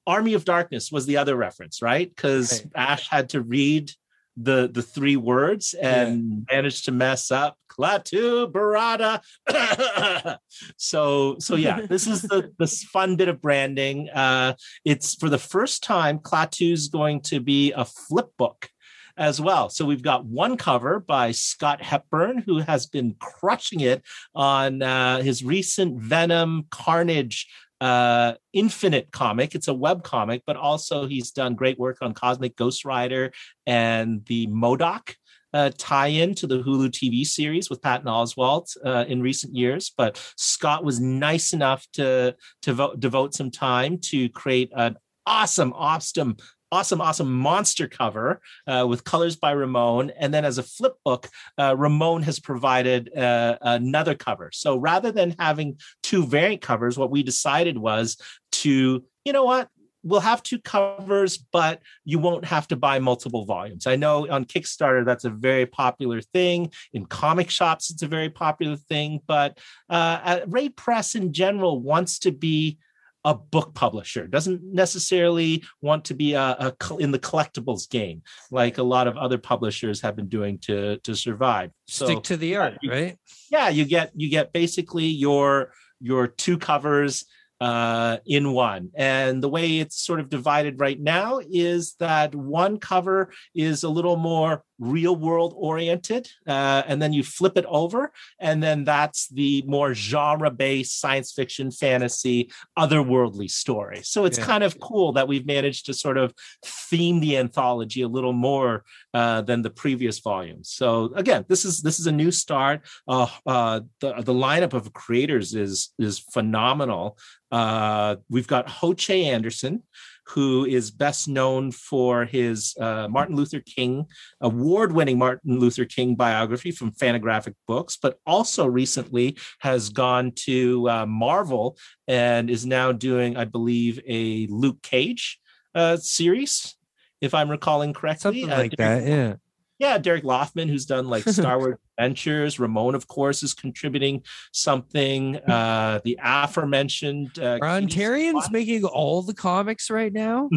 Army 0.06 0.34
of 0.34 0.44
Darkness 0.44 0.92
was 0.92 1.06
the 1.06 1.16
other 1.16 1.36
reference, 1.36 1.82
right? 1.82 2.08
Because 2.08 2.62
right. 2.62 2.90
Ash 2.90 3.08
had 3.08 3.30
to 3.30 3.40
read 3.40 3.90
the 4.36 4.68
the 4.72 4.82
three 4.82 5.16
words 5.16 5.74
and 5.74 6.44
yeah. 6.48 6.56
managed 6.56 6.86
to 6.86 6.92
mess 6.92 7.30
up 7.30 7.56
Klaatu 7.70 8.50
Barada. 8.50 9.20
so 10.76 11.36
so 11.38 11.56
yeah, 11.56 11.82
this 11.88 12.06
is 12.06 12.22
the 12.22 12.52
this 12.58 12.84
fun 12.84 13.16
bit 13.16 13.28
of 13.28 13.40
branding. 13.40 14.08
Uh, 14.10 14.54
it's 14.84 15.14
for 15.14 15.28
the 15.28 15.38
first 15.38 15.82
time 15.82 16.18
Klaatu 16.18 16.72
is 16.72 16.88
going 16.88 17.20
to 17.22 17.40
be 17.40 17.72
a 17.72 17.84
flip 17.84 18.30
book 18.36 18.68
as 19.16 19.40
well. 19.40 19.68
So 19.68 19.84
we've 19.84 20.02
got 20.02 20.24
one 20.24 20.56
cover 20.56 20.98
by 20.98 21.30
Scott 21.30 21.80
Hepburn, 21.80 22.38
who 22.38 22.58
has 22.58 22.86
been 22.86 23.14
crushing 23.20 23.80
it 23.80 24.02
on 24.34 24.82
uh, 24.82 25.20
his 25.20 25.44
recent 25.44 26.00
Venom 26.00 26.66
Carnage 26.70 27.46
uh, 27.84 28.32
Infinite 28.54 29.12
comic. 29.12 29.54
It's 29.54 29.68
a 29.68 29.74
web 29.74 30.02
comic, 30.02 30.42
but 30.46 30.56
also 30.56 31.06
he's 31.06 31.32
done 31.32 31.54
great 31.54 31.78
work 31.78 31.98
on 32.00 32.14
Cosmic 32.14 32.56
Ghost 32.56 32.86
Rider 32.86 33.30
and 33.66 34.24
the 34.24 34.46
MODOK 34.46 35.14
uh, 35.52 35.70
tie-in 35.76 36.34
to 36.36 36.46
the 36.46 36.62
Hulu 36.62 36.88
TV 36.88 37.26
series 37.26 37.68
with 37.68 37.82
Patton 37.82 38.06
Oswalt 38.06 38.74
uh, 38.86 39.04
in 39.06 39.20
recent 39.20 39.54
years. 39.54 39.92
But 39.94 40.16
Scott 40.38 40.82
was 40.82 40.98
nice 40.98 41.52
enough 41.52 41.86
to 41.92 42.34
to 42.62 42.72
vo- 42.72 42.96
devote 42.96 43.34
some 43.34 43.50
time 43.50 43.98
to 44.04 44.30
create 44.30 44.72
an 44.74 44.96
awesome, 45.26 45.74
awesome 45.74 46.36
awesome, 46.74 47.00
awesome 47.00 47.32
monster 47.32 47.86
cover 47.86 48.40
uh, 48.66 48.84
with 48.90 49.04
colors 49.04 49.36
by 49.36 49.52
Ramon. 49.52 50.10
And 50.18 50.34
then 50.34 50.44
as 50.44 50.58
a 50.58 50.62
flip 50.62 50.94
book, 51.04 51.28
uh, 51.56 51.74
Ramon 51.78 52.22
has 52.24 52.40
provided 52.40 53.16
uh, 53.16 53.56
another 53.60 54.14
cover. 54.16 54.50
So 54.52 54.76
rather 54.76 55.12
than 55.12 55.36
having 55.38 55.78
two 56.02 56.26
variant 56.26 56.62
covers, 56.62 56.98
what 56.98 57.12
we 57.12 57.22
decided 57.22 57.78
was 57.78 58.16
to, 58.62 59.04
you 59.24 59.32
know 59.32 59.44
what? 59.44 59.68
We'll 60.06 60.20
have 60.32 60.42
two 60.42 60.58
covers, 60.58 61.38
but 61.38 61.80
you 62.04 62.18
won't 62.18 62.44
have 62.44 62.66
to 62.68 62.76
buy 62.76 62.98
multiple 62.98 63.44
volumes. 63.46 63.86
I 63.86 63.96
know 63.96 64.28
on 64.28 64.44
Kickstarter 64.44 65.02
that's 65.02 65.24
a 65.24 65.30
very 65.30 65.64
popular 65.64 66.20
thing. 66.20 66.72
In 66.92 67.06
comic 67.06 67.48
shops, 67.48 67.90
it's 67.90 68.02
a 68.02 68.08
very 68.08 68.28
popular 68.28 68.76
thing. 68.76 69.20
But 69.26 69.58
uh, 69.88 70.40
Raid 70.46 70.76
Press 70.76 71.14
in 71.14 71.32
general 71.32 71.80
wants 71.80 72.18
to 72.18 72.32
be 72.32 72.78
a 73.24 73.34
book 73.34 73.74
publisher 73.74 74.26
doesn't 74.26 74.62
necessarily 74.62 75.62
want 75.80 76.04
to 76.04 76.14
be 76.14 76.34
a, 76.34 76.74
a, 76.80 76.96
in 76.98 77.10
the 77.10 77.18
collectibles 77.18 77.88
game 77.88 78.22
like 78.50 78.78
a 78.78 78.82
lot 78.82 79.06
of 79.06 79.16
other 79.16 79.38
publishers 79.38 80.00
have 80.00 80.14
been 80.16 80.28
doing 80.28 80.58
to 80.58 80.98
to 80.98 81.14
survive 81.14 81.70
so, 81.86 82.06
stick 82.06 82.22
to 82.22 82.36
the 82.36 82.56
art 82.56 82.74
yeah, 82.82 82.90
you, 82.90 82.90
right 82.90 83.18
yeah 83.50 83.68
you 83.68 83.84
get 83.84 84.10
you 84.14 84.28
get 84.28 84.52
basically 84.52 85.06
your 85.06 85.72
your 86.00 86.26
two 86.26 86.58
covers 86.58 87.24
uh, 87.60 88.18
in 88.26 88.52
one. 88.52 88.90
And 88.94 89.42
the 89.42 89.48
way 89.48 89.78
it's 89.78 90.04
sort 90.04 90.20
of 90.20 90.28
divided 90.28 90.80
right 90.80 91.00
now 91.00 91.40
is 91.50 91.94
that 91.98 92.34
one 92.34 92.78
cover 92.78 93.32
is 93.54 93.84
a 93.84 93.88
little 93.88 94.16
more 94.16 94.64
real 94.78 95.16
world 95.16 95.54
oriented, 95.56 96.28
uh, 96.46 96.82
and 96.86 97.00
then 97.00 97.12
you 97.12 97.22
flip 97.22 97.56
it 97.56 97.64
over, 97.68 98.12
and 98.38 98.62
then 98.62 98.84
that's 98.84 99.28
the 99.28 99.62
more 99.66 99.94
genre 99.94 100.50
based 100.50 101.00
science 101.00 101.32
fiction, 101.32 101.70
fantasy, 101.70 102.50
otherworldly 102.78 103.50
story. 103.50 104.00
So 104.02 104.24
it's 104.24 104.38
yeah. 104.38 104.46
kind 104.46 104.64
of 104.64 104.78
cool 104.80 105.12
that 105.12 105.28
we've 105.28 105.46
managed 105.46 105.86
to 105.86 105.94
sort 105.94 106.18
of 106.18 106.34
theme 106.64 107.20
the 107.20 107.36
anthology 107.36 108.02
a 108.02 108.08
little 108.08 108.32
more 108.32 108.84
uh, 109.12 109.42
than 109.42 109.62
the 109.62 109.70
previous 109.70 110.18
volumes. 110.18 110.70
So 110.70 111.12
again, 111.14 111.44
this 111.48 111.64
is 111.64 111.82
this 111.82 111.98
is 112.00 112.06
a 112.06 112.12
new 112.12 112.30
start. 112.30 112.82
Uh, 113.06 113.28
uh, 113.46 113.80
the 114.00 114.14
the 114.14 114.34
lineup 114.34 114.72
of 114.72 114.92
creators 114.92 115.54
is 115.54 115.92
is 115.98 116.18
phenomenal. 116.18 117.18
Uh, 117.50 118.16
we've 118.28 118.48
got 118.48 118.68
Ho 118.68 118.94
Che 118.94 119.26
Anderson, 119.26 119.82
who 120.26 120.64
is 120.64 120.90
best 120.90 121.28
known 121.28 121.70
for 121.70 122.24
his 122.24 122.74
uh, 122.80 123.08
Martin 123.08 123.36
Luther 123.36 123.60
King, 123.60 124.06
award 124.40 124.92
winning 124.92 125.18
Martin 125.18 125.58
Luther 125.58 125.84
King 125.84 126.14
biography 126.14 126.70
from 126.70 126.92
Fantagraphic 126.92 127.54
Books, 127.66 127.98
but 128.00 128.18
also 128.26 128.66
recently 128.66 129.36
has 129.60 129.90
gone 129.90 130.32
to 130.36 130.88
uh, 130.88 131.06
Marvel 131.06 131.76
and 132.08 132.50
is 132.50 132.64
now 132.66 132.92
doing, 132.92 133.36
I 133.36 133.44
believe, 133.44 134.00
a 134.06 134.46
Luke 134.48 134.82
Cage 134.82 135.38
uh, 135.74 135.96
series, 135.96 136.76
if 137.20 137.34
I'm 137.34 137.50
recalling 137.50 137.92
correctly. 137.92 138.42
Something 138.42 138.52
uh, 138.52 138.58
like 138.58 138.76
that, 138.76 139.06
yeah 139.06 139.34
yeah, 139.78 139.98
Derek 139.98 140.24
Laufman, 140.24 140.68
who's 140.68 140.86
done 140.86 141.08
like 141.08 141.24
Star 141.28 141.58
Wars 141.58 141.76
Adventures. 141.98 142.58
Ramon, 142.58 142.94
of 142.94 143.08
course, 143.08 143.42
is 143.42 143.54
contributing 143.54 144.22
something. 144.52 145.40
Uh, 145.54 146.00
the 146.04 146.18
aforementioned 146.22 147.38
uh, 147.38 147.58
Ron 147.62 147.86
Tarian's 147.86 148.50
making 148.50 148.84
all 148.84 149.22
the 149.22 149.34
comics 149.34 149.88
right 149.88 150.12
now. 150.12 150.50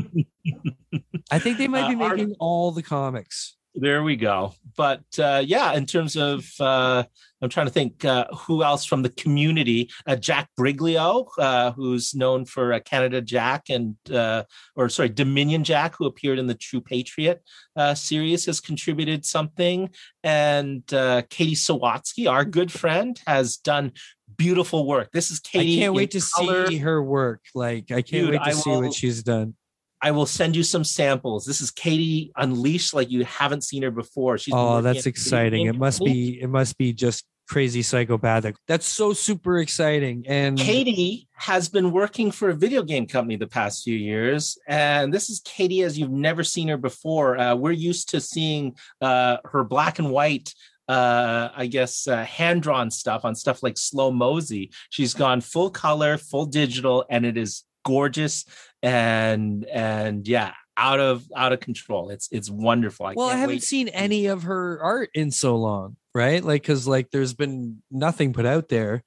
I 1.32 1.40
think 1.40 1.58
they 1.58 1.68
might 1.68 1.88
be 1.88 2.04
uh, 2.04 2.10
making 2.10 2.36
all 2.40 2.72
the 2.72 2.82
comics. 2.82 3.56
There 3.76 4.02
we 4.02 4.16
go. 4.16 4.54
But 4.78 5.02
uh, 5.18 5.44
yeah, 5.44 5.74
in 5.74 5.88
terms 5.88 6.16
of, 6.16 6.46
uh, 6.60 7.04
I'm 7.42 7.50
trying 7.50 7.66
to 7.66 7.74
think 7.74 8.06
uh, 8.06 8.26
who 8.28 8.64
else 8.64 8.86
from 8.86 9.02
the 9.02 9.10
community. 9.10 9.90
Uh, 10.06 10.16
Jack 10.16 10.50
Briglio, 10.58 11.28
uh, 11.40 11.72
who's 11.72 12.14
known 12.14 12.46
for 12.46 12.74
uh, 12.74 12.80
Canada 12.80 13.20
Jack 13.20 13.70
and, 13.70 13.96
or 14.76 14.90
sorry, 14.90 15.10
Dominion 15.10 15.64
Jack, 15.64 15.96
who 15.98 16.06
appeared 16.06 16.40
in 16.40 16.46
the 16.46 16.56
True 16.56 16.82
Patriot 16.82 17.42
series, 17.96 18.46
has 18.46 18.60
contributed 18.60 19.26
something. 19.26 19.90
And 20.24 20.86
Katie 20.88 21.56
Sawatsky, 21.56 22.30
our 22.30 22.46
good 22.46 22.72
friend, 22.72 23.20
has 23.26 23.58
done 23.58 23.94
beautiful 24.38 24.86
work. 24.86 25.10
This 25.12 25.32
is 25.32 25.40
Katie. 25.40 25.80
I 25.80 25.82
can't 25.82 25.94
wait 25.96 26.12
to 26.12 26.22
color. 26.36 26.68
see 26.68 26.78
her 26.78 27.02
work. 27.02 27.42
Like, 27.56 27.86
I 27.92 28.04
can't 28.04 28.28
Dude, 28.28 28.30
wait 28.32 28.44
to 28.44 28.54
see 28.54 28.70
what 28.70 28.94
she's 28.94 29.24
done. 29.24 29.56
I 30.02 30.12
will 30.12 30.26
send 30.26 30.56
you 30.56 30.64
some 30.64 30.84
samples. 30.84 31.46
This 31.46 31.62
is 31.62 31.72
Katie 31.72 32.32
Unleashed, 32.36 32.94
like 32.94 33.10
you 33.10 33.26
haven't 33.26 33.64
seen 33.64 33.84
her 33.84 33.92
before. 33.92 34.38
She's 34.38 34.54
oh, 34.56 34.82
that's 34.82 35.06
exciting! 35.06 35.66
It 35.66 35.78
must 35.78 36.04
be. 36.04 36.42
It 36.42 36.50
must 36.50 36.78
be 36.78 36.94
just 36.94 37.26
crazy 37.48 37.82
psychopathic. 37.82 38.56
That's 38.68 38.86
so 38.86 39.14
super 39.14 39.60
exciting. 39.60 40.26
And 40.28 40.58
Katie 40.58 41.28
has 41.34 41.70
been 41.70 41.92
working 41.92 42.30
for 42.30 42.50
a 42.50 42.54
video 42.54 42.84
game 42.84 43.08
company 43.08 43.38
the 43.38 43.48
past 43.48 43.84
few 43.84 43.96
years, 43.96 44.58
and 44.68 45.14
this 45.14 45.30
is 45.30 45.42
Katie 45.44 45.82
as 45.82 45.98
you've 45.98 46.12
never 46.12 46.44
seen 46.44 46.68
her 46.68 46.78
before. 46.78 47.38
Uh, 47.38 47.56
we're 47.56 47.72
used 47.72 48.10
to 48.10 48.22
seeing 48.22 48.76
uh, 49.02 49.38
her 49.46 49.64
black 49.64 50.00
and 50.00 50.12
white 50.12 50.54
uh, 50.88 51.50
I 51.54 51.68
guess, 51.68 52.08
uh, 52.08 52.24
hand 52.24 52.62
drawn 52.64 52.90
stuff 52.90 53.26
on 53.26 53.36
stuff 53.36 53.62
like 53.62 53.78
Slow 53.78 54.10
Mosey. 54.10 54.72
She's 54.90 55.14
gone 55.14 55.42
full 55.42 55.70
color, 55.70 56.18
full 56.18 56.46
digital, 56.46 57.06
and 57.10 57.26
it 57.26 57.38
is 57.38 57.66
gorgeous 57.88 58.46
and 58.84 59.66
and 59.66 60.28
yeah 60.28 60.54
out 60.78 61.00
of 61.00 61.26
out 61.36 61.52
of 61.52 61.60
control. 61.60 62.10
It's 62.10 62.30
it's 62.32 62.50
wonderful. 62.50 63.08
I 63.08 63.14
well, 63.16 63.28
I 63.28 63.36
haven't 63.36 63.56
wait. 63.56 63.64
seen 63.64 63.88
any 63.90 64.28
of 64.28 64.44
her 64.44 64.80
art 64.82 65.10
in 65.14 65.32
so 65.32 65.58
long, 65.58 65.98
right? 66.14 66.44
Like, 66.44 66.62
because 66.62 66.88
like 66.88 67.10
there's 67.12 67.34
been 67.34 67.82
nothing 67.92 68.32
put 68.32 68.46
out 68.46 68.70
there. 68.70 69.04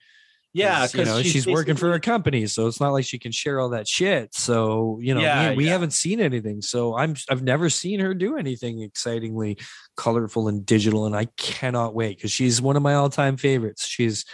Yeah, 0.53 0.85
because 0.85 0.99
you 0.99 1.05
know 1.05 1.23
she's, 1.23 1.33
she's 1.33 1.47
working 1.47 1.77
for 1.77 1.93
a 1.93 2.01
company, 2.01 2.45
so 2.49 2.67
it's 2.67 2.81
not 2.81 2.91
like 2.91 3.05
she 3.05 3.21
can 3.21 3.31
share 3.31 3.61
all 3.61 3.69
that 3.69 3.87
shit. 3.87 4.35
So 4.35 4.99
you 5.01 5.15
know, 5.15 5.21
yeah, 5.21 5.51
we, 5.51 5.59
we 5.59 5.67
yeah. 5.67 5.71
haven't 5.71 5.93
seen 5.93 6.21
anything. 6.21 6.61
So 6.61 6.97
I'm 6.97 7.15
I've 7.29 7.45
never 7.45 7.71
seen 7.71 8.01
her 8.01 8.15
do 8.15 8.37
anything 8.37 8.83
excitingly 8.83 9.59
colorful 9.97 10.49
and 10.49 10.67
digital, 10.67 11.07
and 11.07 11.15
I 11.15 11.27
cannot 11.37 11.95
wait 11.95 12.17
because 12.17 12.33
she's 12.33 12.61
one 12.61 12.77
of 12.77 12.83
my 12.83 12.95
all 12.95 13.11
time 13.11 13.37
favorites. 13.37 13.87
She's 13.87 14.25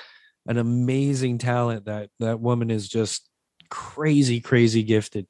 an 0.46 0.56
amazing 0.56 1.36
talent. 1.36 1.84
That 1.84 2.08
that 2.20 2.40
woman 2.40 2.70
is 2.70 2.88
just 2.88 3.28
crazy, 3.68 4.40
crazy 4.40 4.82
gifted. 4.82 5.26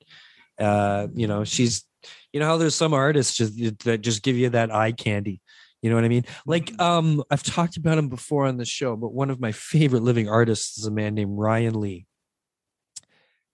Uh, 0.59 1.09
you 1.15 1.27
know, 1.27 1.45
she's 1.45 1.85
you 2.33 2.41
know 2.41 2.47
how 2.47 2.57
there's 2.57 2.75
some 2.75 2.95
artists 2.95 3.37
just 3.37 3.85
that 3.85 4.01
just 4.01 4.23
give 4.23 4.37
you 4.37 4.51
that 4.51 4.73
eye 4.73 4.93
candy 4.93 5.41
you 5.83 5.91
know 5.91 5.97
what 5.97 6.05
i 6.05 6.09
mean? 6.09 6.25
Like 6.47 6.67
mm-hmm. 6.67 6.81
um 6.81 7.25
i've 7.31 7.43
talked 7.43 7.77
about 7.77 7.97
him 7.97 8.09
before 8.09 8.47
on 8.47 8.57
the 8.57 8.65
show 8.65 8.97
but 8.97 9.13
one 9.13 9.31
of 9.31 9.41
my 9.41 9.53
favorite 9.53 10.03
living 10.03 10.29
artists 10.29 10.79
is 10.79 10.87
a 10.87 10.91
man 10.91 11.15
named 11.15 11.39
ryan 11.39 11.81
lee. 11.81 12.07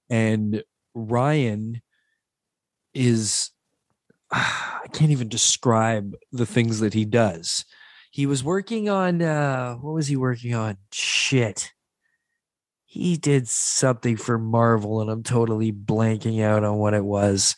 And 0.08 0.62
ryan 0.94 1.82
is 2.94 3.50
i 4.30 4.86
can't 4.92 5.10
even 5.10 5.28
describe 5.28 6.14
the 6.32 6.46
things 6.46 6.80
that 6.80 6.94
he 6.94 7.04
does. 7.04 7.64
He 8.10 8.26
was 8.26 8.42
working 8.42 8.88
on 8.88 9.20
uh 9.20 9.74
what 9.74 9.92
was 9.92 10.06
he 10.06 10.16
working 10.16 10.54
on? 10.54 10.78
Shit 10.92 11.72
he 12.92 13.16
did 13.16 13.48
something 13.48 14.18
for 14.18 14.36
Marvel, 14.36 15.00
and 15.00 15.10
I'm 15.10 15.22
totally 15.22 15.72
blanking 15.72 16.42
out 16.42 16.62
on 16.62 16.76
what 16.76 16.92
it 16.92 17.02
was. 17.02 17.56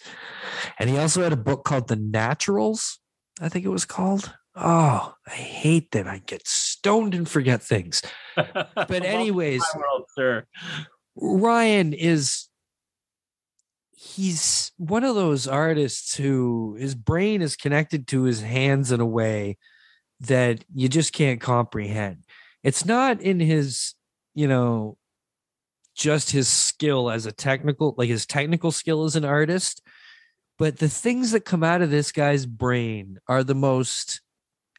And 0.79 0.89
he 0.89 0.97
also 0.97 1.25
had 1.25 1.33
a 1.33 1.37
book 1.37 1.65
called 1.65 1.89
The 1.89 1.97
Naturals, 1.97 3.01
I 3.41 3.49
think 3.49 3.65
it 3.65 3.71
was 3.71 3.85
called. 3.85 4.33
Oh, 4.55 5.13
I 5.27 5.31
hate 5.33 5.91
that 5.91 6.07
I 6.07 6.23
get 6.25 6.47
stoned 6.47 7.17
and 7.17 7.29
forget 7.29 7.61
things. 7.63 8.01
But 8.37 9.05
anyways, 9.05 9.65
world, 9.77 10.05
sir. 10.15 10.47
Ryan 11.17 11.95
is 11.95 12.49
he's 13.91 14.71
one 14.77 15.03
of 15.03 15.17
those 15.17 15.49
artists 15.49 16.17
who 16.17 16.77
his 16.79 16.95
brain 16.95 17.43
is 17.43 17.57
connected 17.57 18.07
to 18.09 18.23
his 18.23 18.43
hands 18.43 18.93
in 18.93 19.01
a 19.01 19.07
way 19.07 19.59
that 20.21 20.65
you 20.73 20.89
just 20.89 21.13
can't 21.13 21.41
comprehend. 21.41 22.19
It's 22.63 22.85
not 22.85 23.21
in 23.21 23.41
his, 23.41 23.95
you 24.35 24.47
know, 24.47 24.97
just 25.95 26.31
his 26.31 26.49
skill 26.49 27.11
as 27.11 27.27
a 27.27 27.33
technical, 27.33 27.95
like 27.97 28.09
his 28.09 28.27
technical 28.27 28.73
skill 28.73 29.05
as 29.05 29.17
an 29.17 29.25
artist, 29.25 29.83
but 30.59 30.79
the 30.79 30.89
things 30.89 31.33
that 31.33 31.45
come 31.45 31.65
out 31.65 31.83
of 31.83 31.91
this 31.91 32.13
guy's 32.13 32.47
brain 32.47 33.19
are 33.29 33.43
the 33.43 33.55
most 33.55 34.21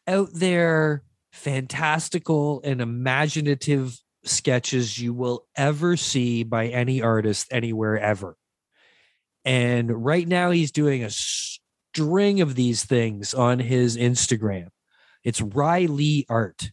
out 0.08 0.30
there, 0.34 1.04
fantastical, 1.32 2.62
and 2.64 2.82
imaginative 2.82 3.98
sketches 4.24 4.98
you 4.98 5.14
will 5.14 5.46
ever 5.56 5.98
see 5.98 6.44
by 6.44 6.68
any 6.68 7.02
artist 7.02 7.48
anywhere 7.52 8.00
ever. 8.00 8.38
And 9.44 10.06
right 10.06 10.28
now, 10.28 10.52
he's 10.52 10.72
doing 10.72 11.04
a 11.04 11.10
string 11.12 12.42
of 12.42 12.56
these 12.56 12.84
things 12.84 13.34
on 13.34 13.60
his 13.60 13.98
Instagram. 13.98 14.70
It's 15.24 15.42
Riley 15.42 16.26
Art. 16.30 16.72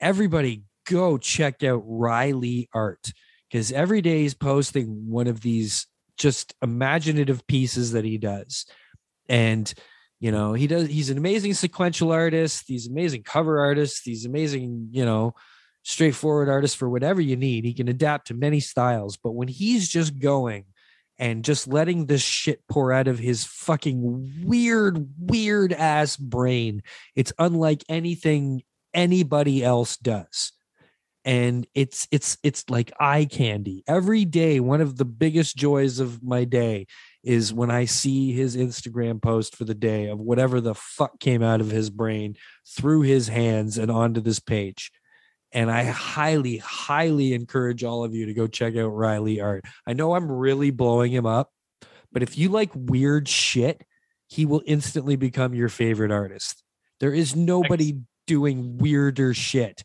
Everybody 0.00 0.64
go 0.86 1.18
check 1.18 1.62
out 1.62 1.82
Riley 1.86 2.68
Art 2.72 3.12
because 3.50 3.72
every 3.72 4.00
day 4.00 4.22
he's 4.22 4.34
posting 4.34 5.10
one 5.10 5.26
of 5.26 5.40
these 5.40 5.86
just 6.16 6.54
imaginative 6.62 7.46
pieces 7.46 7.92
that 7.92 8.04
he 8.04 8.18
does. 8.18 8.66
And 9.28 9.72
you 10.20 10.30
know, 10.30 10.52
he 10.52 10.68
does 10.68 10.88
he's 10.88 11.10
an 11.10 11.18
amazing 11.18 11.54
sequential 11.54 12.12
artist, 12.12 12.64
he's 12.68 12.86
amazing 12.86 13.24
cover 13.24 13.58
artist, 13.58 14.02
he's 14.04 14.24
amazing, 14.24 14.88
you 14.92 15.04
know, 15.04 15.34
straightforward 15.82 16.48
artist 16.48 16.76
for 16.76 16.88
whatever 16.88 17.20
you 17.20 17.36
need. 17.36 17.64
He 17.64 17.74
can 17.74 17.88
adapt 17.88 18.28
to 18.28 18.34
many 18.34 18.60
styles, 18.60 19.16
but 19.16 19.32
when 19.32 19.48
he's 19.48 19.88
just 19.88 20.20
going 20.20 20.64
and 21.18 21.44
just 21.44 21.66
letting 21.66 22.06
this 22.06 22.22
shit 22.22 22.60
pour 22.68 22.92
out 22.92 23.08
of 23.08 23.18
his 23.18 23.44
fucking 23.44 24.44
weird, 24.44 25.08
weird 25.18 25.72
ass 25.72 26.16
brain, 26.16 26.82
it's 27.16 27.32
unlike 27.38 27.84
anything 27.88 28.62
anybody 28.94 29.64
else 29.64 29.96
does 29.96 30.52
and 31.24 31.66
it's 31.74 32.08
it's 32.10 32.36
it's 32.42 32.68
like 32.68 32.92
eye 32.98 33.24
candy. 33.24 33.84
Every 33.86 34.24
day 34.24 34.60
one 34.60 34.80
of 34.80 34.96
the 34.96 35.04
biggest 35.04 35.56
joys 35.56 36.00
of 36.00 36.22
my 36.22 36.44
day 36.44 36.86
is 37.22 37.54
when 37.54 37.70
i 37.70 37.84
see 37.84 38.32
his 38.32 38.56
instagram 38.56 39.22
post 39.22 39.54
for 39.54 39.62
the 39.62 39.76
day 39.76 40.08
of 40.08 40.18
whatever 40.18 40.60
the 40.60 40.74
fuck 40.74 41.20
came 41.20 41.40
out 41.40 41.60
of 41.60 41.70
his 41.70 41.88
brain 41.88 42.34
through 42.66 43.02
his 43.02 43.28
hands 43.28 43.78
and 43.78 43.92
onto 43.92 44.20
this 44.20 44.40
page. 44.40 44.90
And 45.52 45.70
i 45.70 45.84
highly 45.84 46.56
highly 46.56 47.34
encourage 47.34 47.84
all 47.84 48.04
of 48.04 48.14
you 48.14 48.26
to 48.26 48.34
go 48.34 48.46
check 48.46 48.76
out 48.76 48.88
riley 48.88 49.40
art. 49.40 49.64
I 49.86 49.92
know 49.92 50.14
i'm 50.14 50.30
really 50.30 50.70
blowing 50.70 51.12
him 51.12 51.26
up 51.26 51.50
but 52.10 52.22
if 52.22 52.36
you 52.36 52.48
like 52.48 52.70
weird 52.74 53.28
shit 53.28 53.82
he 54.32 54.46
will 54.46 54.62
instantly 54.64 55.14
become 55.14 55.52
your 55.52 55.68
favorite 55.68 56.10
artist. 56.10 56.62
There 57.00 57.12
is 57.12 57.36
nobody 57.36 57.98
doing 58.26 58.78
weirder 58.78 59.34
shit 59.34 59.84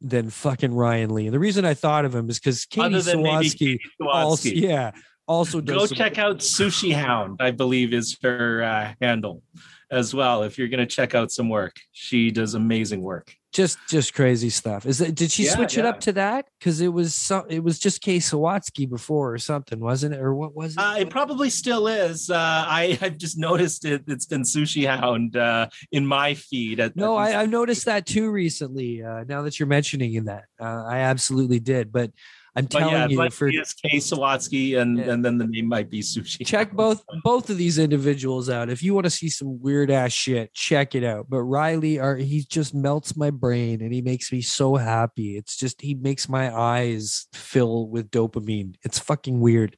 than 0.00 0.30
fucking 0.30 0.74
Ryan 0.74 1.14
Lee. 1.14 1.26
And 1.26 1.34
the 1.34 1.38
reason 1.38 1.64
I 1.64 1.74
thought 1.74 2.04
of 2.04 2.14
him 2.14 2.28
is 2.28 2.38
because 2.38 2.64
Katie 2.66 2.96
Sawatsky, 2.96 3.78
also, 4.00 4.48
yeah, 4.48 4.92
also 5.26 5.60
go 5.60 5.86
check 5.86 6.18
out 6.18 6.38
Sushi 6.38 6.92
Hound. 6.92 7.38
I 7.40 7.50
believe 7.50 7.92
is 7.92 8.16
her 8.22 8.62
uh, 8.62 8.94
handle 9.00 9.42
as 9.90 10.14
well. 10.14 10.42
If 10.42 10.58
you're 10.58 10.68
going 10.68 10.80
to 10.80 10.86
check 10.86 11.14
out 11.14 11.30
some 11.30 11.48
work, 11.48 11.76
she 11.92 12.30
does 12.30 12.54
amazing 12.54 13.02
work 13.02 13.34
just 13.56 13.78
just 13.88 14.12
crazy 14.12 14.50
stuff. 14.50 14.84
Is 14.84 15.00
it? 15.00 15.14
Did 15.14 15.30
she 15.30 15.44
yeah, 15.44 15.54
switch 15.54 15.74
yeah. 15.74 15.80
it 15.80 15.86
up 15.86 16.00
to 16.00 16.12
that? 16.12 16.46
Because 16.58 16.82
it 16.82 16.92
was 16.92 17.14
so, 17.14 17.46
it 17.48 17.64
was 17.64 17.78
just 17.78 18.02
Kay 18.02 18.18
Sawatsky 18.18 18.88
before 18.88 19.32
or 19.32 19.38
something, 19.38 19.80
wasn't 19.80 20.14
it? 20.14 20.20
Or 20.20 20.34
what 20.34 20.54
was 20.54 20.74
it? 20.74 20.78
Uh, 20.78 20.96
it 20.98 21.08
probably 21.08 21.48
still 21.48 21.88
is. 21.88 22.28
Uh, 22.28 22.36
I 22.36 22.98
I've 23.00 23.16
just 23.16 23.38
noticed 23.38 23.86
it. 23.86 24.04
It's 24.06 24.26
been 24.26 24.42
Sushi 24.42 24.86
Hound 24.86 25.36
uh, 25.36 25.68
in 25.90 26.06
my 26.06 26.34
feed. 26.34 26.80
At, 26.80 26.96
no, 26.96 27.18
at 27.18 27.34
I, 27.34 27.40
have 27.40 27.50
noticed 27.50 27.86
that 27.86 28.04
too 28.04 28.30
recently. 28.30 29.02
Uh, 29.02 29.24
now 29.26 29.42
that 29.42 29.58
you're 29.58 29.66
mentioning 29.66 30.24
that, 30.24 30.44
uh, 30.60 30.84
I 30.86 30.98
absolutely 30.98 31.58
did. 31.58 31.90
But 31.90 32.12
I'm 32.56 32.66
telling 32.66 32.94
yeah, 32.94 33.06
you, 33.06 33.30
for 33.30 33.50
Kay 33.50 33.98
Sawatsky, 33.98 34.78
and 34.80 34.96
yeah. 34.96 35.12
and 35.12 35.22
then 35.22 35.36
the 35.36 35.46
name 35.46 35.68
might 35.68 35.90
be 35.90 36.00
Sushi. 36.00 36.44
Check 36.46 36.72
both 36.72 37.04
both 37.22 37.50
of 37.50 37.58
these 37.58 37.78
individuals 37.78 38.48
out. 38.48 38.70
If 38.70 38.82
you 38.82 38.94
want 38.94 39.04
to 39.04 39.10
see 39.10 39.28
some 39.28 39.60
weird 39.60 39.90
ass 39.90 40.12
shit, 40.12 40.54
check 40.54 40.94
it 40.94 41.04
out. 41.04 41.26
But 41.28 41.42
Riley, 41.42 41.98
are 41.98 42.16
he 42.16 42.46
just 42.48 42.74
melts 42.74 43.14
my 43.14 43.28
brain, 43.28 43.82
and 43.82 43.92
he 43.92 44.00
makes 44.00 44.32
me 44.32 44.40
so 44.40 44.76
happy. 44.76 45.36
It's 45.36 45.54
just 45.54 45.82
he 45.82 45.94
makes 45.94 46.30
my 46.30 46.56
eyes 46.56 47.26
fill 47.34 47.88
with 47.88 48.10
dopamine. 48.10 48.76
It's 48.82 48.98
fucking 48.98 49.38
weird. 49.38 49.76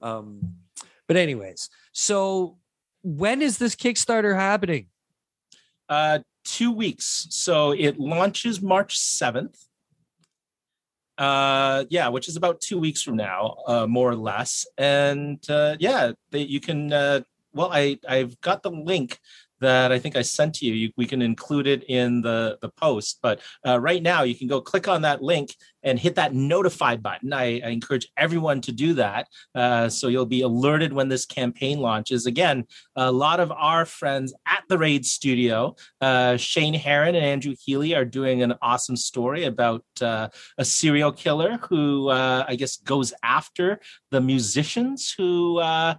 Um, 0.00 0.54
but 1.08 1.16
anyways, 1.16 1.68
so 1.90 2.58
when 3.02 3.42
is 3.42 3.58
this 3.58 3.74
Kickstarter 3.74 4.36
happening? 4.36 4.86
Uh, 5.88 6.20
two 6.44 6.70
weeks. 6.70 7.26
So 7.30 7.72
it 7.72 7.98
launches 7.98 8.62
March 8.62 8.96
seventh 8.96 9.66
uh 11.18 11.84
yeah 11.88 12.08
which 12.08 12.28
is 12.28 12.36
about 12.36 12.60
two 12.60 12.78
weeks 12.78 13.02
from 13.02 13.16
now 13.16 13.56
uh 13.66 13.86
more 13.86 14.10
or 14.10 14.16
less. 14.16 14.66
And 14.78 15.38
uh 15.48 15.76
yeah 15.78 16.12
they, 16.30 16.42
you 16.42 16.60
can 16.60 16.92
uh 16.92 17.20
well 17.52 17.70
i 17.72 17.98
i've 18.08 18.40
got 18.40 18.62
the 18.62 18.70
link 18.70 19.18
that 19.60 19.92
I 19.92 19.98
think 19.98 20.16
I 20.16 20.22
sent 20.22 20.54
to 20.56 20.66
you. 20.66 20.72
you 20.74 20.92
we 20.96 21.06
can 21.06 21.22
include 21.22 21.66
it 21.66 21.84
in 21.88 22.22
the, 22.22 22.58
the 22.60 22.68
post. 22.68 23.18
But 23.22 23.40
uh, 23.66 23.80
right 23.80 24.02
now, 24.02 24.22
you 24.22 24.34
can 24.34 24.48
go 24.48 24.60
click 24.60 24.88
on 24.88 25.02
that 25.02 25.22
link 25.22 25.54
and 25.82 25.98
hit 25.98 26.16
that 26.16 26.34
notify 26.34 26.96
button. 26.96 27.32
I, 27.32 27.60
I 27.60 27.68
encourage 27.68 28.08
everyone 28.16 28.60
to 28.62 28.72
do 28.72 28.94
that. 28.94 29.28
Uh, 29.54 29.88
so 29.88 30.08
you'll 30.08 30.26
be 30.26 30.42
alerted 30.42 30.92
when 30.92 31.08
this 31.08 31.24
campaign 31.24 31.78
launches. 31.78 32.26
Again, 32.26 32.64
a 32.96 33.10
lot 33.10 33.38
of 33.38 33.52
our 33.52 33.84
friends 33.84 34.34
at 34.46 34.64
the 34.68 34.78
Raid 34.78 35.06
Studio, 35.06 35.76
uh, 36.00 36.36
Shane 36.36 36.74
Heron 36.74 37.14
and 37.14 37.24
Andrew 37.24 37.54
Healy, 37.58 37.94
are 37.94 38.04
doing 38.04 38.42
an 38.42 38.54
awesome 38.62 38.96
story 38.96 39.44
about 39.44 39.84
uh, 40.00 40.28
a 40.58 40.64
serial 40.64 41.12
killer 41.12 41.58
who 41.68 42.08
uh, 42.08 42.44
I 42.48 42.56
guess 42.56 42.78
goes 42.78 43.14
after 43.22 43.78
the 44.10 44.20
musicians 44.20 45.14
who 45.16 45.58
uh, 45.58 45.94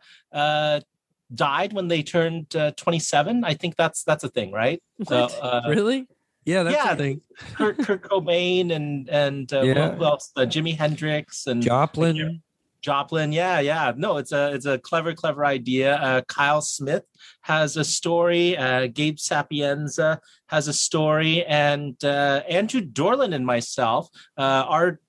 died 1.34 1.74
when 1.74 1.88
they 1.88 2.04
turned 2.04 2.56
uh, 2.56 2.72
27. 2.72 3.44
I 3.44 3.54
think 3.54 3.76
that's 3.76 4.04
that's 4.04 4.24
a 4.24 4.30
thing, 4.30 4.52
right? 4.52 4.82
So, 5.08 5.26
uh, 5.42 5.62
really? 5.68 6.08
Yeah, 6.46 6.64
that's 6.64 6.76
yeah, 6.78 6.92
a 6.94 6.96
thing. 6.96 7.22
Kurt, 7.56 7.78
Kurt 7.80 8.04
Cobain 8.04 8.72
and 8.72 9.10
and 9.10 9.52
uh, 9.52 9.62
yeah. 9.62 9.96
who 9.96 10.06
else? 10.06 10.32
Uh, 10.36 10.42
Jimi 10.42 10.78
Hendrix 10.78 11.46
and 11.48 11.62
Joplin. 11.62 12.42
Joplin, 12.82 13.34
yeah, 13.34 13.60
yeah. 13.60 13.92
No, 13.98 14.16
it's 14.16 14.32
a 14.32 14.54
it's 14.54 14.66
a 14.66 14.78
clever, 14.78 15.14
clever 15.14 15.46
idea. 15.46 15.96
Uh, 15.96 16.22
Kyle 16.22 16.62
Smith 16.62 17.04
has 17.42 17.76
a 17.76 17.84
story. 17.84 18.56
Uh, 18.56 18.88
Gabe 18.88 19.20
Sapienza 19.20 20.22
has 20.48 20.70
a 20.70 20.74
story, 20.74 21.44
and 21.46 22.02
uh, 22.06 22.44
Andrew 22.48 22.82
Dorland 22.82 23.36
and 23.36 23.46
myself 23.46 24.08
uh, 24.38 24.64
are 24.68 25.00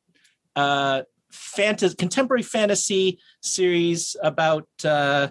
uh, 0.56 1.02
fantasy 1.30 1.94
contemporary 1.94 2.42
fantasy 2.42 3.20
series 3.42 4.16
about 4.22 4.66
uh, 4.84 5.28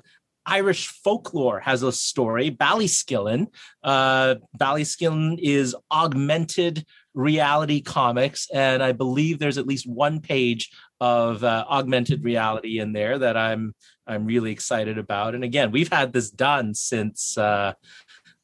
Irish 0.47 0.87
folklore 0.87 1.59
has 1.59 1.83
a 1.83 1.91
story, 1.91 2.49
Ballyskillen. 2.49 3.47
Uh, 3.83 4.35
Ballyskillen 4.57 5.37
is 5.39 5.75
augmented 5.91 6.85
reality 7.13 7.81
comics, 7.81 8.49
and 8.53 8.81
I 8.81 8.93
believe 8.93 9.37
there's 9.37 9.57
at 9.57 9.67
least 9.67 9.87
one 9.87 10.21
page 10.21 10.71
of 11.01 11.43
uh, 11.43 11.65
augmented 11.69 12.23
reality 12.23 12.79
in 12.79 12.93
there 12.93 13.19
that 13.19 13.35
I'm 13.35 13.75
I'm 14.07 14.25
really 14.25 14.51
excited 14.51 14.97
about. 14.97 15.35
And 15.35 15.43
again, 15.43 15.71
we've 15.71 15.91
had 15.91 16.13
this 16.13 16.31
done 16.31 16.73
since 16.73 17.37
uh, 17.37 17.73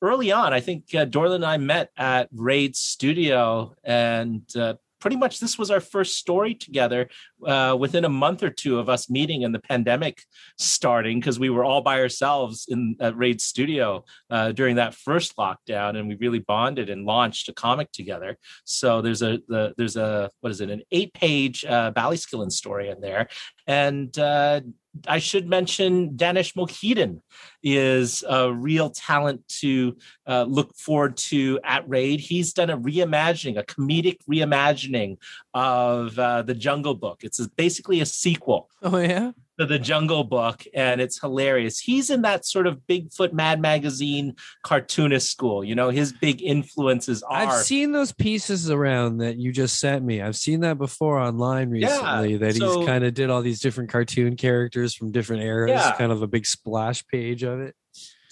early 0.01 0.31
on. 0.33 0.53
I 0.53 0.59
think 0.59 0.93
uh, 0.93 1.05
and 1.05 1.45
I 1.45 1.57
met 1.57 1.89
at 1.97 2.27
Raid 2.33 2.75
Studio, 2.75 3.73
and 3.83 4.43
uh, 4.57 4.73
pretty 5.03 5.17
much 5.17 5.41
this 5.41 5.59
was 5.59 5.69
our 5.69 5.81
first 5.81 6.15
story 6.15 6.55
together 6.55 7.09
uh, 7.45 7.75
within 7.77 8.05
a 8.05 8.09
month 8.09 8.41
or 8.41 8.49
two 8.49 8.79
of 8.79 8.87
us 8.87 9.09
meeting 9.09 9.43
and 9.43 9.53
the 9.53 9.59
pandemic 9.59 10.23
starting 10.57 11.19
because 11.19 11.37
we 11.37 11.49
were 11.49 11.65
all 11.65 11.81
by 11.81 11.99
ourselves 11.99 12.67
in 12.69 12.95
at 13.01 13.17
Raid 13.17 13.41
Studio 13.41 14.05
uh, 14.29 14.53
during 14.53 14.77
that 14.77 14.95
first 14.95 15.35
lockdown, 15.35 15.97
and 15.97 16.07
we 16.07 16.15
really 16.15 16.39
bonded 16.39 16.89
and 16.89 17.03
launched 17.03 17.49
a 17.49 17.53
comic 17.53 17.91
together. 17.91 18.37
So 18.63 19.01
there's 19.01 19.21
a 19.21 19.39
the, 19.49 19.73
there's 19.75 19.97
a 19.97 20.29
what 20.39 20.51
is 20.51 20.61
it 20.61 20.69
an 20.69 20.83
eight 20.91 21.13
page 21.13 21.65
uh, 21.65 21.91
Ballyskillen 21.91 22.49
story 22.49 22.87
in 22.87 23.01
there, 23.01 23.27
and 23.67 24.17
uh, 24.17 24.61
I 25.07 25.19
should 25.19 25.47
mention 25.47 26.15
Danish 26.15 26.53
Mohidan 26.53 27.21
is 27.63 28.23
a 28.27 28.53
real 28.53 28.89
talent 28.89 29.47
to 29.59 29.97
uh, 30.27 30.43
look 30.43 30.75
forward 30.75 31.17
to 31.17 31.59
at 31.63 31.87
Raid. 31.89 32.19
He's 32.19 32.53
done 32.53 32.69
a 32.69 32.77
reimagining, 32.77 33.57
a 33.57 33.63
comedic 33.63 34.17
reimagining 34.29 35.17
of 35.53 36.17
uh, 36.19 36.43
the 36.43 36.53
Jungle 36.53 36.95
Book. 36.95 37.23
It's 37.23 37.45
basically 37.47 38.01
a 38.01 38.05
sequel. 38.05 38.69
Oh 38.81 38.97
yeah 38.97 39.31
to 39.59 39.65
the 39.65 39.79
Jungle 39.79 40.23
Book, 40.23 40.63
and 40.73 40.99
it's 40.99 41.19
hilarious. 41.19 41.79
He's 41.79 42.09
in 42.09 42.23
that 42.23 42.45
sort 42.45 42.67
of 42.67 42.81
Bigfoot 42.89 43.33
Mad 43.33 43.61
Magazine 43.61 44.35
cartoonist 44.63 45.31
school. 45.31 45.63
You 45.63 45.75
know, 45.75 45.89
his 45.89 46.11
big 46.11 46.41
influences 46.41 47.23
are. 47.23 47.47
I've 47.47 47.63
seen 47.63 47.91
those 47.91 48.11
pieces 48.11 48.69
around 48.69 49.17
that 49.17 49.37
you 49.37 49.51
just 49.51 49.79
sent 49.79 50.03
me. 50.03 50.21
I've 50.21 50.35
seen 50.35 50.61
that 50.61 50.77
before 50.77 51.19
online 51.19 51.69
recently. 51.69 52.33
Yeah, 52.33 52.37
that 52.39 52.55
so, 52.55 52.79
he's 52.79 52.87
kind 52.87 53.03
of 53.03 53.13
did 53.13 53.29
all 53.29 53.41
these 53.41 53.59
different 53.59 53.89
cartoon 53.89 54.35
characters 54.35 54.93
from 54.95 55.11
different 55.11 55.43
eras. 55.43 55.71
Yeah. 55.71 55.95
Kind 55.97 56.11
of 56.11 56.21
a 56.21 56.27
big 56.27 56.45
splash 56.45 57.05
page 57.07 57.43
of 57.43 57.59
it 57.59 57.75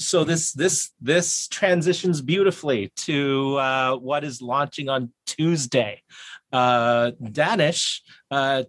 so 0.01 0.23
this 0.23 0.51
this 0.53 0.91
this 0.99 1.47
transitions 1.47 2.21
beautifully 2.21 2.91
to 2.95 3.55
uh, 3.57 3.95
what 3.95 4.23
is 4.23 4.41
launching 4.41 4.89
on 4.89 5.11
Tuesday. 5.25 6.01
Uh, 6.51 7.11
Danish 7.31 8.01
uh, 8.29 8.63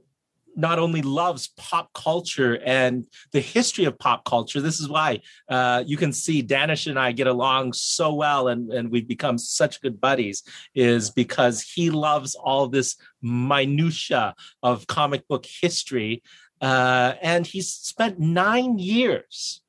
not 0.56 0.78
only 0.78 1.02
loves 1.02 1.48
pop 1.56 1.92
culture 1.92 2.58
and 2.64 3.06
the 3.32 3.40
history 3.40 3.84
of 3.84 3.98
pop 3.98 4.24
culture. 4.24 4.60
This 4.60 4.80
is 4.80 4.88
why 4.88 5.20
uh, 5.48 5.82
you 5.86 5.96
can 5.96 6.12
see 6.12 6.42
Danish 6.42 6.86
and 6.86 6.98
I 6.98 7.12
get 7.12 7.26
along 7.26 7.72
so 7.72 8.14
well 8.14 8.48
and, 8.48 8.72
and 8.72 8.90
we've 8.90 9.08
become 9.08 9.38
such 9.38 9.80
good 9.80 10.00
buddies, 10.00 10.42
is 10.74 11.10
because 11.10 11.62
he 11.62 11.90
loves 11.90 12.34
all 12.34 12.68
this 12.68 12.96
minutia 13.20 14.34
of 14.62 14.86
comic 14.86 15.26
book 15.28 15.46
history. 15.46 16.22
Uh, 16.60 17.14
and 17.22 17.46
he's 17.46 17.68
spent 17.70 18.18
nine 18.18 18.78
years 18.78 19.62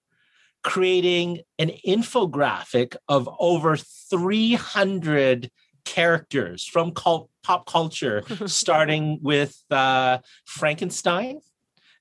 creating 0.63 1.41
an 1.59 1.71
infographic 1.86 2.95
of 3.07 3.29
over 3.39 3.75
300 3.75 5.51
characters 5.86 6.65
from 6.65 6.91
cult, 6.91 7.29
pop 7.43 7.65
culture, 7.65 8.23
starting 8.45 9.19
with 9.21 9.57
uh, 9.71 10.19
Frankenstein 10.45 11.39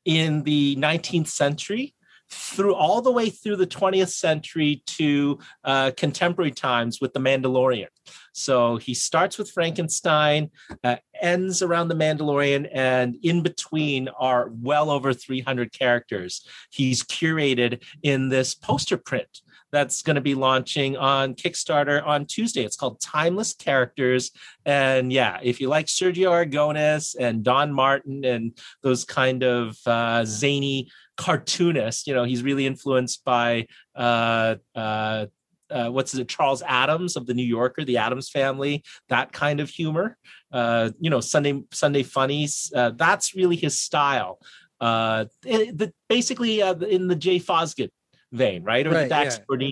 in 0.04 0.42
the 0.42 0.76
19th 0.76 1.28
century 1.28 1.94
through 2.32 2.74
all 2.74 3.02
the 3.02 3.12
way 3.12 3.28
through 3.28 3.56
the 3.56 3.66
20th 3.66 4.08
century 4.08 4.82
to 4.86 5.38
uh, 5.64 5.90
contemporary 5.96 6.50
times 6.50 6.98
with 7.00 7.12
the 7.12 7.20
Mandalorian. 7.20 7.88
So 8.32 8.78
he 8.78 8.94
starts 8.94 9.36
with 9.36 9.50
Frankenstein, 9.50 10.50
uh, 10.82 10.96
ends 11.20 11.60
around 11.60 11.88
the 11.88 11.94
Mandalorian, 11.94 12.68
and 12.72 13.16
in 13.22 13.42
between 13.42 14.08
are 14.18 14.50
well 14.50 14.90
over 14.90 15.12
300 15.12 15.72
characters. 15.72 16.46
He's 16.70 17.02
curated 17.02 17.84
in 18.02 18.30
this 18.30 18.54
poster 18.54 18.96
print 18.96 19.42
that's 19.72 20.02
going 20.02 20.16
to 20.16 20.20
be 20.20 20.34
launching 20.34 20.96
on 20.96 21.34
Kickstarter 21.34 22.06
on 22.06 22.26
Tuesday. 22.26 22.62
It's 22.62 22.76
called 22.76 23.00
Timeless 23.00 23.54
Characters. 23.54 24.30
And 24.66 25.12
yeah, 25.12 25.38
if 25.42 25.60
you 25.60 25.68
like 25.68 25.86
Sergio 25.86 26.30
Aragonés 26.30 27.16
and 27.18 27.42
Don 27.42 27.72
Martin 27.72 28.24
and 28.24 28.56
those 28.82 29.04
kind 29.04 29.42
of 29.42 29.76
uh, 29.86 30.24
zany 30.26 30.90
cartoonists, 31.16 32.06
you 32.06 32.14
know, 32.14 32.24
he's 32.24 32.42
really 32.42 32.66
influenced 32.66 33.24
by 33.24 33.66
uh, 33.96 34.56
uh, 34.74 35.26
uh, 35.70 35.88
what's 35.88 36.14
it, 36.14 36.28
Charles 36.28 36.62
Addams 36.62 37.16
of 37.16 37.26
the 37.26 37.34
New 37.34 37.42
Yorker, 37.42 37.84
the 37.84 37.96
Addams 37.96 38.28
family, 38.28 38.84
that 39.08 39.32
kind 39.32 39.58
of 39.58 39.70
humor. 39.70 40.18
Uh, 40.52 40.90
you 41.00 41.08
know, 41.08 41.20
Sunday 41.20 41.62
Sunday 41.72 42.02
funnies. 42.02 42.70
Uh, 42.76 42.90
that's 42.90 43.34
really 43.34 43.56
his 43.56 43.78
style. 43.78 44.38
Uh, 44.80 45.24
it, 45.46 45.78
the, 45.78 45.92
basically, 46.08 46.60
uh, 46.60 46.74
in 46.74 47.08
the 47.08 47.16
Jay 47.16 47.38
Fosgitt 47.38 47.90
vein, 48.32 48.64
right? 48.64 48.86
Or 48.86 48.90
right, 48.90 49.02
the 49.04 49.08
Dax 49.08 49.40
yeah. 49.48 49.68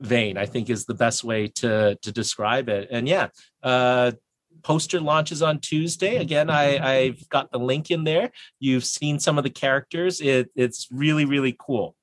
Vein, 0.00 0.36
I 0.36 0.46
think 0.46 0.68
is 0.68 0.84
the 0.84 0.94
best 0.94 1.22
way 1.22 1.46
to 1.46 1.96
to 2.02 2.12
describe 2.12 2.68
it. 2.68 2.88
And 2.90 3.08
yeah, 3.08 3.28
uh, 3.62 4.12
poster 4.62 5.00
launches 5.00 5.42
on 5.42 5.60
Tuesday. 5.60 6.16
Again, 6.16 6.50
I, 6.50 6.78
I've 6.78 7.28
got 7.28 7.50
the 7.52 7.58
link 7.58 7.90
in 7.90 8.04
there. 8.04 8.30
You've 8.58 8.84
seen 8.84 9.18
some 9.18 9.38
of 9.38 9.44
the 9.44 9.50
characters. 9.50 10.20
It, 10.20 10.50
it's 10.54 10.88
really, 10.90 11.24
really 11.24 11.56
cool. 11.58 11.94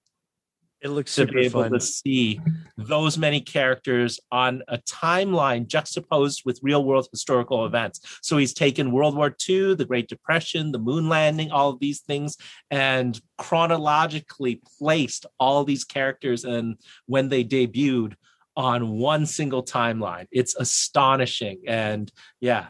It 0.82 0.90
looks 0.90 1.16
to 1.16 1.26
be 1.26 1.42
able 1.42 1.64
fun. 1.64 1.72
to 1.74 1.80
see 1.80 2.40
those 2.78 3.18
many 3.18 3.42
characters 3.42 4.20
on 4.32 4.64
a 4.68 4.78
timeline 4.78 5.68
juxtaposed 5.68 6.44
with 6.46 6.60
real 6.64 6.86
world 6.86 7.08
historical 7.12 7.66
events. 7.66 8.00
So 8.22 8.38
he's 8.38 8.54
taken 8.54 8.92
World 8.92 9.16
War 9.16 9.36
II, 9.48 9.76
the 9.76 9.86
Great 9.86 10.08
Depression, 10.08 10.72
the 10.72 10.80
moon 10.80 11.10
landing, 11.10 11.52
all 11.52 11.70
of 11.70 11.80
these 11.80 12.00
things, 12.00 12.38
and 12.72 13.20
chronologically 13.38 14.62
placed 14.80 15.26
all 15.38 15.66
these 15.66 15.84
characters 15.84 16.46
and 16.46 16.78
when 17.08 17.28
they 17.28 17.44
debuted 17.44 18.14
on 18.56 18.90
one 18.92 19.26
single 19.26 19.64
timeline. 19.64 20.28
It's 20.32 20.56
astonishing. 20.56 21.62
And 21.68 22.12
yeah, 22.40 22.68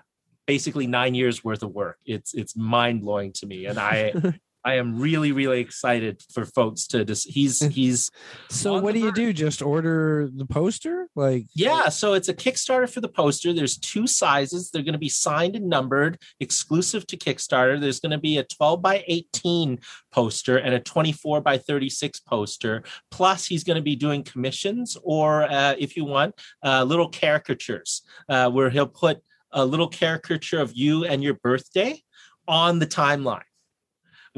basically 0.47 0.87
nine 0.87 1.13
years 1.13 1.43
worth 1.43 1.61
of 1.61 1.71
work. 1.71 1.97
It's 2.05 2.33
it's 2.33 2.55
mind 2.55 3.01
blowing 3.01 3.33
to 3.33 3.45
me. 3.45 3.65
And 3.65 3.77
I 3.77 4.13
I 4.63 4.75
am 4.75 4.99
really, 4.99 5.31
really 5.31 5.61
excited 5.61 6.21
for 6.33 6.45
folks 6.45 6.87
to 6.87 7.05
just 7.05 7.29
he's 7.29 7.59
he's 7.73 8.09
so 8.49 8.79
what 8.79 8.93
do 8.93 8.99
you 8.99 9.11
do? 9.11 9.31
Just 9.31 9.61
order 9.61 10.29
the 10.33 10.45
poster? 10.45 11.07
Like 11.15 11.45
yeah, 11.53 11.89
so 11.89 12.13
it's 12.13 12.29
a 12.29 12.33
Kickstarter 12.33 12.89
for 12.89 13.01
the 13.01 13.07
poster. 13.07 13.53
There's 13.53 13.77
two 13.77 14.07
sizes. 14.07 14.69
They're 14.69 14.83
going 14.83 14.93
to 14.93 14.99
be 14.99 15.09
signed 15.09 15.55
and 15.55 15.69
numbered, 15.69 16.21
exclusive 16.39 17.07
to 17.07 17.17
Kickstarter. 17.17 17.79
There's 17.79 17.99
going 17.99 18.11
to 18.11 18.17
be 18.17 18.37
a 18.37 18.43
12 18.43 18.81
by 18.81 19.03
18 19.07 19.79
poster 20.11 20.57
and 20.57 20.73
a 20.73 20.79
24 20.79 21.41
by 21.41 21.57
36 21.57 22.19
poster. 22.21 22.83
Plus, 23.11 23.45
he's 23.45 23.63
going 23.63 23.77
to 23.77 23.81
be 23.81 23.95
doing 23.95 24.23
commissions 24.23 24.97
or 25.03 25.43
uh, 25.43 25.75
if 25.77 25.95
you 25.95 26.05
want, 26.05 26.35
uh, 26.63 26.83
little 26.83 27.09
caricatures 27.09 28.01
uh, 28.27 28.49
where 28.49 28.69
he'll 28.69 28.87
put 28.87 29.19
a 29.51 29.65
little 29.65 29.87
caricature 29.87 30.59
of 30.59 30.73
you 30.75 31.05
and 31.05 31.23
your 31.23 31.33
birthday 31.35 31.99
on 32.47 32.79
the 32.79 32.87
timeline 32.87 33.41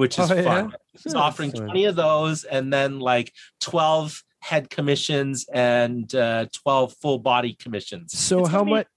which 0.01 0.17
is 0.17 0.31
oh, 0.31 0.43
fun. 0.43 0.69
Yeah? 0.71 0.99
He's 1.03 1.13
offering 1.13 1.51
20 1.51 1.85
of 1.85 1.95
those 1.95 2.43
and 2.43 2.73
then 2.73 2.99
like 2.99 3.31
12 3.59 4.23
head 4.39 4.71
commissions 4.71 5.45
and 5.53 6.13
uh, 6.15 6.47
12 6.51 6.95
full 6.99 7.19
body 7.19 7.53
commissions. 7.53 8.17
So 8.17 8.39
it's 8.39 8.49
how 8.49 8.63
much 8.63 8.87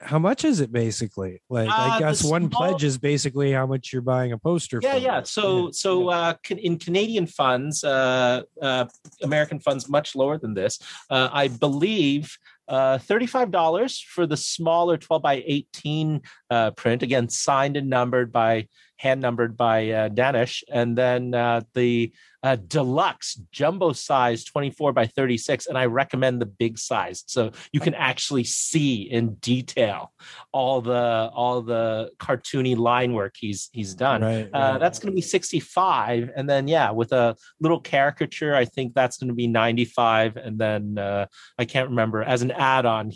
how 0.00 0.18
much 0.18 0.44
is 0.44 0.60
it 0.60 0.72
basically? 0.72 1.42
Like 1.48 1.68
uh, 1.68 1.72
I 1.72 1.98
guess 2.00 2.24
one 2.24 2.48
pledge 2.48 2.82
is 2.82 2.98
basically 2.98 3.52
how 3.52 3.66
much 3.66 3.92
you're 3.92 4.02
buying 4.02 4.32
a 4.32 4.38
poster 4.38 4.80
for. 4.80 4.86
yeah, 4.86 4.96
Yeah, 4.96 5.22
So 5.22 5.66
yeah. 5.66 5.70
so 5.72 6.08
uh 6.08 6.34
in 6.50 6.76
Canadian 6.76 7.28
funds, 7.28 7.84
uh 7.84 8.42
uh 8.60 8.86
American 9.22 9.60
funds 9.60 9.88
much 9.88 10.16
lower 10.16 10.38
than 10.38 10.54
this. 10.54 10.80
Uh 11.08 11.28
I 11.32 11.46
believe 11.46 12.36
uh, 12.68 12.98
$35 12.98 14.04
for 14.04 14.26
the 14.26 14.36
smaller 14.36 14.98
12 14.98 15.22
by 15.22 15.42
18 15.46 16.20
uh, 16.50 16.70
print, 16.72 17.02
again, 17.02 17.28
signed 17.30 17.78
and 17.78 17.88
numbered 17.88 18.30
by 18.30 18.68
hand 18.98 19.20
numbered 19.20 19.56
by 19.56 19.90
uh, 19.90 20.08
Danish, 20.08 20.62
and 20.70 20.98
then 20.98 21.34
uh, 21.34 21.62
the 21.74 22.12
uh, 22.42 22.56
deluxe 22.56 23.34
jumbo 23.50 23.92
size 23.92 24.44
24 24.44 24.92
by 24.92 25.06
36 25.06 25.66
and 25.66 25.76
i 25.76 25.86
recommend 25.86 26.40
the 26.40 26.46
big 26.46 26.78
size. 26.78 27.24
So 27.26 27.50
you 27.72 27.80
can 27.80 27.94
actually 27.94 28.44
see 28.44 29.02
in 29.02 29.34
detail 29.34 30.12
all 30.52 30.80
the 30.80 31.30
all 31.34 31.62
the 31.62 32.10
cartoony 32.18 32.76
line 32.76 33.12
work 33.12 33.34
he's 33.38 33.70
he's 33.72 33.94
done. 33.94 34.22
Right, 34.22 34.48
uh, 34.52 34.58
right. 34.58 34.78
that's 34.78 34.98
going 34.98 35.12
to 35.12 35.16
be 35.16 35.22
65 35.22 36.30
and 36.36 36.48
then 36.48 36.68
yeah 36.68 36.90
with 36.90 37.12
a 37.12 37.36
little 37.60 37.80
caricature 37.80 38.54
i 38.54 38.64
think 38.64 38.94
that's 38.94 39.18
going 39.18 39.28
to 39.28 39.34
be 39.34 39.46
95 39.46 40.36
and 40.36 40.58
then 40.58 40.98
uh, 40.98 41.26
i 41.58 41.64
can't 41.64 41.90
remember 41.90 42.22
as 42.22 42.42
an 42.42 42.50
add-on 42.50 43.10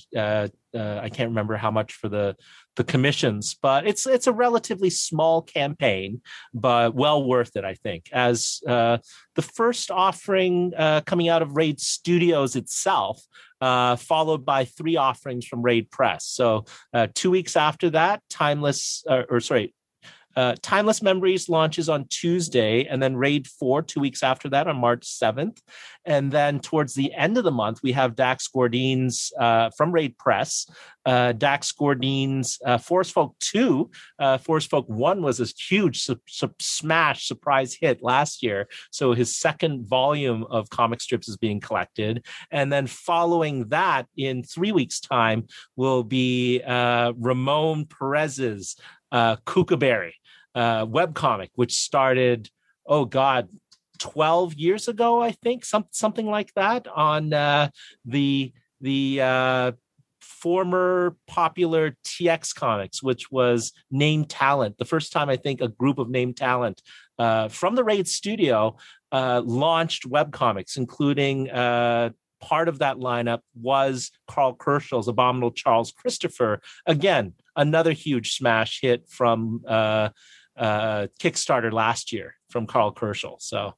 uh, 0.74 1.00
I 1.02 1.08
can't 1.08 1.30
remember 1.30 1.56
how 1.56 1.70
much 1.70 1.94
for 1.94 2.08
the 2.08 2.36
the 2.76 2.84
commissions, 2.84 3.54
but 3.60 3.86
it's 3.86 4.06
it's 4.06 4.26
a 4.26 4.32
relatively 4.32 4.90
small 4.90 5.42
campaign, 5.42 6.22
but 6.54 6.94
well 6.94 7.24
worth 7.24 7.56
it. 7.56 7.64
I 7.64 7.74
think 7.74 8.08
as 8.12 8.60
uh, 8.66 8.98
the 9.34 9.42
first 9.42 9.90
offering 9.90 10.72
uh, 10.76 11.02
coming 11.02 11.28
out 11.28 11.42
of 11.42 11.56
Raid 11.56 11.80
Studios 11.80 12.56
itself, 12.56 13.22
uh, 13.60 13.96
followed 13.96 14.44
by 14.44 14.64
three 14.64 14.96
offerings 14.96 15.46
from 15.46 15.62
Raid 15.62 15.90
Press. 15.90 16.26
So 16.26 16.64
uh, 16.92 17.08
two 17.14 17.30
weeks 17.30 17.56
after 17.56 17.90
that, 17.90 18.22
Timeless, 18.28 19.04
uh, 19.08 19.22
or 19.28 19.40
sorry, 19.40 19.74
uh, 20.36 20.54
Timeless 20.62 21.02
Memories 21.02 21.48
launches 21.48 21.88
on 21.88 22.06
Tuesday, 22.08 22.84
and 22.84 23.02
then 23.02 23.16
Raid 23.16 23.46
4 23.46 23.82
two 23.82 24.00
weeks 24.00 24.22
after 24.22 24.48
that 24.50 24.68
on 24.68 24.76
March 24.76 25.02
7th. 25.02 25.58
And 26.04 26.32
then 26.32 26.58
towards 26.60 26.94
the 26.94 27.12
end 27.14 27.38
of 27.38 27.44
the 27.44 27.50
month, 27.50 27.80
we 27.82 27.92
have 27.92 28.16
Dax 28.16 28.48
Gordine's 28.48 29.32
uh, 29.38 29.70
from 29.76 29.92
Raid 29.92 30.18
Press, 30.18 30.66
uh, 31.04 31.32
Dax 31.32 31.70
Gordine's 31.72 32.58
uh, 32.64 32.78
Forest 32.78 33.12
Folk 33.12 33.36
2. 33.40 33.90
Uh, 34.18 34.38
Forest 34.38 34.70
Folk 34.70 34.88
1 34.88 35.22
was 35.22 35.40
a 35.40 35.46
huge 35.46 36.02
su- 36.02 36.20
su- 36.26 36.54
smash 36.60 37.26
surprise 37.26 37.74
hit 37.74 38.02
last 38.02 38.42
year. 38.42 38.68
So 38.90 39.12
his 39.12 39.36
second 39.36 39.86
volume 39.86 40.44
of 40.50 40.70
comic 40.70 41.00
strips 41.00 41.28
is 41.28 41.36
being 41.36 41.60
collected. 41.60 42.24
And 42.50 42.72
then 42.72 42.86
following 42.86 43.68
that, 43.68 44.06
in 44.16 44.42
three 44.42 44.72
weeks' 44.72 45.00
time, 45.00 45.46
will 45.76 46.02
be 46.02 46.62
uh, 46.62 47.12
Ramon 47.16 47.86
Perez's 47.86 48.76
uh, 49.10 49.36
Kukuburi 49.46 50.12
uh, 50.54 50.86
webcomic, 50.86 51.48
which 51.54 51.74
started, 51.74 52.48
oh 52.86 53.04
God, 53.04 53.48
12 53.98 54.54
years 54.54 54.88
ago, 54.88 55.22
I 55.22 55.32
think, 55.32 55.64
some, 55.64 55.86
something 55.90 56.26
like 56.26 56.52
that 56.54 56.88
on 56.88 57.32
uh, 57.32 57.68
the, 58.04 58.52
the 58.80 59.20
uh, 59.20 59.72
former 60.20 61.16
popular 61.26 61.96
TX 62.04 62.54
Comics, 62.54 63.02
which 63.02 63.30
was 63.30 63.72
Name 63.90 64.24
Talent. 64.24 64.78
The 64.78 64.84
first 64.84 65.12
time 65.12 65.28
I 65.28 65.36
think 65.36 65.60
a 65.60 65.68
group 65.68 65.98
of 65.98 66.10
Name 66.10 66.34
Talent 66.34 66.82
uh, 67.18 67.48
from 67.48 67.76
the 67.76 67.84
Raid 67.84 68.08
studio 68.08 68.76
uh, 69.12 69.42
launched 69.44 70.08
webcomics, 70.08 70.76
including 70.76 71.50
uh, 71.50 72.10
part 72.40 72.68
of 72.68 72.80
that 72.80 72.96
lineup 72.96 73.40
was 73.54 74.10
Karl 74.26 74.54
Kerschl's 74.54 75.08
Abominable 75.08 75.52
Charles 75.52 75.92
Christopher. 75.92 76.60
Again, 76.86 77.34
another 77.54 77.92
huge 77.92 78.34
smash 78.34 78.80
hit 78.82 79.08
from 79.08 79.62
uh, 79.66 80.08
uh, 80.56 81.06
Kickstarter 81.20 81.72
last 81.72 82.12
year 82.12 82.34
from 82.50 82.66
Karl 82.66 82.92
Kerschl. 82.92 83.40
So 83.40 83.74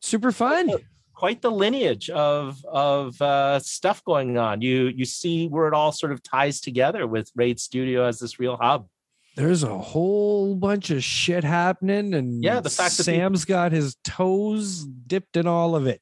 super 0.00 0.32
fun. 0.32 0.70
Quite 1.14 1.40
the 1.40 1.50
lineage 1.50 2.10
of 2.10 2.62
of 2.66 3.20
uh, 3.22 3.58
stuff 3.60 4.04
going 4.04 4.36
on. 4.36 4.60
You 4.60 4.88
you 4.88 5.06
see 5.06 5.48
where 5.48 5.66
it 5.66 5.74
all 5.74 5.92
sort 5.92 6.12
of 6.12 6.22
ties 6.22 6.60
together 6.60 7.06
with 7.06 7.30
Raid 7.34 7.58
Studio 7.58 8.04
as 8.04 8.18
this 8.18 8.38
real 8.38 8.56
hub. 8.56 8.86
There's 9.34 9.62
a 9.62 9.78
whole 9.78 10.54
bunch 10.54 10.90
of 10.90 11.02
shit 11.02 11.44
happening, 11.44 12.14
and 12.14 12.44
yeah, 12.44 12.60
the 12.60 12.70
fact 12.70 12.96
that 12.98 13.04
Sam's 13.04 13.44
got 13.44 13.72
his 13.72 13.96
toes 14.04 14.84
dipped 14.84 15.36
in 15.36 15.46
all 15.46 15.74
of 15.74 15.86
it. 15.86 16.00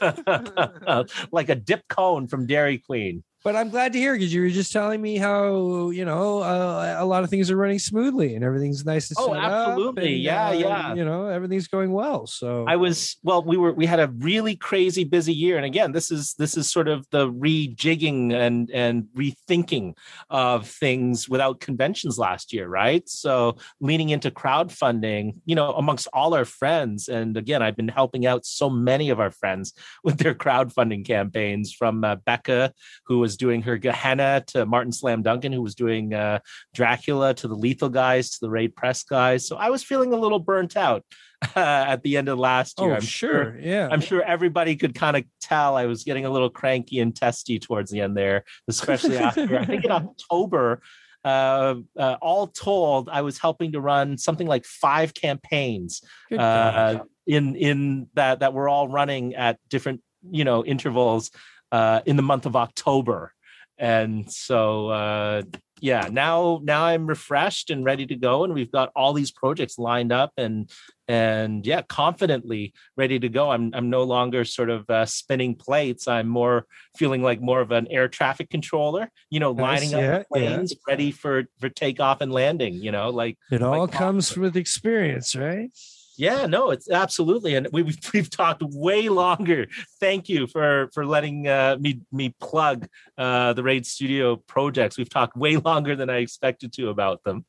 like 1.32 1.48
a 1.48 1.54
dip 1.56 1.88
cone 1.88 2.28
from 2.28 2.46
Dairy 2.46 2.78
Queen 2.78 3.24
but 3.44 3.54
I'm 3.54 3.68
glad 3.68 3.92
to 3.92 3.98
hear 3.98 4.14
because 4.14 4.32
you 4.32 4.40
were 4.40 4.48
just 4.48 4.72
telling 4.72 5.02
me 5.02 5.18
how 5.18 5.90
you 5.90 6.06
know 6.06 6.38
uh, 6.38 6.96
a 6.98 7.04
lot 7.04 7.22
of 7.24 7.30
things 7.30 7.50
are 7.50 7.56
running 7.56 7.78
smoothly 7.78 8.34
and 8.34 8.42
everything's 8.42 8.86
nice 8.86 9.08
to 9.08 9.14
oh 9.18 9.34
absolutely. 9.34 10.14
and, 10.14 10.22
yeah 10.22 10.48
uh, 10.48 10.52
yeah. 10.52 10.94
you 10.94 11.04
know 11.04 11.26
everything's 11.26 11.68
going 11.68 11.92
well 11.92 12.26
so. 12.26 12.64
I 12.66 12.76
was 12.76 13.18
well 13.22 13.42
we 13.42 13.58
were 13.58 13.72
we 13.72 13.84
had 13.84 14.00
a 14.00 14.08
really 14.08 14.56
crazy 14.56 15.04
busy 15.04 15.34
year 15.34 15.56
and 15.58 15.66
again 15.66 15.92
this 15.92 16.10
is 16.10 16.34
this 16.34 16.56
is 16.56 16.70
sort 16.70 16.88
of 16.88 17.06
the 17.10 17.30
rejigging 17.30 18.32
and 18.32 18.70
and 18.70 19.04
rethinking 19.14 19.94
of 20.30 20.66
things 20.66 21.28
without 21.28 21.60
conventions 21.60 22.18
last 22.18 22.52
year 22.52 22.66
right? 22.66 23.06
So 23.08 23.58
leaning 23.78 24.08
into 24.08 24.30
crowdfunding 24.30 25.34
you 25.44 25.54
know 25.54 25.72
amongst 25.74 26.08
all 26.14 26.32
our 26.34 26.46
friends 26.46 27.08
and 27.08 27.36
again 27.36 27.62
I've 27.62 27.76
been 27.76 27.88
helping 27.88 28.24
out 28.24 28.46
so 28.46 28.70
many 28.70 29.10
of 29.10 29.20
our 29.20 29.30
friends 29.30 29.74
with 30.04 30.16
their 30.16 30.34
crowdfunding 30.34 31.04
campaigns 31.04 31.74
from 31.74 32.04
uh, 32.04 32.16
Becca 32.16 32.72
who 33.04 33.18
was 33.18 33.33
was 33.34 33.38
doing 33.38 33.62
her 33.62 33.76
Gehenna 33.76 34.44
to 34.46 34.64
Martin 34.64 34.92
Slam 34.92 35.22
Duncan, 35.22 35.52
who 35.52 35.60
was 35.62 35.74
doing 35.74 36.14
uh, 36.14 36.38
Dracula 36.72 37.34
to 37.34 37.48
the 37.48 37.54
Lethal 37.56 37.88
guys, 37.88 38.30
to 38.30 38.38
the 38.40 38.50
Raid 38.50 38.76
Press 38.76 39.02
guys. 39.02 39.46
So 39.48 39.56
I 39.56 39.70
was 39.70 39.82
feeling 39.82 40.12
a 40.12 40.16
little 40.16 40.38
burnt 40.38 40.76
out 40.76 41.04
uh, 41.42 41.58
at 41.88 42.04
the 42.04 42.16
end 42.16 42.28
of 42.28 42.38
last 42.38 42.78
year. 42.78 42.92
Oh, 42.92 42.94
I'm 42.94 43.00
sure. 43.00 43.30
sure. 43.30 43.58
Yeah. 43.58 43.88
I'm 43.90 44.00
sure 44.00 44.22
everybody 44.22 44.76
could 44.76 44.94
kind 44.94 45.16
of 45.16 45.24
tell 45.40 45.76
I 45.76 45.86
was 45.86 46.04
getting 46.04 46.26
a 46.26 46.30
little 46.30 46.48
cranky 46.48 47.00
and 47.00 47.14
testy 47.14 47.58
towards 47.58 47.90
the 47.90 48.02
end 48.02 48.16
there, 48.16 48.44
especially 48.68 49.18
after, 49.28 49.58
I 49.58 49.64
think 49.64 49.84
in 49.84 49.90
October. 49.90 50.80
Uh, 51.24 51.76
uh, 51.98 52.16
all 52.20 52.46
told, 52.48 53.08
I 53.08 53.22
was 53.22 53.38
helping 53.38 53.72
to 53.72 53.80
run 53.80 54.18
something 54.18 54.46
like 54.46 54.66
five 54.66 55.14
campaigns 55.14 56.02
uh, 56.38 56.98
in 57.26 57.56
in 57.56 58.08
that 58.12 58.40
that 58.40 58.52
were 58.52 58.68
all 58.68 58.88
running 58.88 59.34
at 59.34 59.58
different 59.70 60.02
you 60.30 60.44
know 60.44 60.62
intervals 60.66 61.30
uh, 61.74 62.00
in 62.06 62.14
the 62.14 62.22
month 62.22 62.46
of 62.46 62.54
October. 62.54 63.32
And 63.76 64.30
so, 64.30 64.88
uh, 64.90 65.42
yeah, 65.80 66.08
now 66.10 66.60
now 66.62 66.84
I'm 66.84 67.04
refreshed 67.08 67.68
and 67.70 67.84
ready 67.84 68.06
to 68.06 68.14
go, 68.14 68.44
and 68.44 68.54
we've 68.54 68.70
got 68.70 68.92
all 68.94 69.12
these 69.12 69.32
projects 69.32 69.76
lined 69.76 70.12
up, 70.12 70.30
and 70.36 70.70
and 71.08 71.66
yeah, 71.66 71.82
confidently 71.82 72.72
ready 72.96 73.18
to 73.18 73.28
go. 73.28 73.50
I'm 73.50 73.72
I'm 73.74 73.90
no 73.90 74.04
longer 74.04 74.44
sort 74.44 74.70
of 74.70 74.88
uh, 74.88 75.04
spinning 75.04 75.56
plates. 75.56 76.06
I'm 76.06 76.28
more 76.28 76.66
feeling 76.96 77.22
like 77.22 77.40
more 77.42 77.60
of 77.60 77.72
an 77.72 77.88
air 77.90 78.06
traffic 78.06 78.48
controller. 78.50 79.10
You 79.28 79.40
know, 79.40 79.50
lining 79.50 79.90
nice, 79.90 80.00
yeah, 80.00 80.16
up 80.18 80.28
planes 80.28 80.72
yeah. 80.72 80.78
ready 80.86 81.10
for 81.10 81.42
for 81.58 81.68
takeoff 81.68 82.20
and 82.20 82.32
landing. 82.32 82.74
You 82.74 82.92
know, 82.92 83.10
like 83.10 83.36
it 83.50 83.62
all 83.62 83.80
like 83.80 83.92
comes 83.92 84.36
with 84.36 84.56
experience, 84.56 85.34
right? 85.34 85.70
Yeah, 86.16 86.46
no, 86.46 86.70
it's 86.70 86.90
absolutely, 86.90 87.54
and 87.54 87.68
we, 87.72 87.82
we've 87.84 87.98
we've 88.12 88.30
talked 88.30 88.62
way 88.62 89.08
longer. 89.08 89.66
Thank 90.00 90.28
you 90.28 90.46
for 90.46 90.88
for 90.92 91.04
letting 91.06 91.48
uh, 91.48 91.76
me 91.80 92.00
me 92.12 92.34
plug 92.40 92.86
uh, 93.18 93.52
the 93.52 93.62
Raid 93.62 93.86
Studio 93.86 94.36
projects. 94.36 94.96
We've 94.96 95.08
talked 95.08 95.36
way 95.36 95.56
longer 95.56 95.96
than 95.96 96.10
I 96.10 96.18
expected 96.18 96.72
to 96.74 96.90
about 96.90 97.22
them. 97.24 97.44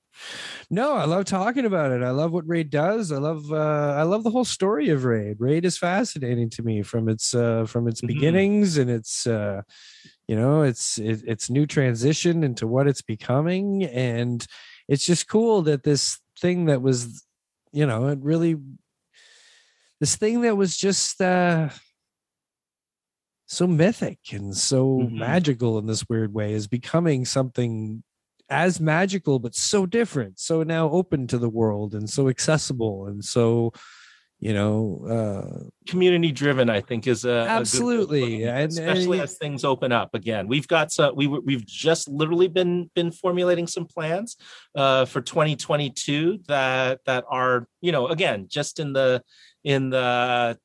No, 0.69 0.93
I 0.93 1.05
love 1.05 1.25
talking 1.25 1.65
about 1.65 1.91
it. 1.91 2.01
I 2.01 2.11
love 2.11 2.31
what 2.31 2.47
Raid 2.47 2.69
does. 2.69 3.11
I 3.11 3.17
love 3.17 3.51
uh, 3.51 3.95
I 3.97 4.03
love 4.03 4.23
the 4.23 4.31
whole 4.31 4.45
story 4.45 4.89
of 4.89 5.05
Raid. 5.05 5.37
Raid 5.39 5.65
is 5.65 5.77
fascinating 5.77 6.49
to 6.51 6.63
me 6.63 6.81
from 6.81 7.09
its 7.09 7.33
uh, 7.33 7.65
from 7.65 7.87
its 7.87 8.01
mm-hmm. 8.01 8.07
beginnings 8.07 8.77
and 8.77 8.89
its 8.89 9.27
uh, 9.27 9.61
you 10.27 10.35
know 10.35 10.63
its 10.63 10.97
it, 10.97 11.23
its 11.27 11.49
new 11.49 11.65
transition 11.65 12.43
into 12.43 12.67
what 12.67 12.87
it's 12.87 13.01
becoming, 13.01 13.83
and 13.83 14.45
it's 14.87 15.05
just 15.05 15.27
cool 15.27 15.61
that 15.63 15.83
this 15.83 16.19
thing 16.39 16.65
that 16.65 16.81
was 16.81 17.24
you 17.75 17.85
know, 17.85 18.07
it 18.07 18.19
really 18.21 18.55
this 19.99 20.15
thing 20.15 20.41
that 20.41 20.55
was 20.55 20.77
just 20.77 21.21
uh 21.21 21.69
so 23.47 23.67
mythic 23.67 24.19
and 24.31 24.55
so 24.55 24.99
mm-hmm. 24.99 25.19
magical 25.19 25.77
in 25.77 25.85
this 25.85 26.07
weird 26.09 26.33
way 26.33 26.53
is 26.53 26.67
becoming 26.67 27.25
something 27.25 28.01
as 28.49 28.79
magical 28.79 29.39
but 29.39 29.53
so 29.55 29.85
different 29.85 30.39
so 30.39 30.63
now 30.63 30.89
open 30.89 31.27
to 31.27 31.37
the 31.37 31.49
world 31.49 31.93
and 31.93 32.09
so 32.09 32.27
accessible 32.27 33.07
and 33.07 33.23
so 33.23 33.71
you 34.39 34.53
know 34.53 35.05
uh 35.09 35.63
community 35.87 36.31
driven 36.31 36.69
i 36.69 36.81
think 36.81 37.07
is 37.07 37.23
a 37.23 37.45
absolutely. 37.47 38.43
a 38.43 38.53
and, 38.53 38.71
especially 38.71 39.19
and, 39.19 39.23
as 39.23 39.37
things 39.37 39.63
open 39.63 39.91
up 39.91 40.13
again. 40.13 40.47
We've 40.47 40.67
got 40.67 40.91
some 40.91 41.15
we 41.15 41.27
we've 41.27 41.65
just 41.65 42.07
literally 42.07 42.47
been 42.47 42.89
been 42.95 43.11
formulating 43.11 43.67
some 43.67 43.85
plans 43.85 44.37
uh 44.75 45.05
for 45.05 45.21
2022 45.21 46.39
that 46.47 46.99
that 47.05 47.23
are 47.29 47.67
you 47.81 47.91
know 47.91 48.07
again 48.07 48.47
just 48.49 48.79
in 48.79 48.93
the 48.93 49.23
in 49.63 49.89
the 49.89 50.57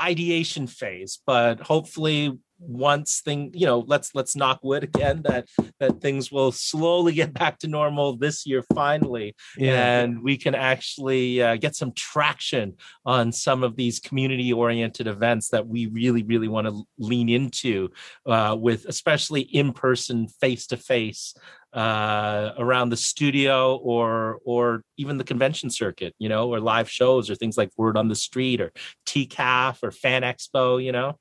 ideation 0.00 0.66
phase 0.66 1.20
but 1.26 1.60
hopefully 1.60 2.38
once 2.60 3.20
thing 3.20 3.50
you 3.54 3.66
know 3.66 3.80
let's 3.86 4.14
let's 4.14 4.36
knock 4.36 4.60
wood 4.62 4.84
again 4.84 5.22
that 5.24 5.48
that 5.78 6.00
things 6.00 6.30
will 6.30 6.52
slowly 6.52 7.12
get 7.12 7.32
back 7.32 7.58
to 7.58 7.66
normal 7.66 8.16
this 8.16 8.46
year 8.46 8.62
finally 8.74 9.34
yeah. 9.56 10.00
and 10.00 10.22
we 10.22 10.36
can 10.36 10.54
actually 10.54 11.42
uh, 11.42 11.56
get 11.56 11.74
some 11.74 11.92
traction 11.92 12.74
on 13.04 13.32
some 13.32 13.62
of 13.62 13.76
these 13.76 13.98
community 13.98 14.52
oriented 14.52 15.06
events 15.06 15.48
that 15.48 15.66
we 15.66 15.86
really 15.86 16.22
really 16.22 16.48
want 16.48 16.66
to 16.66 16.82
lean 16.98 17.28
into 17.28 17.88
uh, 18.26 18.56
with 18.58 18.84
especially 18.86 19.40
in 19.40 19.72
person 19.72 20.28
face 20.28 20.66
to 20.66 20.76
face 20.76 21.34
around 21.74 22.88
the 22.88 22.96
studio 22.96 23.76
or 23.76 24.38
or 24.44 24.82
even 24.96 25.18
the 25.18 25.24
convention 25.24 25.70
circuit 25.70 26.14
you 26.18 26.28
know 26.28 26.52
or 26.52 26.60
live 26.60 26.90
shows 26.90 27.30
or 27.30 27.34
things 27.36 27.56
like 27.56 27.70
word 27.76 27.96
on 27.96 28.08
the 28.08 28.14
street 28.14 28.60
or 28.60 28.72
tcaf 29.06 29.78
or 29.82 29.92
fan 29.92 30.22
expo 30.22 30.82
you 30.82 30.90
know 30.90 31.16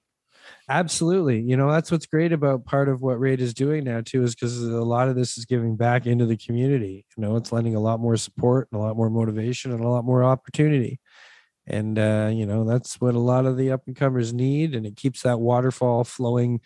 Absolutely. 0.72 1.41
You 1.41 1.57
know, 1.57 1.72
that's 1.72 1.91
what's 1.91 2.05
great 2.05 2.32
about 2.32 2.63
part 2.63 2.89
of 2.89 3.01
what 3.01 3.20
Raid 3.20 3.41
is 3.41 3.55
doing 3.55 3.86
now, 3.86 4.01
too, 4.01 4.24
is 4.24 4.36
because 4.36 4.61
a 4.61 4.67
lot 4.84 5.07
of 5.09 5.15
this 5.15 5.36
is 5.36 5.45
giving 5.45 5.76
back 5.76 6.05
into 6.05 6.28
the 6.28 6.38
community. 6.38 7.05
You 7.17 7.22
know, 7.24 7.36
it's 7.38 7.51
lending 7.51 7.74
a 7.76 7.80
lot 7.80 7.99
more 7.99 8.15
support 8.17 8.67
and 8.72 8.80
a 8.80 8.84
lot 8.84 8.95
more 8.95 9.09
motivation 9.09 9.72
and 9.72 9.84
a 9.84 9.88
lot 9.88 10.05
more 10.05 10.24
opportunity. 10.24 10.99
And, 11.67 11.99
uh, 11.99 12.32
you 12.34 12.45
know, 12.45 12.65
that's 12.65 13.01
what 13.01 13.15
a 13.15 13.20
lot 13.20 13.45
of 13.45 13.57
the 13.57 13.72
up 13.72 13.84
and 13.88 13.95
comers 13.95 14.34
need. 14.34 14.76
And 14.76 14.86
it 14.86 14.95
keeps 14.97 15.24
that 15.24 15.39
waterfall 15.39 16.03
flowing 16.03 16.61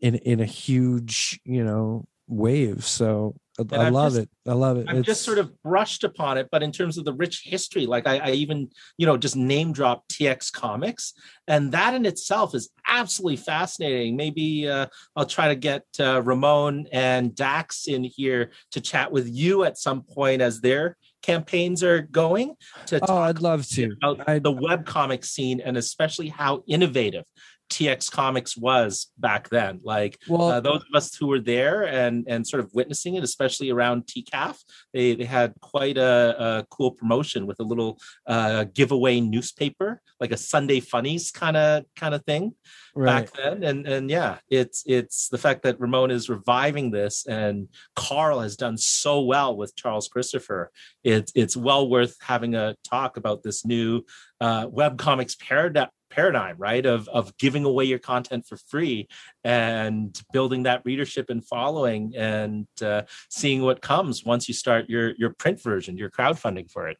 in, 0.00 0.16
in 0.16 0.40
a 0.40 0.46
huge, 0.46 1.40
you 1.44 1.64
know, 1.64 2.06
wave. 2.28 2.84
So 2.84 3.36
I, 3.72 3.76
I 3.76 3.88
love 3.88 4.12
just, 4.12 4.22
it. 4.22 4.30
I 4.46 4.52
love 4.52 4.76
it. 4.76 4.86
I've 4.88 4.98
it's... 4.98 5.06
just 5.06 5.22
sort 5.22 5.38
of 5.38 5.50
brushed 5.62 6.04
upon 6.04 6.38
it, 6.38 6.48
but 6.50 6.62
in 6.62 6.72
terms 6.72 6.98
of 6.98 7.04
the 7.04 7.12
rich 7.12 7.42
history, 7.44 7.86
like 7.86 8.06
I, 8.06 8.18
I 8.18 8.30
even, 8.32 8.70
you 8.98 9.06
know, 9.06 9.16
just 9.16 9.36
name 9.36 9.72
drop 9.72 10.06
TX 10.08 10.52
Comics, 10.52 11.14
and 11.46 11.72
that 11.72 11.94
in 11.94 12.06
itself 12.06 12.54
is 12.54 12.70
absolutely 12.86 13.36
fascinating. 13.36 14.16
Maybe 14.16 14.68
uh, 14.68 14.86
I'll 15.16 15.26
try 15.26 15.48
to 15.48 15.56
get 15.56 15.84
uh, 15.98 16.22
Ramon 16.22 16.86
and 16.92 17.34
Dax 17.34 17.88
in 17.88 18.04
here 18.04 18.50
to 18.72 18.80
chat 18.80 19.12
with 19.12 19.28
you 19.28 19.64
at 19.64 19.78
some 19.78 20.02
point 20.02 20.42
as 20.42 20.60
their 20.60 20.96
campaigns 21.22 21.82
are 21.82 22.02
going. 22.02 22.54
To 22.86 23.00
oh, 23.08 23.18
I'd 23.18 23.40
love 23.40 23.66
to. 23.68 23.92
About 24.02 24.28
I'd... 24.28 24.42
the 24.42 24.52
web 24.52 24.86
comic 24.86 25.24
scene 25.24 25.60
and 25.60 25.76
especially 25.76 26.28
how 26.28 26.62
innovative 26.66 27.24
TX 27.70 28.10
Comics 28.10 28.56
was 28.56 29.12
back 29.16 29.48
then. 29.48 29.80
Like 29.82 30.18
well, 30.28 30.50
uh, 30.50 30.60
those 30.60 30.82
of 30.82 30.94
us 30.94 31.14
who 31.14 31.28
were 31.28 31.40
there 31.40 31.86
and 31.86 32.26
and 32.28 32.46
sort 32.46 32.62
of 32.62 32.74
witnessing 32.74 33.14
it, 33.14 33.24
especially 33.24 33.70
around 33.70 34.06
TCAF, 34.06 34.58
they 34.92 35.14
they 35.14 35.24
had 35.24 35.54
quite 35.60 35.96
a, 35.96 36.36
a 36.38 36.66
cool 36.68 36.90
promotion 36.90 37.46
with 37.46 37.60
a 37.60 37.62
little 37.62 37.98
uh, 38.26 38.64
giveaway 38.74 39.20
newspaper, 39.20 40.02
like 40.18 40.32
a 40.32 40.36
Sunday 40.36 40.80
Funnies 40.80 41.30
kind 41.30 41.56
of 41.56 41.84
kind 41.96 42.14
of 42.14 42.24
thing 42.24 42.54
right. 42.94 43.24
back 43.24 43.32
then. 43.34 43.62
And 43.62 43.86
and 43.86 44.10
yeah, 44.10 44.38
it's 44.48 44.82
it's 44.86 45.28
the 45.28 45.38
fact 45.38 45.62
that 45.62 45.80
Ramon 45.80 46.10
is 46.10 46.28
reviving 46.28 46.90
this, 46.90 47.24
and 47.26 47.68
Karl 47.94 48.40
has 48.40 48.56
done 48.56 48.76
so 48.76 49.22
well 49.22 49.56
with 49.56 49.76
Charles 49.76 50.08
Christopher. 50.08 50.72
It's 51.04 51.32
it's 51.36 51.56
well 51.56 51.88
worth 51.88 52.16
having 52.20 52.56
a 52.56 52.76
talk 52.84 53.16
about 53.16 53.44
this 53.44 53.64
new 53.64 54.02
uh, 54.40 54.66
web 54.68 54.98
comics 54.98 55.36
paradigm 55.36 55.88
paradigm 56.10 56.56
right 56.58 56.84
of 56.84 57.08
of 57.08 57.36
giving 57.38 57.64
away 57.64 57.84
your 57.84 57.98
content 57.98 58.46
for 58.46 58.56
free 58.56 59.08
and 59.44 60.20
building 60.32 60.64
that 60.64 60.82
readership 60.84 61.30
and 61.30 61.44
following 61.46 62.12
and 62.16 62.66
uh, 62.82 63.02
seeing 63.30 63.62
what 63.62 63.80
comes 63.80 64.24
once 64.24 64.48
you 64.48 64.54
start 64.54 64.88
your 64.88 65.14
your 65.16 65.30
print 65.30 65.62
version 65.62 65.96
your 65.96 66.10
crowdfunding 66.10 66.70
for 66.70 66.88
it. 66.88 66.98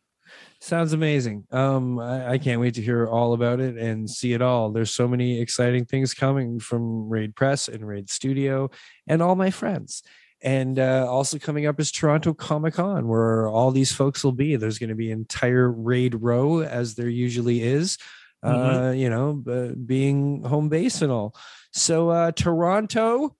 Sounds 0.60 0.92
amazing. 0.92 1.44
Um 1.50 1.98
I, 1.98 2.32
I, 2.32 2.38
can't 2.38 2.60
wait 2.60 2.74
to 2.74 2.82
hear 2.82 3.06
all 3.06 3.32
about 3.32 3.58
it 3.60 3.76
and 3.76 4.08
see 4.08 4.32
it 4.32 4.40
all. 4.40 4.70
There's 4.70 4.94
so 4.94 5.08
many 5.08 5.40
exciting 5.40 5.86
things 5.86 6.14
coming 6.14 6.60
from 6.60 7.08
raid 7.08 7.34
press 7.34 7.66
and 7.66 7.86
raid 7.86 8.08
studio 8.08 8.70
and 9.08 9.20
all 9.22 9.34
my 9.34 9.50
friends. 9.50 10.02
And 10.42 10.78
uh, 10.78 11.06
also 11.06 11.38
coming 11.38 11.66
up 11.66 11.78
is 11.80 11.92
Toronto 11.92 12.32
Comic 12.32 12.74
Con, 12.74 13.08
where 13.08 13.46
all 13.48 13.70
these 13.70 13.92
folks 13.92 14.24
will 14.24 14.32
be. 14.32 14.56
There's 14.56 14.78
going 14.78 14.88
to 14.88 14.94
be 14.94 15.10
entire 15.10 15.70
raid 15.70 16.14
row, 16.14 16.62
as 16.62 16.94
there 16.94 17.10
usually 17.10 17.62
is 17.62 17.98
mm-hmm. 18.44 18.84
uh, 18.84 18.90
you 18.92 19.10
know, 19.10 19.42
uh, 19.48 19.74
being 19.74 20.44
home 20.44 20.68
base 20.68 21.02
and 21.02 21.12
all. 21.12 21.34
So 21.72 22.10
uh, 22.10 22.32
Toronto, 22.32 23.36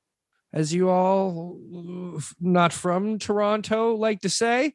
as 0.53 0.73
you 0.73 0.91
all 0.91 1.59
not 2.41 2.73
from 2.73 3.19
Toronto 3.19 3.95
like 3.95 4.21
to 4.23 4.29
say, 4.29 4.75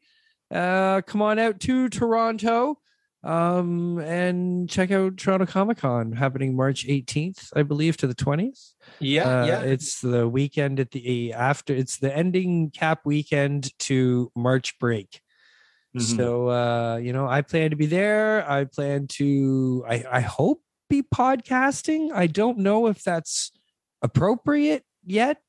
uh, 0.50 1.02
come 1.02 1.22
on 1.22 1.38
out 1.38 1.60
to 1.60 1.88
Toronto 1.88 2.78
um, 3.26 3.98
and 3.98 4.70
check 4.70 4.92
out 4.92 5.16
Toronto 5.16 5.46
Comic 5.46 5.78
Con 5.78 6.12
happening 6.12 6.54
March 6.54 6.86
18th, 6.86 7.48
I 7.56 7.62
believe, 7.64 7.96
to 7.98 8.06
the 8.06 8.14
20th. 8.14 8.74
Yeah, 9.00 9.42
uh, 9.42 9.46
yeah. 9.46 9.60
It's 9.62 10.00
the 10.00 10.28
weekend 10.28 10.78
at 10.78 10.92
the 10.92 11.32
after. 11.32 11.74
It's 11.74 11.98
the 11.98 12.14
ending 12.16 12.70
cap 12.70 13.00
weekend 13.04 13.76
to 13.80 14.30
March 14.36 14.78
break. 14.78 15.20
Mm-hmm. 15.96 16.16
So 16.16 16.48
uh, 16.50 16.96
you 16.96 17.12
know, 17.12 17.26
I 17.26 17.42
plan 17.42 17.70
to 17.70 17.76
be 17.76 17.86
there. 17.86 18.48
I 18.48 18.64
plan 18.64 19.06
to 19.12 19.84
I, 19.88 20.04
I 20.10 20.20
hope 20.20 20.62
be 20.88 21.02
podcasting. 21.02 22.12
I 22.12 22.26
don't 22.26 22.58
know 22.58 22.86
if 22.86 23.02
that's 23.02 23.52
appropriate 24.02 24.84
yet 25.04 25.40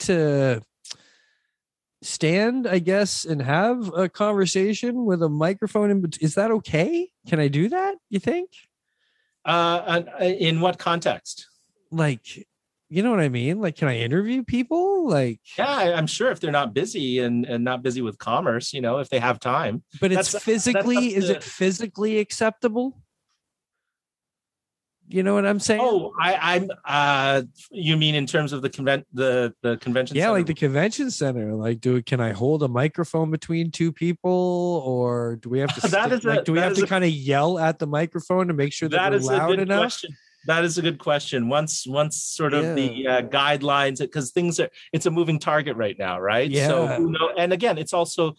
to 0.00 0.62
stand, 2.02 2.66
I 2.66 2.78
guess, 2.78 3.24
and 3.24 3.40
have 3.42 3.92
a 3.94 4.08
conversation 4.08 5.04
with 5.04 5.22
a 5.22 5.28
microphone. 5.28 5.90
In, 5.90 6.04
is 6.20 6.34
that 6.34 6.50
okay? 6.50 7.10
Can 7.26 7.40
I 7.40 7.48
do 7.48 7.68
that? 7.70 7.96
You 8.10 8.20
think? 8.20 8.50
Uh, 9.44 10.02
in 10.20 10.60
what 10.60 10.78
context? 10.78 11.48
Like 11.90 12.46
you 12.94 13.02
know 13.02 13.10
what 13.10 13.18
I 13.18 13.28
mean? 13.28 13.60
Like, 13.60 13.74
can 13.74 13.88
I 13.88 13.98
interview 13.98 14.44
people? 14.44 15.08
Like, 15.08 15.40
yeah, 15.58 15.94
I'm 15.96 16.06
sure 16.06 16.30
if 16.30 16.38
they're 16.38 16.52
not 16.52 16.72
busy 16.72 17.18
and 17.18 17.44
and 17.44 17.64
not 17.64 17.82
busy 17.82 18.02
with 18.02 18.18
commerce, 18.18 18.72
you 18.72 18.80
know, 18.80 18.98
if 18.98 19.08
they 19.08 19.18
have 19.18 19.40
time. 19.40 19.82
But 20.00 20.12
it's 20.12 20.30
that's, 20.30 20.44
physically, 20.44 21.14
that's 21.14 21.24
is 21.24 21.28
it 21.28 21.42
physically 21.42 22.20
acceptable? 22.20 23.02
You 25.08 25.24
know 25.24 25.34
what 25.34 25.44
I'm 25.44 25.58
saying? 25.58 25.80
Oh, 25.82 26.14
I, 26.20 26.54
I'm. 26.54 26.70
Uh, 26.84 27.42
you 27.72 27.96
mean 27.96 28.14
in 28.14 28.26
terms 28.26 28.52
of 28.52 28.62
the 28.62 28.70
convent, 28.70 29.08
the 29.12 29.52
the 29.60 29.76
convention? 29.78 30.16
Yeah, 30.16 30.26
center? 30.26 30.32
like 30.34 30.46
the 30.46 30.54
convention 30.54 31.10
center. 31.10 31.52
Like, 31.52 31.80
do 31.80 32.00
can 32.00 32.20
I 32.20 32.30
hold 32.30 32.62
a 32.62 32.68
microphone 32.68 33.32
between 33.32 33.72
two 33.72 33.92
people, 33.92 34.84
or 34.86 35.34
do 35.42 35.48
we 35.48 35.58
have 35.58 35.74
to? 35.74 35.80
that 35.88 35.90
stick, 35.90 36.12
is 36.12 36.24
a, 36.24 36.28
like, 36.28 36.44
do 36.44 36.52
we 36.52 36.60
have 36.60 36.74
to 36.74 36.84
a, 36.84 36.86
kind 36.86 37.02
of 37.02 37.10
yell 37.10 37.58
at 37.58 37.80
the 37.80 37.88
microphone 37.88 38.46
to 38.46 38.54
make 38.54 38.72
sure 38.72 38.88
that, 38.88 39.10
that 39.10 39.20
we're 39.20 39.36
loud 39.36 39.58
enough? 39.58 39.80
Question 39.80 40.16
that 40.46 40.64
is 40.64 40.78
a 40.78 40.82
good 40.82 40.98
question. 40.98 41.48
Once 41.48 41.86
once 41.86 42.22
sort 42.22 42.54
of 42.54 42.64
yeah. 42.64 42.74
the 42.74 43.08
uh, 43.08 43.22
guidelines, 43.22 43.98
because 44.00 44.30
things 44.30 44.60
are 44.60 44.70
it's 44.92 45.06
a 45.06 45.10
moving 45.10 45.38
target 45.38 45.76
right 45.76 45.98
now, 45.98 46.20
right? 46.20 46.50
Yeah. 46.50 46.68
So 46.68 46.86
who 46.86 47.10
know? 47.10 47.30
And 47.36 47.52
again, 47.52 47.78
it's 47.78 47.92
also 47.92 48.34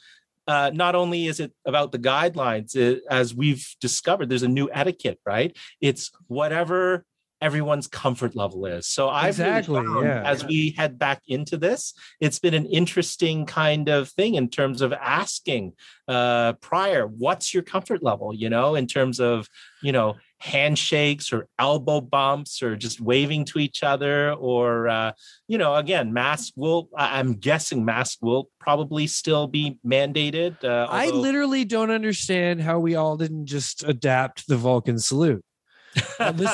uh, 0.47 0.71
not 0.73 0.95
only 0.95 1.27
is 1.27 1.39
it 1.39 1.51
about 1.65 1.91
the 1.91 1.99
guidelines, 1.99 2.75
it, 2.75 3.03
as 3.09 3.33
we've 3.33 3.67
discovered, 3.81 4.29
there's 4.29 4.43
a 4.43 4.47
new 4.47 4.69
etiquette, 4.71 5.19
right? 5.25 5.55
It's 5.81 6.11
whatever 6.27 7.05
everyone's 7.41 7.87
comfort 7.87 8.35
level 8.35 8.65
is. 8.65 8.87
So 8.87 9.09
I've 9.09 9.29
exactly, 9.29 9.79
really 9.79 9.93
found, 9.93 10.05
yeah. 10.05 10.29
as 10.29 10.45
we 10.45 10.73
head 10.77 10.97
back 10.97 11.21
into 11.27 11.57
this, 11.57 11.93
it's 12.19 12.39
been 12.39 12.53
an 12.53 12.65
interesting 12.65 13.45
kind 13.45 13.89
of 13.89 14.09
thing 14.09 14.35
in 14.35 14.49
terms 14.49 14.81
of 14.81 14.93
asking 14.93 15.73
uh, 16.07 16.53
prior, 16.53 17.05
what's 17.05 17.53
your 17.53 17.63
comfort 17.63 18.01
level? 18.01 18.33
You 18.33 18.49
know, 18.49 18.75
in 18.75 18.87
terms 18.87 19.19
of 19.19 19.47
you 19.83 19.91
know 19.91 20.15
handshakes 20.39 21.31
or 21.31 21.47
elbow 21.57 22.01
bumps 22.01 22.61
or 22.61 22.75
just 22.75 22.99
waving 22.99 23.45
to 23.45 23.59
each 23.59 23.83
other 23.83 24.33
or 24.33 24.87
uh, 24.87 25.11
you 25.47 25.57
know 25.57 25.75
again 25.75 26.11
mask 26.11 26.53
will 26.55 26.89
i'm 26.95 27.33
guessing 27.33 27.85
mask 27.85 28.19
will 28.21 28.49
probably 28.59 29.07
still 29.07 29.47
be 29.47 29.77
mandated 29.85 30.61
uh, 30.63 30.87
although- 30.89 30.93
i 30.93 31.07
literally 31.07 31.65
don't 31.65 31.91
understand 31.91 32.61
how 32.61 32.79
we 32.79 32.95
all 32.95 33.17
didn't 33.17 33.45
just 33.45 33.83
adapt 33.83 34.47
the 34.47 34.57
vulcan 34.57 34.99
salute 34.99 35.43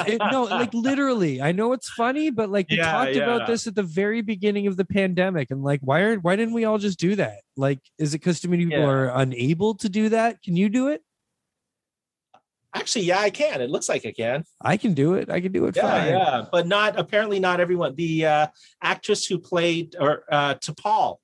it, 0.07 0.21
no, 0.31 0.43
like 0.43 0.71
literally. 0.73 1.41
I 1.41 1.51
know 1.51 1.73
it's 1.73 1.89
funny, 1.89 2.29
but 2.29 2.49
like 2.49 2.67
we 2.69 2.77
yeah, 2.77 2.91
talked 2.91 3.15
yeah. 3.15 3.23
about 3.23 3.47
this 3.47 3.67
at 3.67 3.75
the 3.75 3.83
very 3.83 4.21
beginning 4.21 4.67
of 4.67 4.77
the 4.77 4.85
pandemic, 4.85 5.51
and 5.51 5.63
like, 5.63 5.79
why 5.81 6.01
are 6.01 6.17
why 6.17 6.35
didn't 6.35 6.53
we 6.53 6.65
all 6.65 6.77
just 6.77 6.99
do 6.99 7.15
that? 7.15 7.39
Like, 7.57 7.79
is 7.97 8.13
it 8.13 8.19
because 8.19 8.39
too 8.39 8.49
many 8.49 8.65
people 8.65 8.79
yeah. 8.79 8.89
are 8.89 9.09
unable 9.15 9.75
to 9.75 9.89
do 9.89 10.09
that? 10.09 10.41
Can 10.43 10.55
you 10.55 10.69
do 10.69 10.89
it? 10.89 11.01
Actually, 12.73 13.05
yeah, 13.05 13.19
I 13.19 13.29
can. 13.29 13.61
It 13.61 13.69
looks 13.69 13.89
like 13.89 14.05
I 14.05 14.11
can. 14.11 14.43
I 14.61 14.77
can 14.77 14.93
do 14.93 15.13
it. 15.15 15.29
I 15.29 15.41
can 15.41 15.51
do 15.51 15.65
it. 15.65 15.75
Yeah, 15.75 15.81
fine. 15.81 16.09
yeah, 16.09 16.45
but 16.51 16.67
not 16.67 16.97
apparently 16.97 17.39
not 17.39 17.59
everyone. 17.59 17.95
The 17.95 18.25
uh, 18.25 18.47
actress 18.81 19.25
who 19.25 19.39
played 19.39 19.95
or 19.99 20.23
uh, 20.31 20.55
T'Pol, 20.55 21.17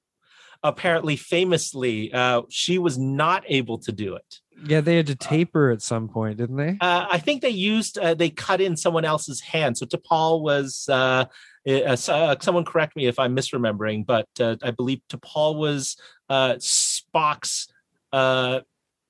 apparently 0.62 1.16
famously, 1.16 2.12
uh, 2.12 2.41
she 2.50 2.78
was 2.78 2.98
not 2.98 3.43
able 3.48 3.78
to 3.80 3.91
do 3.91 4.16
it. 4.16 4.39
Yeah, 4.66 4.82
they 4.82 4.98
had 4.98 5.08
to 5.08 5.16
taper 5.16 5.70
at 5.70 5.82
some 5.82 6.10
point, 6.10 6.38
didn't 6.38 6.58
they? 6.58 6.78
Uh, 6.82 7.06
I 7.10 7.20
think 7.20 7.41
they 7.41 7.50
used 7.50 7.98
uh, 7.98 8.14
they 8.14 8.30
cut 8.30 8.60
in 8.60 8.76
someone 8.76 9.06
else's 9.06 9.39
hand. 9.39 9.78
So 9.78 9.86
T'Pol 9.86 10.41
was 10.41 10.88
uh, 10.89 11.26
uh, 11.68 11.98
uh 12.10 12.36
someone 12.41 12.66
correct 12.66 12.95
me 12.95 13.06
if 13.06 13.20
I'm 13.20 13.36
misremembering, 13.36 14.06
but 14.06 14.28
uh, 14.39 14.58
I 14.62 14.72
believe 14.72 15.02
T'Pol 15.10 15.58
was 15.58 15.95
uh, 16.30 16.56
Spock's 16.56 17.68
uh, 18.12 18.62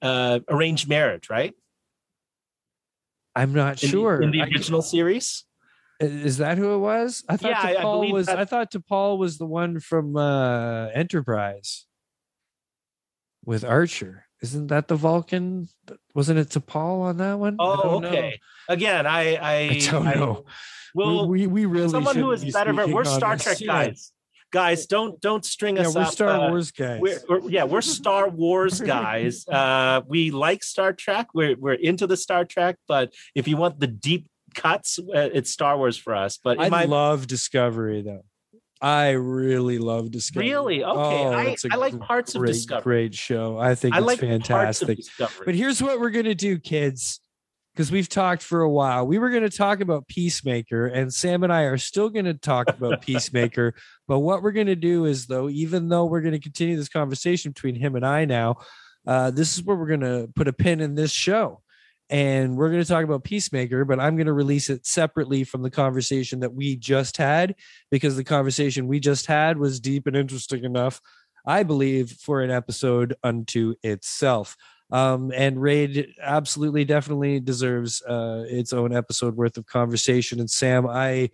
uh, 0.02 0.40
arranged 0.50 0.88
marriage, 0.90 1.30
right? 1.30 1.54
I'm 3.38 3.54
not 3.54 3.82
in 3.84 3.90
sure 3.90 4.18
the, 4.18 4.24
in 4.24 4.32
the 4.32 4.42
original 4.42 4.82
I, 4.82 4.86
series. 4.86 5.44
Is 6.00 6.38
that 6.38 6.58
who 6.58 6.76
it 6.76 6.80
was? 6.80 7.24
I 7.28 7.38
thought 7.38 7.52
yeah, 7.52 7.82
T'Pol 7.82 8.12
was. 8.12 8.28
That... 8.28 8.40
I 8.40 8.46
thought 8.46 8.72
T'Pol 8.72 9.18
was 9.18 9.38
the 9.38 9.46
one 9.46 9.80
from 9.80 10.16
uh, 10.16 10.88
Enterprise 10.88 11.86
with 13.46 13.64
Archer. 13.64 14.26
Isn't 14.42 14.68
that 14.68 14.88
the 14.88 14.96
Vulcan? 14.96 15.68
Wasn't 16.14 16.38
it 16.38 16.50
T'Pol 16.50 17.02
on 17.02 17.18
that 17.18 17.40
one? 17.40 17.56
Oh, 17.60 18.04
okay. 18.04 18.40
Know. 18.70 18.74
Again, 18.74 19.08
I 19.08 19.36
I, 19.36 19.54
I 19.70 19.80
don't 19.80 20.06
know. 20.06 20.46
well, 20.94 21.28
we, 21.28 21.48
we, 21.48 21.48
we 21.48 21.66
really 21.66 21.90
someone 21.90 22.16
who 22.16 22.32
is 22.32 22.46
better. 22.54 22.74
We're 22.74 23.04
Star 23.04 23.38
Trek 23.38 23.58
guys. 23.66 24.12
Guys, 24.52 24.86
don't 24.86 25.20
don't 25.20 25.44
string 25.44 25.78
us 25.78 25.84
yeah, 25.84 25.90
us 25.90 25.96
we're 25.96 26.02
up. 26.04 26.14
Star 26.14 26.30
uh, 26.30 26.50
Wars 26.50 26.72
guys. 26.72 27.02
We're, 27.02 27.20
we're, 27.28 27.50
yeah, 27.50 27.66
we're 27.66 27.82
Star 28.00 28.30
Wars 28.30 28.82
guys. 28.82 29.46
Uh, 29.58 30.02
we 30.08 30.30
like 30.32 30.64
Star 30.64 30.94
Trek. 30.94 31.28
We're 31.34 31.56
we're 31.58 31.74
into 31.74 32.06
the 32.06 32.18
Star 32.18 32.46
Trek, 32.46 32.78
but 32.88 33.14
if 33.34 33.48
you 33.48 33.58
want 33.58 33.80
the 33.80 33.88
deep 33.88 34.28
cuts, 34.54 35.00
uh, 35.00 35.30
it's 35.34 35.52
Star 35.52 35.78
Wars 35.78 35.98
for 35.98 36.16
us. 36.16 36.38
But 36.38 36.60
I 36.60 36.70
my... 36.70 36.86
love 36.86 37.28
Discovery 37.28 38.02
though. 38.02 38.24
I 38.80 39.12
really 39.12 39.80
love 39.80 40.12
Discovery. 40.12 40.50
Really? 40.50 40.84
Okay. 40.84 41.00
Oh, 41.00 41.32
I, 41.32 41.56
I 41.72 41.76
like 41.78 42.00
parts 42.00 42.34
great, 42.34 42.50
of 42.50 42.56
Discovery. 42.56 42.84
Great 42.84 43.16
show. 43.16 43.58
I 43.58 43.76
think 43.76 43.96
I 43.96 44.00
it's 44.00 44.08
like 44.08 44.20
fantastic. 44.20 45.00
But 45.18 45.56
here's 45.56 45.82
what 45.82 46.00
we're 46.00 46.12
gonna 46.12 46.36
do, 46.36 46.60
kids. 46.60 47.20
Because 47.78 47.92
we've 47.92 48.10
talked 48.10 48.42
for 48.42 48.62
a 48.62 48.70
while. 48.70 49.06
We 49.06 49.20
were 49.20 49.30
going 49.30 49.44
to 49.44 49.56
talk 49.56 49.82
about 49.82 50.08
Peacemaker, 50.08 50.88
and 50.88 51.14
Sam 51.14 51.44
and 51.44 51.54
I 51.54 51.62
are 51.62 51.78
still 51.78 52.10
going 52.10 52.26
to 52.26 52.34
talk 52.34 52.70
about 52.70 53.02
Peacemaker. 53.04 53.76
But 54.08 54.22
what 54.22 54.42
we're 54.42 54.52
going 54.52 54.66
to 54.66 54.76
do 54.76 55.06
is, 55.06 55.28
though, 55.28 55.48
even 55.48 55.88
though 55.88 56.06
we're 56.06 56.22
going 56.22 56.34
to 56.34 56.40
continue 56.40 56.76
this 56.76 56.90
conversation 56.90 57.52
between 57.52 57.76
him 57.76 57.96
and 57.96 58.04
I 58.04 58.26
now, 58.26 58.56
uh, 59.06 59.30
this 59.30 59.56
is 59.56 59.64
where 59.64 59.78
we're 59.78 59.96
going 59.96 60.00
to 60.00 60.28
put 60.36 60.48
a 60.48 60.54
pin 60.54 60.82
in 60.82 60.96
this 60.96 61.12
show. 61.12 61.62
And 62.10 62.58
we're 62.58 62.72
going 62.72 62.82
to 62.82 62.88
talk 62.88 63.04
about 63.04 63.24
Peacemaker, 63.24 63.86
but 63.86 64.00
I'm 64.00 64.16
going 64.16 64.26
to 64.26 64.34
release 64.34 64.72
it 64.72 64.88
separately 64.88 65.44
from 65.44 65.62
the 65.62 65.70
conversation 65.70 66.40
that 66.40 66.56
we 66.56 66.78
just 66.78 67.18
had 67.18 67.54
because 67.92 68.16
the 68.16 68.24
conversation 68.24 68.88
we 68.88 69.00
just 69.00 69.28
had 69.28 69.60
was 69.60 69.80
deep 69.80 70.08
and 70.08 70.16
interesting 70.16 70.64
enough, 70.64 71.00
I 71.46 71.62
believe, 71.62 72.10
for 72.10 72.42
an 72.42 72.50
episode 72.50 73.14
unto 73.24 73.76
itself. 73.84 74.58
Um, 74.92 75.32
and 75.36 75.62
Raid 75.62 76.16
absolutely, 76.22 76.86
definitely 76.86 77.40
deserves 77.40 78.02
uh, 78.04 78.46
its 78.48 78.72
own 78.74 78.96
episode 78.96 79.36
worth 79.36 79.58
of 79.58 79.66
conversation. 79.66 80.40
And 80.40 80.50
Sam, 80.50 80.88
I 80.88 81.30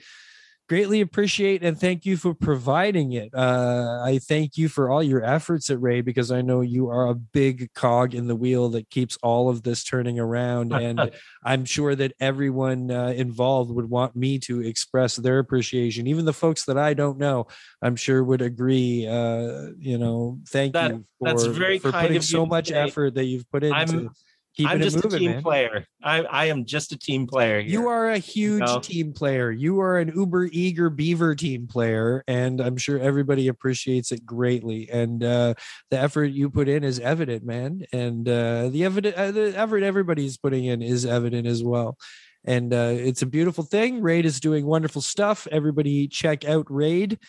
greatly 0.70 1.02
appreciate 1.02 1.64
and 1.64 1.80
thank 1.80 2.06
you 2.06 2.16
for 2.16 2.34
providing 2.34 3.12
it. 3.14 3.34
Uh, 3.34 4.02
I 4.04 4.20
thank 4.20 4.58
you 4.58 4.70
for 4.70 4.90
all 4.90 5.04
your 5.04 5.24
efforts 5.24 5.70
at 5.70 5.82
Ray 5.82 6.02
because 6.02 6.32
I 6.32 6.42
know 6.42 6.62
you 6.62 6.90
are 6.90 7.08
a 7.08 7.16
big 7.16 7.74
cog 7.74 8.16
in 8.16 8.28
the 8.28 8.36
wheel 8.36 8.70
that 8.70 8.90
keeps 8.90 9.18
all 9.22 9.50
of 9.50 9.64
this 9.64 9.84
turning 9.84 10.20
around. 10.20 10.74
And 10.84 11.12
I'm 11.44 11.64
sure 11.66 11.96
that 11.96 12.14
everyone 12.20 12.92
uh, 12.92 13.14
involved 13.16 13.72
would 13.72 13.90
want 13.90 14.16
me 14.16 14.40
to 14.40 14.62
express 14.62 15.16
their 15.16 15.40
appreciation. 15.40 16.08
Even 16.08 16.26
the 16.26 16.34
folks 16.34 16.66
that 16.66 16.78
I 16.78 16.94
don't 16.94 17.18
know, 17.18 17.48
I'm 17.82 17.96
sure 17.96 18.24
would 18.24 18.42
agree. 18.42 19.08
Uh, 19.08 19.70
you 19.78 19.98
know, 19.98 20.40
thank 20.50 20.74
That- 20.74 20.92
you 20.92 21.06
that's 21.22 21.46
for, 21.46 21.52
very 21.52 21.80
for 21.80 21.92
kind 21.92 22.08
putting 22.08 22.22
so 22.22 22.46
much 22.46 22.72
effort 22.72 23.16
that 23.16 23.26
you've 23.26 23.50
put 23.50 23.64
into 23.64 23.76
I'm- 23.78 24.10
keeping 24.56 24.72
I'm 24.72 24.82
just 24.82 25.04
moving, 25.04 25.14
a 25.14 25.20
team 25.20 25.32
man. 25.32 25.44
player. 25.44 25.86
I, 26.04 26.24
I 26.24 26.46
am 26.46 26.66
just 26.66 26.92
a 26.92 26.98
team 26.98 27.28
player. 27.28 27.60
Here. 27.60 27.70
You 27.70 27.88
are 27.88 28.10
a 28.10 28.18
huge 28.18 28.62
know? 28.62 28.80
team 28.80 29.14
player. 29.14 29.52
You 29.52 29.80
are 29.82 29.98
an 29.98 30.12
uber 30.16 30.46
eager 30.52 30.90
beaver 30.90 31.36
team 31.36 31.68
player, 31.68 32.24
and 32.28 32.62
I'm 32.62 32.78
sure 32.78 33.00
everybody 33.00 33.48
appreciates 33.48 34.12
it 34.12 34.26
greatly. 34.26 34.90
And 34.90 35.24
uh, 35.24 35.56
the 35.90 36.00
effort 36.00 36.26
you 36.26 36.50
put 36.50 36.68
in 36.68 36.84
is 36.84 37.00
evident, 37.00 37.44
man. 37.44 37.86
And 37.92 38.28
uh, 38.28 38.70
the 38.70 38.86
evident, 38.86 39.16
uh, 39.16 39.32
the 39.32 39.58
effort 39.58 39.84
everybody's 39.84 40.38
putting 40.38 40.66
in 40.66 40.82
is 40.82 41.06
evident 41.06 41.48
as 41.48 41.64
well. 41.64 41.98
And 42.46 42.74
uh, 42.74 42.94
it's 42.94 43.22
a 43.22 43.28
beautiful 43.28 43.64
thing. 43.64 44.02
Raid 44.02 44.26
is 44.26 44.40
doing 44.40 44.66
wonderful 44.66 45.02
stuff. 45.02 45.48
Everybody, 45.52 46.08
check 46.08 46.46
out 46.46 46.68
Raid. 46.70 47.20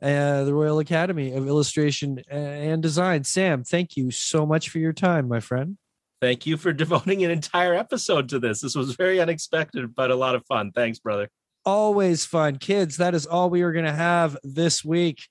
Uh, 0.00 0.44
the 0.44 0.54
Royal 0.54 0.78
Academy 0.78 1.32
of 1.32 1.48
Illustration 1.48 2.22
uh, 2.30 2.34
and 2.34 2.80
Design. 2.80 3.24
Sam, 3.24 3.64
thank 3.64 3.96
you 3.96 4.12
so 4.12 4.46
much 4.46 4.68
for 4.68 4.78
your 4.78 4.92
time, 4.92 5.26
my 5.26 5.40
friend. 5.40 5.76
Thank 6.20 6.46
you 6.46 6.56
for 6.56 6.72
devoting 6.84 7.24
an 7.24 7.30
entire 7.30 7.74
episode 7.74 8.28
to 8.30 8.38
this. 8.38 8.60
This 8.60 8.74
was 8.74 8.94
very 8.96 9.20
unexpected, 9.20 9.94
but 9.94 10.10
a 10.10 10.16
lot 10.16 10.34
of 10.34 10.44
fun. 10.46 10.72
Thanks, 10.72 10.98
brother. 10.98 11.28
always 11.64 12.24
fun 12.24 12.56
kids 12.56 12.96
that 12.96 13.14
is 13.14 13.26
all 13.26 13.50
we 13.50 13.62
are 13.62 13.72
going 13.72 13.84
to 13.84 13.92
have 13.92 14.36
this 14.42 14.84
week 14.84 15.28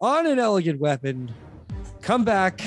on 0.00 0.26
an 0.26 0.38
elegant 0.38 0.78
weapon 0.80 1.32
come 2.02 2.24
back 2.24 2.60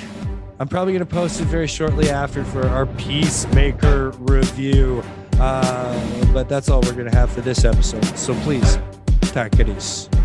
i'm 0.60 0.68
probably 0.68 0.94
going 0.94 1.06
to 1.06 1.14
post 1.14 1.40
it 1.40 1.46
very 1.46 1.68
shortly 1.68 2.10
after 2.10 2.44
for 2.46 2.66
our 2.70 2.88
peacemaker 2.88 4.10
review 4.12 5.04
uh, 5.40 6.34
but 6.34 6.50
that's 6.50 6.70
all 6.70 6.82
we're 6.82 6.94
going 6.94 7.10
to 7.10 7.16
have 7.16 7.32
for 7.32 7.42
this 7.42 7.64
episode 7.64 8.04
so 8.18 8.34
please 8.42 8.80
easy 9.36 10.23